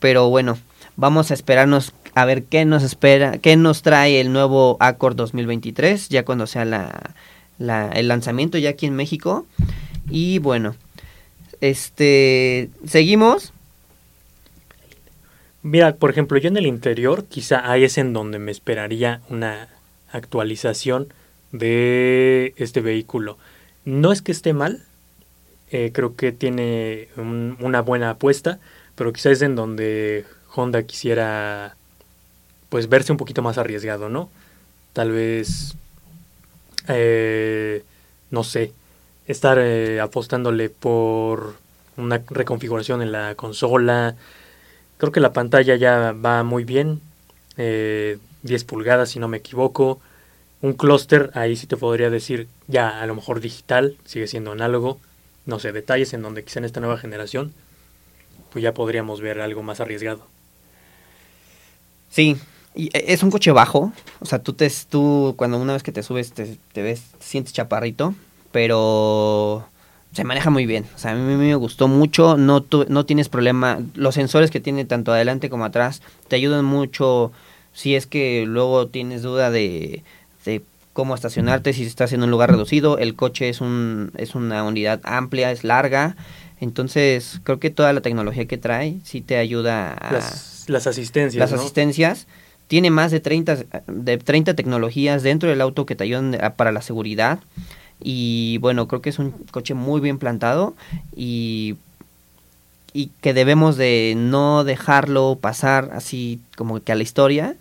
Pero 0.00 0.28
bueno 0.28 0.58
vamos 0.96 1.30
a 1.30 1.34
esperarnos 1.34 1.92
a 2.14 2.24
ver 2.24 2.44
qué 2.44 2.64
nos 2.64 2.82
espera 2.82 3.38
qué 3.38 3.56
nos 3.56 3.82
trae 3.82 4.20
el 4.20 4.32
nuevo 4.32 4.76
Accord 4.80 5.16
2023 5.16 6.08
ya 6.08 6.24
cuando 6.24 6.46
sea 6.46 6.64
la, 6.64 7.14
la 7.58 7.88
el 7.90 8.08
lanzamiento 8.08 8.58
ya 8.58 8.70
aquí 8.70 8.86
en 8.86 8.96
México. 8.96 9.46
Y 10.10 10.40
bueno 10.40 10.74
este 11.60 12.68
seguimos 12.84 13.52
Mira, 15.68 15.96
por 15.96 16.10
ejemplo, 16.10 16.38
yo 16.38 16.46
en 16.46 16.56
el 16.56 16.64
interior 16.64 17.24
quizá 17.24 17.68
ahí 17.68 17.82
es 17.82 17.98
en 17.98 18.12
donde 18.12 18.38
me 18.38 18.52
esperaría 18.52 19.20
una 19.28 19.68
actualización 20.12 21.08
de 21.50 22.54
este 22.56 22.80
vehículo. 22.80 23.36
No 23.84 24.12
es 24.12 24.22
que 24.22 24.30
esté 24.30 24.52
mal, 24.52 24.84
eh, 25.72 25.90
creo 25.92 26.14
que 26.14 26.30
tiene 26.30 27.08
una 27.16 27.80
buena 27.80 28.10
apuesta, 28.10 28.60
pero 28.94 29.12
quizá 29.12 29.32
es 29.32 29.42
en 29.42 29.56
donde 29.56 30.24
Honda 30.54 30.84
quisiera 30.84 31.74
pues 32.68 32.88
verse 32.88 33.10
un 33.10 33.18
poquito 33.18 33.42
más 33.42 33.58
arriesgado, 33.58 34.08
¿no? 34.08 34.30
Tal 34.92 35.10
vez, 35.10 35.74
eh, 36.86 37.82
no 38.30 38.44
sé, 38.44 38.72
estar 39.26 39.58
eh, 39.58 39.98
apostándole 40.00 40.70
por 40.70 41.56
una 41.96 42.22
reconfiguración 42.30 43.02
en 43.02 43.10
la 43.10 43.34
consola, 43.34 44.14
Creo 44.98 45.12
que 45.12 45.20
la 45.20 45.32
pantalla 45.32 45.76
ya 45.76 46.12
va 46.12 46.42
muy 46.42 46.64
bien, 46.64 47.00
10 47.56 47.58
eh, 47.58 48.18
pulgadas 48.66 49.10
si 49.10 49.18
no 49.18 49.28
me 49.28 49.38
equivoco. 49.38 50.00
Un 50.62 50.72
clúster, 50.72 51.30
ahí 51.34 51.54
sí 51.54 51.66
te 51.66 51.76
podría 51.76 52.08
decir 52.08 52.48
ya 52.66 53.00
a 53.00 53.06
lo 53.06 53.14
mejor 53.14 53.40
digital, 53.40 53.96
sigue 54.04 54.26
siendo 54.26 54.52
análogo. 54.52 54.98
No 55.44 55.58
sé, 55.58 55.72
detalles 55.72 56.12
en 56.14 56.22
donde 56.22 56.44
quizá 56.44 56.60
en 56.60 56.64
esta 56.64 56.80
nueva 56.80 56.98
generación, 56.98 57.52
pues 58.52 58.62
ya 58.62 58.72
podríamos 58.72 59.20
ver 59.20 59.40
algo 59.40 59.62
más 59.62 59.80
arriesgado. 59.80 60.26
Sí, 62.10 62.36
Y 62.74 62.86
e, 62.96 63.12
es 63.12 63.22
un 63.22 63.30
coche 63.30 63.52
bajo, 63.52 63.92
o 64.20 64.26
sea, 64.26 64.42
tú, 64.42 64.54
te, 64.54 64.70
tú 64.88 65.34
cuando 65.36 65.58
una 65.58 65.74
vez 65.74 65.82
que 65.82 65.92
te 65.92 66.02
subes 66.02 66.32
te, 66.32 66.56
te 66.72 66.82
ves, 66.82 67.02
sientes 67.20 67.52
chaparrito, 67.52 68.14
pero 68.50 69.68
se 70.16 70.24
maneja 70.24 70.48
muy 70.48 70.64
bien. 70.64 70.86
O 70.94 70.98
sea, 70.98 71.10
a 71.10 71.14
mí, 71.14 71.36
me 71.36 71.54
gustó 71.56 71.88
mucho, 71.88 72.38
no, 72.38 72.64
no 72.88 73.04
tienes 73.04 73.28
problema. 73.28 73.80
Los 73.94 74.14
sensores 74.14 74.50
que 74.50 74.60
tiene 74.60 74.86
tanto 74.86 75.12
adelante 75.12 75.50
como 75.50 75.66
atrás 75.66 76.00
te 76.28 76.36
ayudan 76.36 76.64
mucho 76.64 77.32
si 77.74 77.94
es 77.94 78.06
que 78.06 78.46
luego 78.46 78.86
tienes 78.86 79.20
duda 79.20 79.50
de, 79.50 80.02
de 80.46 80.62
cómo 80.94 81.14
estacionarte, 81.14 81.74
si 81.74 81.82
estás 81.82 82.14
en 82.14 82.22
un 82.22 82.30
lugar 82.30 82.50
reducido. 82.50 82.96
El 82.96 83.14
coche 83.14 83.50
es, 83.50 83.60
un, 83.60 84.10
es 84.16 84.34
una 84.34 84.64
unidad 84.64 85.00
amplia, 85.04 85.52
es 85.52 85.64
larga. 85.64 86.16
Entonces, 86.62 87.42
creo 87.44 87.60
que 87.60 87.68
toda 87.68 87.92
la 87.92 88.00
tecnología 88.00 88.46
que 88.46 88.56
trae 88.56 88.96
sí 89.04 89.20
te 89.20 89.36
ayuda 89.36 89.92
a... 89.92 90.14
Las, 90.14 90.64
las 90.66 90.86
asistencias. 90.86 91.38
Las 91.38 91.60
asistencias 91.60 92.26
tiene 92.68 92.90
más 92.90 93.10
de 93.10 93.20
30, 93.20 93.58
de 93.86 94.16
30 94.16 94.54
tecnologías 94.54 95.22
dentro 95.22 95.50
del 95.50 95.60
auto 95.60 95.84
que 95.84 95.94
te 95.94 96.04
ayudan 96.04 96.38
para 96.56 96.72
la 96.72 96.80
seguridad. 96.80 97.40
Y 98.02 98.58
bueno, 98.58 98.88
creo 98.88 99.00
que 99.02 99.10
es 99.10 99.18
un 99.18 99.32
coche 99.50 99.74
muy 99.74 100.00
bien 100.00 100.18
plantado 100.18 100.74
y, 101.16 101.76
y 102.92 103.10
que 103.20 103.34
debemos 103.34 103.76
de 103.76 104.14
no 104.16 104.64
dejarlo 104.64 105.38
pasar 105.40 105.90
así 105.92 106.40
como 106.56 106.82
que 106.82 106.92
a 106.92 106.94
la 106.94 107.02
historia 107.02 107.56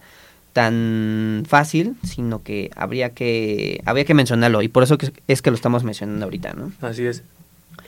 tan 0.55 1.43
fácil, 1.47 1.95
sino 2.03 2.41
que 2.41 2.71
habría 2.77 3.09
que 3.09 3.81
habría 3.85 4.05
que 4.05 4.13
mencionarlo 4.13 4.61
y 4.61 4.69
por 4.69 4.83
eso 4.83 4.97
es 5.27 5.41
que 5.41 5.51
lo 5.51 5.55
estamos 5.57 5.83
mencionando 5.83 6.23
ahorita, 6.25 6.53
¿no? 6.53 6.71
Así 6.79 7.05
es. 7.05 7.23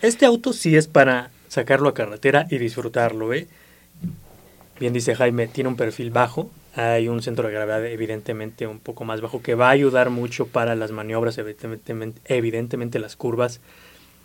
Este 0.01 0.25
auto 0.25 0.51
sí 0.51 0.75
es 0.75 0.87
para 0.87 1.31
sacarlo 1.47 1.87
a 1.87 1.93
carretera 1.93 2.45
y 2.49 2.57
disfrutarlo, 2.57 3.33
¿eh? 3.33 3.47
Bien 4.79 4.93
dice 4.93 5.15
Jaime, 5.15 5.47
tiene 5.47 5.69
un 5.69 5.77
perfil 5.77 6.11
bajo, 6.11 6.51
hay 6.78 7.07
un 7.07 7.23
centro 7.23 7.47
de 7.47 7.53
gravedad 7.55 7.84
evidentemente 7.88 8.67
un 8.67 8.78
poco 8.78 9.03
más 9.03 9.19
bajo 9.19 9.41
que 9.41 9.55
va 9.55 9.69
a 9.69 9.71
ayudar 9.71 10.11
mucho 10.11 10.45
para 10.45 10.75
las 10.75 10.91
maniobras, 10.91 11.39
evidentemente, 11.39 12.99
las 12.99 13.15
curvas. 13.15 13.61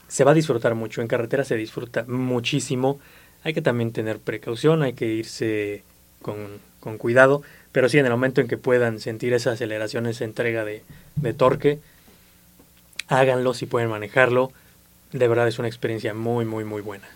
Se 0.07 0.23
va 0.23 0.33
a 0.33 0.35
disfrutar 0.35 0.75
mucho, 0.75 1.01
en 1.01 1.09
carretera 1.09 1.45
se 1.45 1.57
disfruta 1.57 2.05
muchísimo. 2.07 3.01
Hay 3.43 3.55
que 3.55 3.63
también 3.63 3.93
tener 3.93 4.19
precaución, 4.19 4.83
hay 4.83 4.93
que 4.93 5.07
irse 5.07 5.83
con, 6.21 6.37
con 6.81 6.99
cuidado, 6.99 7.41
pero 7.73 7.89
sí 7.89 7.99
en 7.99 8.05
el 8.05 8.13
momento 8.13 8.43
en 8.43 8.49
que 8.49 8.59
puedan 8.59 9.01
sentir 9.01 9.33
esa 9.33 9.53
aceleración, 9.53 10.07
esa 10.07 10.25
entrega 10.25 10.63
de, 10.67 10.83
de 11.17 11.33
torque, 11.33 11.79
háganlo 13.09 13.55
si 13.55 13.65
pueden 13.65 13.89
manejarlo. 13.89 14.53
De 15.13 15.27
verdad 15.27 15.49
es 15.49 15.59
una 15.59 15.69
experiencia 15.69 16.13
muy, 16.13 16.45
muy, 16.45 16.65
muy 16.65 16.83
buena. 16.83 17.09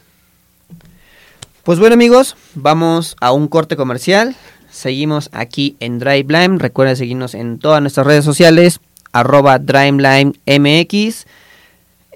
Pues 1.62 1.78
bueno 1.78 1.94
amigos, 1.94 2.36
vamos 2.54 3.16
a 3.20 3.32
un 3.32 3.48
corte 3.48 3.76
comercial. 3.76 4.34
Seguimos 4.76 5.30
aquí 5.32 5.74
en 5.80 5.98
Driveline. 5.98 6.58
Recuerden 6.58 6.96
seguirnos 6.96 7.34
en 7.34 7.58
todas 7.58 7.80
nuestras 7.80 8.06
redes 8.06 8.26
sociales. 8.26 8.80
Arroba. 9.10 9.58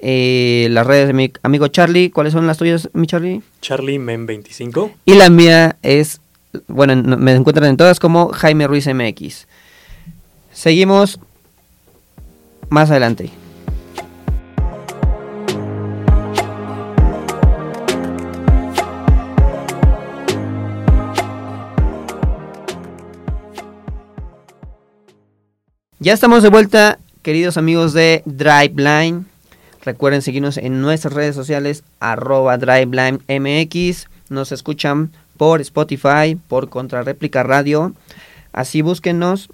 Eh, 0.02 0.68
las 0.70 0.86
redes 0.86 1.06
de 1.06 1.12
mi 1.14 1.32
amigo 1.42 1.68
Charlie. 1.68 2.10
¿Cuáles 2.10 2.34
son 2.34 2.46
las 2.46 2.58
tuyas, 2.58 2.90
mi 2.92 3.06
Charlie? 3.06 3.40
Charlie 3.62 3.98
Men25. 3.98 4.92
Y 5.06 5.14
la 5.14 5.30
mía 5.30 5.78
es, 5.80 6.20
bueno, 6.68 6.94
me 7.16 7.32
encuentran 7.32 7.70
en 7.70 7.78
todas 7.78 7.98
como 7.98 8.28
Jaime 8.28 8.66
Ruiz 8.66 8.86
MX. 8.86 9.46
Seguimos 10.52 11.18
más 12.68 12.90
adelante. 12.90 13.30
Ya 26.02 26.14
estamos 26.14 26.42
de 26.42 26.48
vuelta, 26.48 26.98
queridos 27.20 27.58
amigos 27.58 27.92
de 27.92 28.22
Driveline. 28.24 29.26
Recuerden 29.82 30.22
seguirnos 30.22 30.56
en 30.56 30.80
nuestras 30.80 31.12
redes 31.12 31.34
sociales, 31.34 31.84
DrivelineMX. 32.00 34.08
Nos 34.30 34.50
escuchan 34.50 35.10
por 35.36 35.60
Spotify, 35.60 36.38
por 36.48 36.70
Contrarréplica 36.70 37.42
Radio. 37.42 37.92
Así 38.50 38.80
búsquenos. 38.80 39.50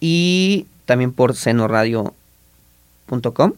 Y 0.00 0.64
también 0.86 1.12
por 1.12 1.36
senoradio.com. 1.36 3.52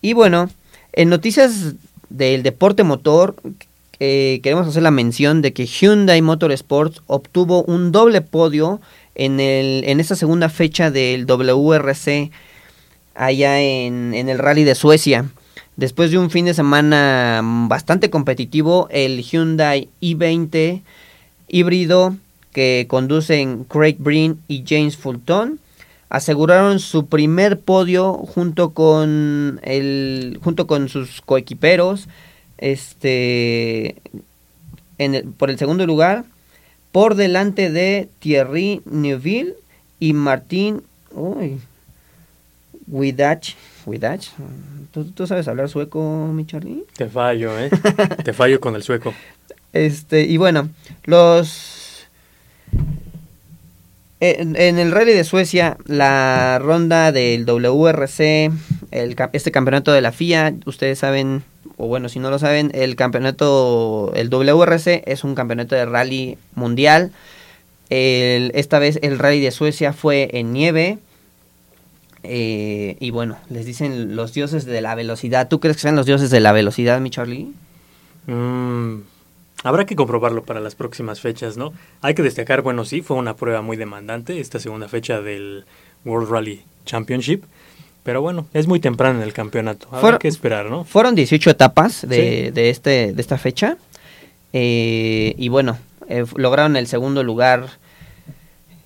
Y 0.00 0.14
bueno, 0.14 0.48
en 0.94 1.10
noticias 1.10 1.74
del 2.08 2.42
deporte 2.42 2.84
motor, 2.84 3.36
eh, 4.00 4.40
queremos 4.42 4.66
hacer 4.66 4.82
la 4.82 4.90
mención 4.90 5.42
de 5.42 5.52
que 5.52 5.66
Hyundai 5.66 6.22
Motorsports 6.22 7.02
obtuvo 7.06 7.64
un 7.64 7.92
doble 7.92 8.22
podio 8.22 8.80
en, 9.14 9.40
el, 9.40 9.84
en 9.86 10.00
esta 10.00 10.16
segunda 10.16 10.48
fecha 10.48 10.90
del 10.90 11.26
WRC 11.26 12.30
allá 13.14 13.60
en, 13.60 14.14
en 14.14 14.28
el 14.28 14.38
rally 14.38 14.64
de 14.64 14.74
Suecia. 14.74 15.26
Después 15.76 16.10
de 16.10 16.18
un 16.18 16.30
fin 16.30 16.44
de 16.44 16.54
semana 16.54 17.40
bastante 17.68 18.10
competitivo, 18.10 18.88
el 18.90 19.22
Hyundai 19.22 19.88
i20 20.00 20.82
híbrido 21.48 22.16
que 22.52 22.86
conducen 22.88 23.64
Craig 23.64 23.96
Breen 23.98 24.38
y 24.48 24.64
James 24.66 24.96
Fulton 24.96 25.58
aseguraron 26.08 26.78
su 26.78 27.06
primer 27.06 27.58
podio 27.58 28.14
junto 28.14 28.70
con 28.70 29.60
el 29.64 30.38
junto 30.42 30.68
con 30.68 30.88
sus 30.88 31.20
coequiperos 31.20 32.08
este 32.58 33.96
en 34.98 35.32
por 35.32 35.50
el 35.50 35.58
segundo 35.58 35.86
lugar 35.86 36.24
por 36.94 37.16
delante 37.16 37.72
de 37.72 38.08
Thierry 38.20 38.80
Neuville 38.84 39.56
y 39.98 40.12
Martín 40.12 40.84
uy, 41.10 41.60
Widach. 42.86 43.56
Widach. 43.84 44.28
¿Tú, 44.92 45.26
sabes 45.26 45.48
hablar 45.48 45.68
sueco, 45.68 46.30
mi 46.32 46.46
Charlie? 46.46 46.84
Te 46.96 47.08
fallo, 47.08 47.58
¿eh? 47.58 47.68
Te 48.24 48.32
fallo 48.32 48.60
con 48.60 48.76
el 48.76 48.84
sueco. 48.84 49.12
Este, 49.72 50.22
y 50.22 50.36
bueno, 50.36 50.68
los... 51.02 52.06
En, 54.20 54.54
el 54.56 54.92
Rally 54.92 55.14
de 55.14 55.24
Suecia, 55.24 55.76
la 55.86 56.60
ronda 56.60 57.10
del 57.10 57.44
WRC, 57.44 58.52
este 59.32 59.50
campeonato 59.50 59.92
de 59.92 60.00
la 60.00 60.12
FIA, 60.12 60.54
ustedes 60.66 60.98
saben 61.00 61.42
o 61.76 61.86
bueno, 61.86 62.08
si 62.08 62.18
no 62.18 62.30
lo 62.30 62.38
saben, 62.38 62.70
el 62.74 62.96
campeonato, 62.96 64.12
el 64.14 64.28
WRC 64.30 65.02
es 65.06 65.24
un 65.24 65.34
campeonato 65.34 65.74
de 65.74 65.86
rally 65.86 66.38
mundial. 66.54 67.12
esta 67.90 68.78
vez 68.78 68.98
el 69.02 69.18
rally 69.18 69.40
de 69.40 69.50
Suecia 69.50 69.92
fue 69.92 70.30
en 70.32 70.52
nieve. 70.52 70.98
Eh, 72.22 72.96
y 73.00 73.10
bueno, 73.10 73.36
les 73.50 73.66
dicen 73.66 74.16
los 74.16 74.32
dioses 74.32 74.64
de 74.64 74.80
la 74.80 74.94
velocidad. 74.94 75.48
¿Tú 75.48 75.60
crees 75.60 75.76
que 75.76 75.82
sean 75.82 75.96
los 75.96 76.06
dioses 76.06 76.30
de 76.30 76.40
la 76.40 76.52
velocidad, 76.52 77.00
mi 77.00 77.10
Charlie? 77.10 77.52
Mm, 78.26 79.00
habrá 79.62 79.84
que 79.84 79.94
comprobarlo 79.94 80.42
para 80.44 80.60
las 80.60 80.74
próximas 80.74 81.20
fechas, 81.20 81.58
¿no? 81.58 81.74
Hay 82.00 82.14
que 82.14 82.22
destacar, 82.22 82.62
bueno, 82.62 82.86
sí, 82.86 83.02
fue 83.02 83.18
una 83.18 83.36
prueba 83.36 83.60
muy 83.60 83.76
demandante 83.76 84.40
esta 84.40 84.58
segunda 84.58 84.88
fecha 84.88 85.20
del 85.20 85.66
World 86.06 86.30
Rally 86.30 86.62
Championship. 86.86 87.44
Pero 88.04 88.20
bueno, 88.20 88.46
es 88.52 88.66
muy 88.68 88.80
temprano 88.80 89.18
en 89.18 89.24
el 89.24 89.32
campeonato. 89.32 89.88
Habrá 89.90 90.18
que 90.18 90.28
esperar, 90.28 90.66
¿no? 90.66 90.84
Fueron 90.84 91.14
18 91.14 91.50
etapas 91.50 92.06
de, 92.06 92.52
de, 92.52 92.70
este, 92.70 93.14
de 93.14 93.20
esta 93.20 93.38
fecha. 93.38 93.78
Eh, 94.52 95.34
y 95.38 95.48
bueno, 95.48 95.78
eh, 96.08 96.24
lograron 96.36 96.76
el 96.76 96.86
segundo 96.86 97.24
lugar 97.24 97.70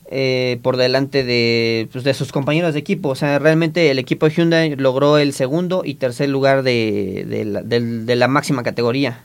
eh, 0.08 0.60
por 0.62 0.76
delante 0.76 1.24
de, 1.24 1.88
pues, 1.92 2.04
de 2.04 2.14
sus 2.14 2.30
compañeros 2.30 2.74
de 2.74 2.80
equipo. 2.80 3.08
O 3.08 3.16
sea, 3.16 3.40
realmente 3.40 3.90
el 3.90 3.98
equipo 3.98 4.26
de 4.26 4.34
Hyundai 4.34 4.76
logró 4.76 5.18
el 5.18 5.32
segundo 5.32 5.82
y 5.84 5.94
tercer 5.94 6.28
lugar 6.28 6.62
de, 6.62 7.26
de, 7.28 7.44
la, 7.44 7.62
de 7.62 8.16
la, 8.16 8.28
máxima 8.28 8.62
categoría. 8.62 9.24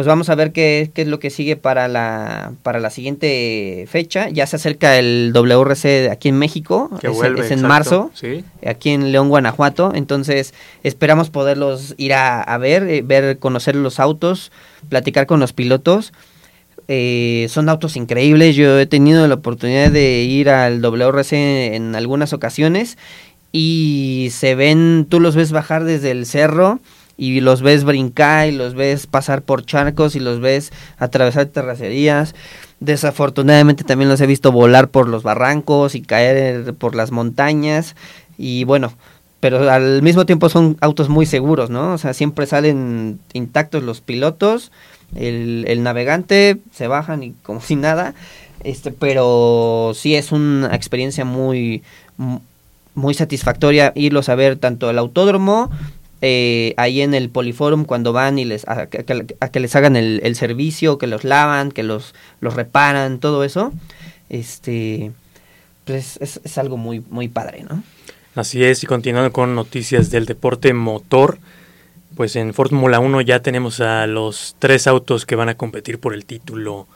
Pues 0.00 0.06
vamos 0.06 0.30
a 0.30 0.34
ver 0.34 0.52
qué, 0.52 0.90
qué, 0.94 1.02
es 1.02 1.08
lo 1.08 1.18
que 1.18 1.28
sigue 1.28 1.56
para 1.56 1.86
la, 1.86 2.54
para 2.62 2.80
la 2.80 2.88
siguiente 2.88 3.84
fecha. 3.86 4.30
Ya 4.30 4.46
se 4.46 4.56
acerca 4.56 4.98
el 4.98 5.30
WRC 5.34 6.08
aquí 6.10 6.30
en 6.30 6.38
México, 6.38 6.88
es, 7.02 7.50
en 7.50 7.60
marzo, 7.60 8.10
aquí 8.66 8.88
en 8.88 9.12
León, 9.12 9.28
Guanajuato. 9.28 9.92
Entonces 9.94 10.54
esperamos 10.84 11.28
poderlos 11.28 11.94
ir 11.98 12.14
a, 12.14 12.56
ver, 12.56 12.84
eh, 12.84 13.02
ver, 13.04 13.38
conocer 13.38 13.76
los 13.76 14.00
autos, 14.00 14.52
platicar 14.88 15.26
con 15.26 15.38
los 15.38 15.52
pilotos. 15.52 16.14
Eh, 16.88 17.48
son 17.50 17.68
autos 17.68 17.94
increíbles, 17.96 18.56
yo 18.56 18.80
he 18.80 18.86
tenido 18.86 19.28
la 19.28 19.34
oportunidad 19.34 19.90
de 19.90 20.22
ir 20.22 20.48
al 20.48 20.80
WRC 20.80 21.74
en 21.74 21.94
algunas 21.94 22.32
ocasiones 22.32 22.96
y 23.52 24.28
se 24.32 24.54
ven, 24.54 25.06
tú 25.10 25.20
los 25.20 25.36
ves 25.36 25.52
bajar 25.52 25.84
desde 25.84 26.10
el 26.10 26.24
cerro 26.24 26.80
y 27.20 27.40
los 27.40 27.60
ves 27.60 27.84
brincar 27.84 28.48
y 28.48 28.52
los 28.52 28.72
ves 28.72 29.06
pasar 29.06 29.42
por 29.42 29.66
charcos 29.66 30.16
y 30.16 30.20
los 30.20 30.40
ves 30.40 30.72
atravesar 30.96 31.44
terracerías. 31.46 32.34
Desafortunadamente 32.80 33.84
también 33.84 34.08
los 34.08 34.22
he 34.22 34.26
visto 34.26 34.52
volar 34.52 34.88
por 34.88 35.06
los 35.06 35.22
barrancos 35.22 35.94
y 35.94 36.00
caer 36.00 36.72
por 36.76 36.94
las 36.94 37.10
montañas. 37.10 37.94
Y 38.38 38.64
bueno, 38.64 38.94
pero 39.38 39.70
al 39.70 40.00
mismo 40.00 40.24
tiempo 40.24 40.48
son 40.48 40.78
autos 40.80 41.10
muy 41.10 41.26
seguros, 41.26 41.68
¿no? 41.68 41.92
O 41.92 41.98
sea, 41.98 42.14
siempre 42.14 42.46
salen 42.46 43.20
intactos 43.34 43.82
los 43.82 44.00
pilotos, 44.00 44.72
el, 45.14 45.66
el 45.68 45.82
navegante 45.82 46.56
se 46.72 46.86
bajan 46.86 47.22
y 47.22 47.32
como 47.42 47.60
si 47.60 47.76
nada, 47.76 48.14
este, 48.64 48.92
pero 48.92 49.92
sí 49.94 50.14
es 50.14 50.32
una 50.32 50.74
experiencia 50.74 51.26
muy, 51.26 51.82
muy 52.94 53.12
satisfactoria 53.12 53.92
irlos 53.94 54.30
a 54.30 54.36
ver 54.36 54.56
tanto 54.56 54.88
el 54.88 54.98
autódromo, 54.98 55.70
eh, 56.22 56.74
ahí 56.76 57.00
en 57.00 57.14
el 57.14 57.30
Poliforum 57.30 57.84
cuando 57.84 58.12
van 58.12 58.38
y 58.38 58.44
les 58.44 58.68
a, 58.68 58.86
que 58.86 59.60
les 59.60 59.76
hagan 59.76 59.96
el, 59.96 60.36
servicio, 60.36 60.98
que 60.98 61.06
los 61.06 61.24
lavan, 61.24 61.72
que 61.72 61.82
los, 61.82 62.14
los 62.40 62.54
reparan, 62.54 63.18
todo 63.20 63.44
eso, 63.44 63.72
este 64.28 65.12
pues 65.84 66.18
es, 66.20 66.40
es 66.44 66.58
algo 66.58 66.76
muy, 66.76 67.02
muy 67.10 67.28
padre, 67.28 67.64
¿no? 67.68 67.82
Así 68.34 68.62
es, 68.62 68.84
y 68.84 68.86
continuando 68.86 69.32
con 69.32 69.54
noticias 69.54 70.10
del 70.10 70.24
deporte 70.24 70.72
motor, 70.72 71.38
pues 72.16 72.36
en 72.36 72.54
Fórmula 72.54 73.00
1 73.00 73.22
ya 73.22 73.40
tenemos 73.40 73.80
a 73.80 74.06
los 74.06 74.56
tres 74.58 74.86
autos 74.86 75.26
que 75.26 75.34
van 75.34 75.48
a 75.48 75.56
competir 75.56 75.98
por 75.98 76.14
el 76.14 76.24
título 76.24 76.86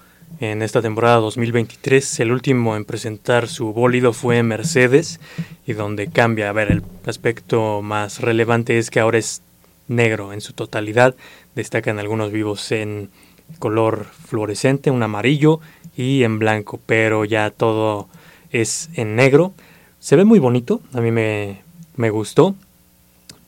en 0.41 0.63
esta 0.63 0.83
temporada 0.83 1.17
2023. 1.17 2.21
El 2.21 2.33
último 2.33 2.77
en 2.77 2.85
presentar 2.85 3.49
su 3.49 3.73
bólido 3.73 4.13
fue 4.13 4.43
Mercedes 4.43 5.21
y 5.67 5.73
donde 5.73 6.09
cambia, 6.09 6.49
a 6.49 6.53
ver, 6.53 6.71
el 6.71 6.83
aspecto 7.07 7.83
más 7.83 8.21
relevante 8.21 8.79
es 8.79 8.91
que 8.91 9.01
ahora 9.01 9.19
es 9.19 9.43
negro 9.89 10.33
en 10.33 10.41
su 10.41 10.53
totalidad. 10.53 11.15
Destacan 11.55 11.99
algunos 11.99 12.33
vivos 12.33 12.73
en 12.73 13.11
color 13.59 14.07
fluorescente, 14.27 14.91
un 14.91 15.03
amarillo 15.03 15.61
y 15.97 16.25
en 16.25 16.39
blanco, 16.39 16.81
pero 16.85 17.25
ya 17.25 17.51
todo 17.51 18.09
es 18.51 18.91
en 18.95 19.17
negro. 19.17 19.53
Se 20.01 20.17
ve 20.17 20.25
muy 20.25 20.39
bonito, 20.39 20.81
a 20.93 21.01
mí 21.01 21.11
me, 21.11 21.63
me 21.97 22.11
gustó. 22.11 22.55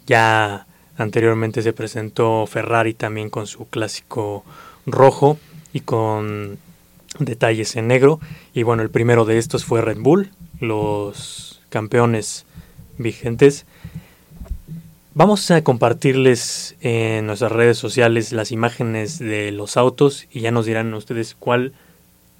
Ya 0.06 0.66
anteriormente 0.96 1.62
se 1.62 1.72
presentó 1.72 2.46
Ferrari 2.46 2.94
también 2.94 3.28
con 3.28 3.46
su 3.46 3.68
clásico 3.68 4.44
rojo 4.86 5.38
y 5.72 5.80
con 5.80 6.58
detalles 7.18 7.76
en 7.76 7.88
negro. 7.88 8.20
Y 8.54 8.62
bueno, 8.62 8.82
el 8.82 8.90
primero 8.90 9.24
de 9.24 9.38
estos 9.38 9.64
fue 9.64 9.82
Red 9.82 9.98
Bull, 9.98 10.30
los 10.60 11.62
campeones 11.68 12.46
vigentes. 12.98 13.66
Vamos 15.14 15.50
a 15.50 15.62
compartirles 15.64 16.76
en 16.80 17.26
nuestras 17.26 17.50
redes 17.50 17.78
sociales 17.78 18.32
las 18.32 18.52
imágenes 18.52 19.18
de 19.18 19.50
los 19.50 19.76
autos 19.76 20.26
y 20.30 20.40
ya 20.40 20.50
nos 20.50 20.66
dirán 20.66 20.92
ustedes 20.92 21.34
cuál 21.34 21.72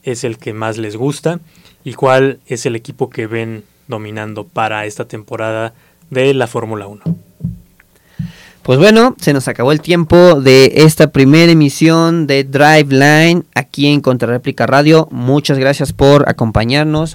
es 0.03 0.25
el 0.25 0.37
que 0.39 0.53
más 0.53 0.77
les 0.77 0.97
gusta 0.97 1.41
y 1.85 1.95
cuál 1.95 2.39
es 2.47 2.67
el 2.67 2.77
equipo 2.77 3.09
que 3.09 3.27
ven 3.27 3.65
dominando 3.89 4.45
para 4.45 4.85
esta 4.85 5.07
temporada 5.07 5.73
de 6.11 6.35
la 6.35 6.47
Fórmula 6.47 6.87
1. 6.87 7.26
Pues 8.67 8.81
bueno, 8.81 9.15
se 9.21 9.33
nos 9.33 9.47
acabó 9.47 9.71
el 9.71 9.81
tiempo 9.81 10.41
de 10.41 10.73
esta 10.79 11.13
primera 11.13 11.53
emisión 11.53 12.27
de 12.27 12.43
Drive 12.43 12.89
Line 12.89 13.45
aquí 13.55 13.87
en 13.87 14.01
Contrarréplica 14.01 14.67
Radio. 14.67 15.07
Muchas 15.13 15.57
gracias 15.57 15.93
por 15.93 16.29
acompañarnos. 16.29 17.15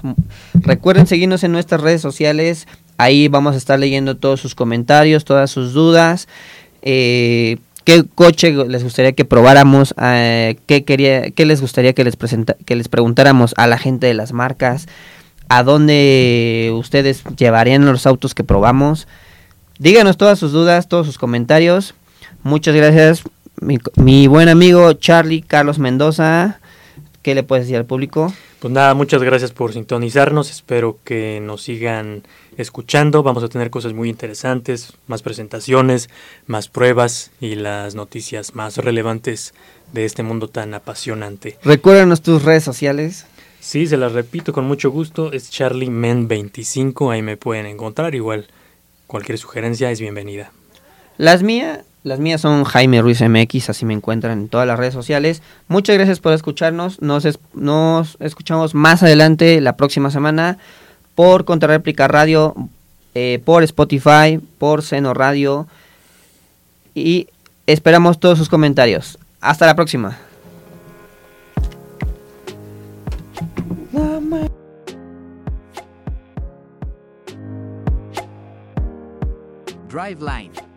Recuerden 0.54 1.06
seguirnos 1.06 1.44
en 1.44 1.52
nuestras 1.52 1.82
redes 1.82 2.00
sociales. 2.00 2.66
Ahí 2.96 3.28
vamos 3.28 3.54
a 3.54 3.58
estar 3.58 3.78
leyendo 3.78 4.16
todos 4.16 4.40
sus 4.40 4.54
comentarios, 4.54 5.26
todas 5.26 5.50
sus 5.50 5.74
dudas. 5.74 6.26
Eh, 6.80 7.58
¿Qué 7.84 8.02
coche 8.14 8.52
les 8.52 8.82
gustaría 8.82 9.12
que 9.12 9.26
probáramos? 9.26 9.94
Eh, 10.00 10.56
¿qué, 10.64 10.84
quería, 10.84 11.32
¿Qué 11.32 11.44
les 11.44 11.60
gustaría 11.60 11.92
que 11.92 12.02
les, 12.02 12.16
presenta, 12.16 12.56
que 12.64 12.76
les 12.76 12.88
preguntáramos 12.88 13.52
a 13.58 13.66
la 13.66 13.76
gente 13.76 14.06
de 14.06 14.14
las 14.14 14.32
marcas? 14.32 14.86
¿A 15.50 15.64
dónde 15.64 16.72
ustedes 16.74 17.22
llevarían 17.36 17.84
los 17.84 18.06
autos 18.06 18.34
que 18.34 18.42
probamos? 18.42 19.06
Díganos 19.82 20.16
todas 20.16 20.38
sus 20.38 20.52
dudas, 20.52 20.86
todos 20.86 21.06
sus 21.06 21.18
comentarios. 21.18 21.96
Muchas 22.44 22.72
gracias, 22.72 23.24
mi, 23.96 24.28
buen 24.28 24.48
amigo 24.48 24.92
Charlie 24.92 25.42
Carlos 25.42 25.80
Mendoza. 25.80 26.60
¿Qué 27.22 27.34
le 27.34 27.42
puedes 27.42 27.64
decir 27.64 27.78
al 27.78 27.84
público? 27.84 28.32
Pues 28.60 28.72
nada, 28.72 28.94
muchas 28.94 29.24
gracias 29.24 29.50
por 29.50 29.72
sintonizarnos. 29.72 30.52
Espero 30.52 30.98
que 31.02 31.40
nos 31.42 31.62
sigan 31.62 32.22
escuchando. 32.56 33.24
Vamos 33.24 33.42
a 33.42 33.48
tener 33.48 33.70
cosas 33.70 33.92
muy 33.92 34.08
interesantes, 34.08 34.92
más 35.08 35.22
presentaciones, 35.22 36.10
más 36.46 36.68
pruebas 36.68 37.32
y 37.40 37.56
las 37.56 37.96
noticias 37.96 38.54
más 38.54 38.76
relevantes 38.76 39.52
de 39.92 40.04
este 40.04 40.22
mundo 40.22 40.46
tan 40.46 40.74
apasionante. 40.74 41.58
Recuérdanos 41.64 42.22
tus 42.22 42.44
redes 42.44 42.62
sociales. 42.62 43.26
Sí, 43.58 43.88
se 43.88 43.96
las 43.96 44.12
repito 44.12 44.52
con 44.52 44.64
mucho 44.64 44.92
gusto. 44.92 45.32
Es 45.32 45.50
Charlie 45.50 45.90
Men 45.90 46.28
25. 46.28 47.10
Ahí 47.10 47.22
me 47.22 47.36
pueden 47.36 47.66
encontrar 47.66 48.14
igual 48.14 48.46
Cualquier 49.12 49.36
sugerencia 49.36 49.90
es 49.90 50.00
bienvenida. 50.00 50.52
Las 51.18 51.42
mías, 51.42 51.80
las 52.02 52.18
mías 52.18 52.40
son 52.40 52.64
Jaime 52.64 53.02
Ruiz 53.02 53.20
MX, 53.20 53.68
así 53.68 53.84
me 53.84 53.92
encuentran 53.92 54.38
en 54.38 54.48
todas 54.48 54.66
las 54.66 54.78
redes 54.78 54.94
sociales. 54.94 55.42
Muchas 55.68 55.96
gracias 55.96 56.18
por 56.18 56.32
escucharnos. 56.32 57.02
Nos, 57.02 57.26
escuchamos 58.20 58.74
más 58.74 59.02
adelante 59.02 59.60
la 59.60 59.76
próxima 59.76 60.10
semana 60.10 60.56
por 61.14 61.44
Contrarréplica 61.44 62.08
Radio, 62.08 62.54
eh, 63.14 63.38
por 63.44 63.62
Spotify, 63.64 64.40
por 64.56 64.82
Seno 64.82 65.12
Radio 65.12 65.66
y 66.94 67.28
esperamos 67.66 68.18
todos 68.18 68.38
sus 68.38 68.48
comentarios. 68.48 69.18
Hasta 69.42 69.66
la 69.66 69.74
próxima. 69.74 70.18
Driveline 79.92 80.71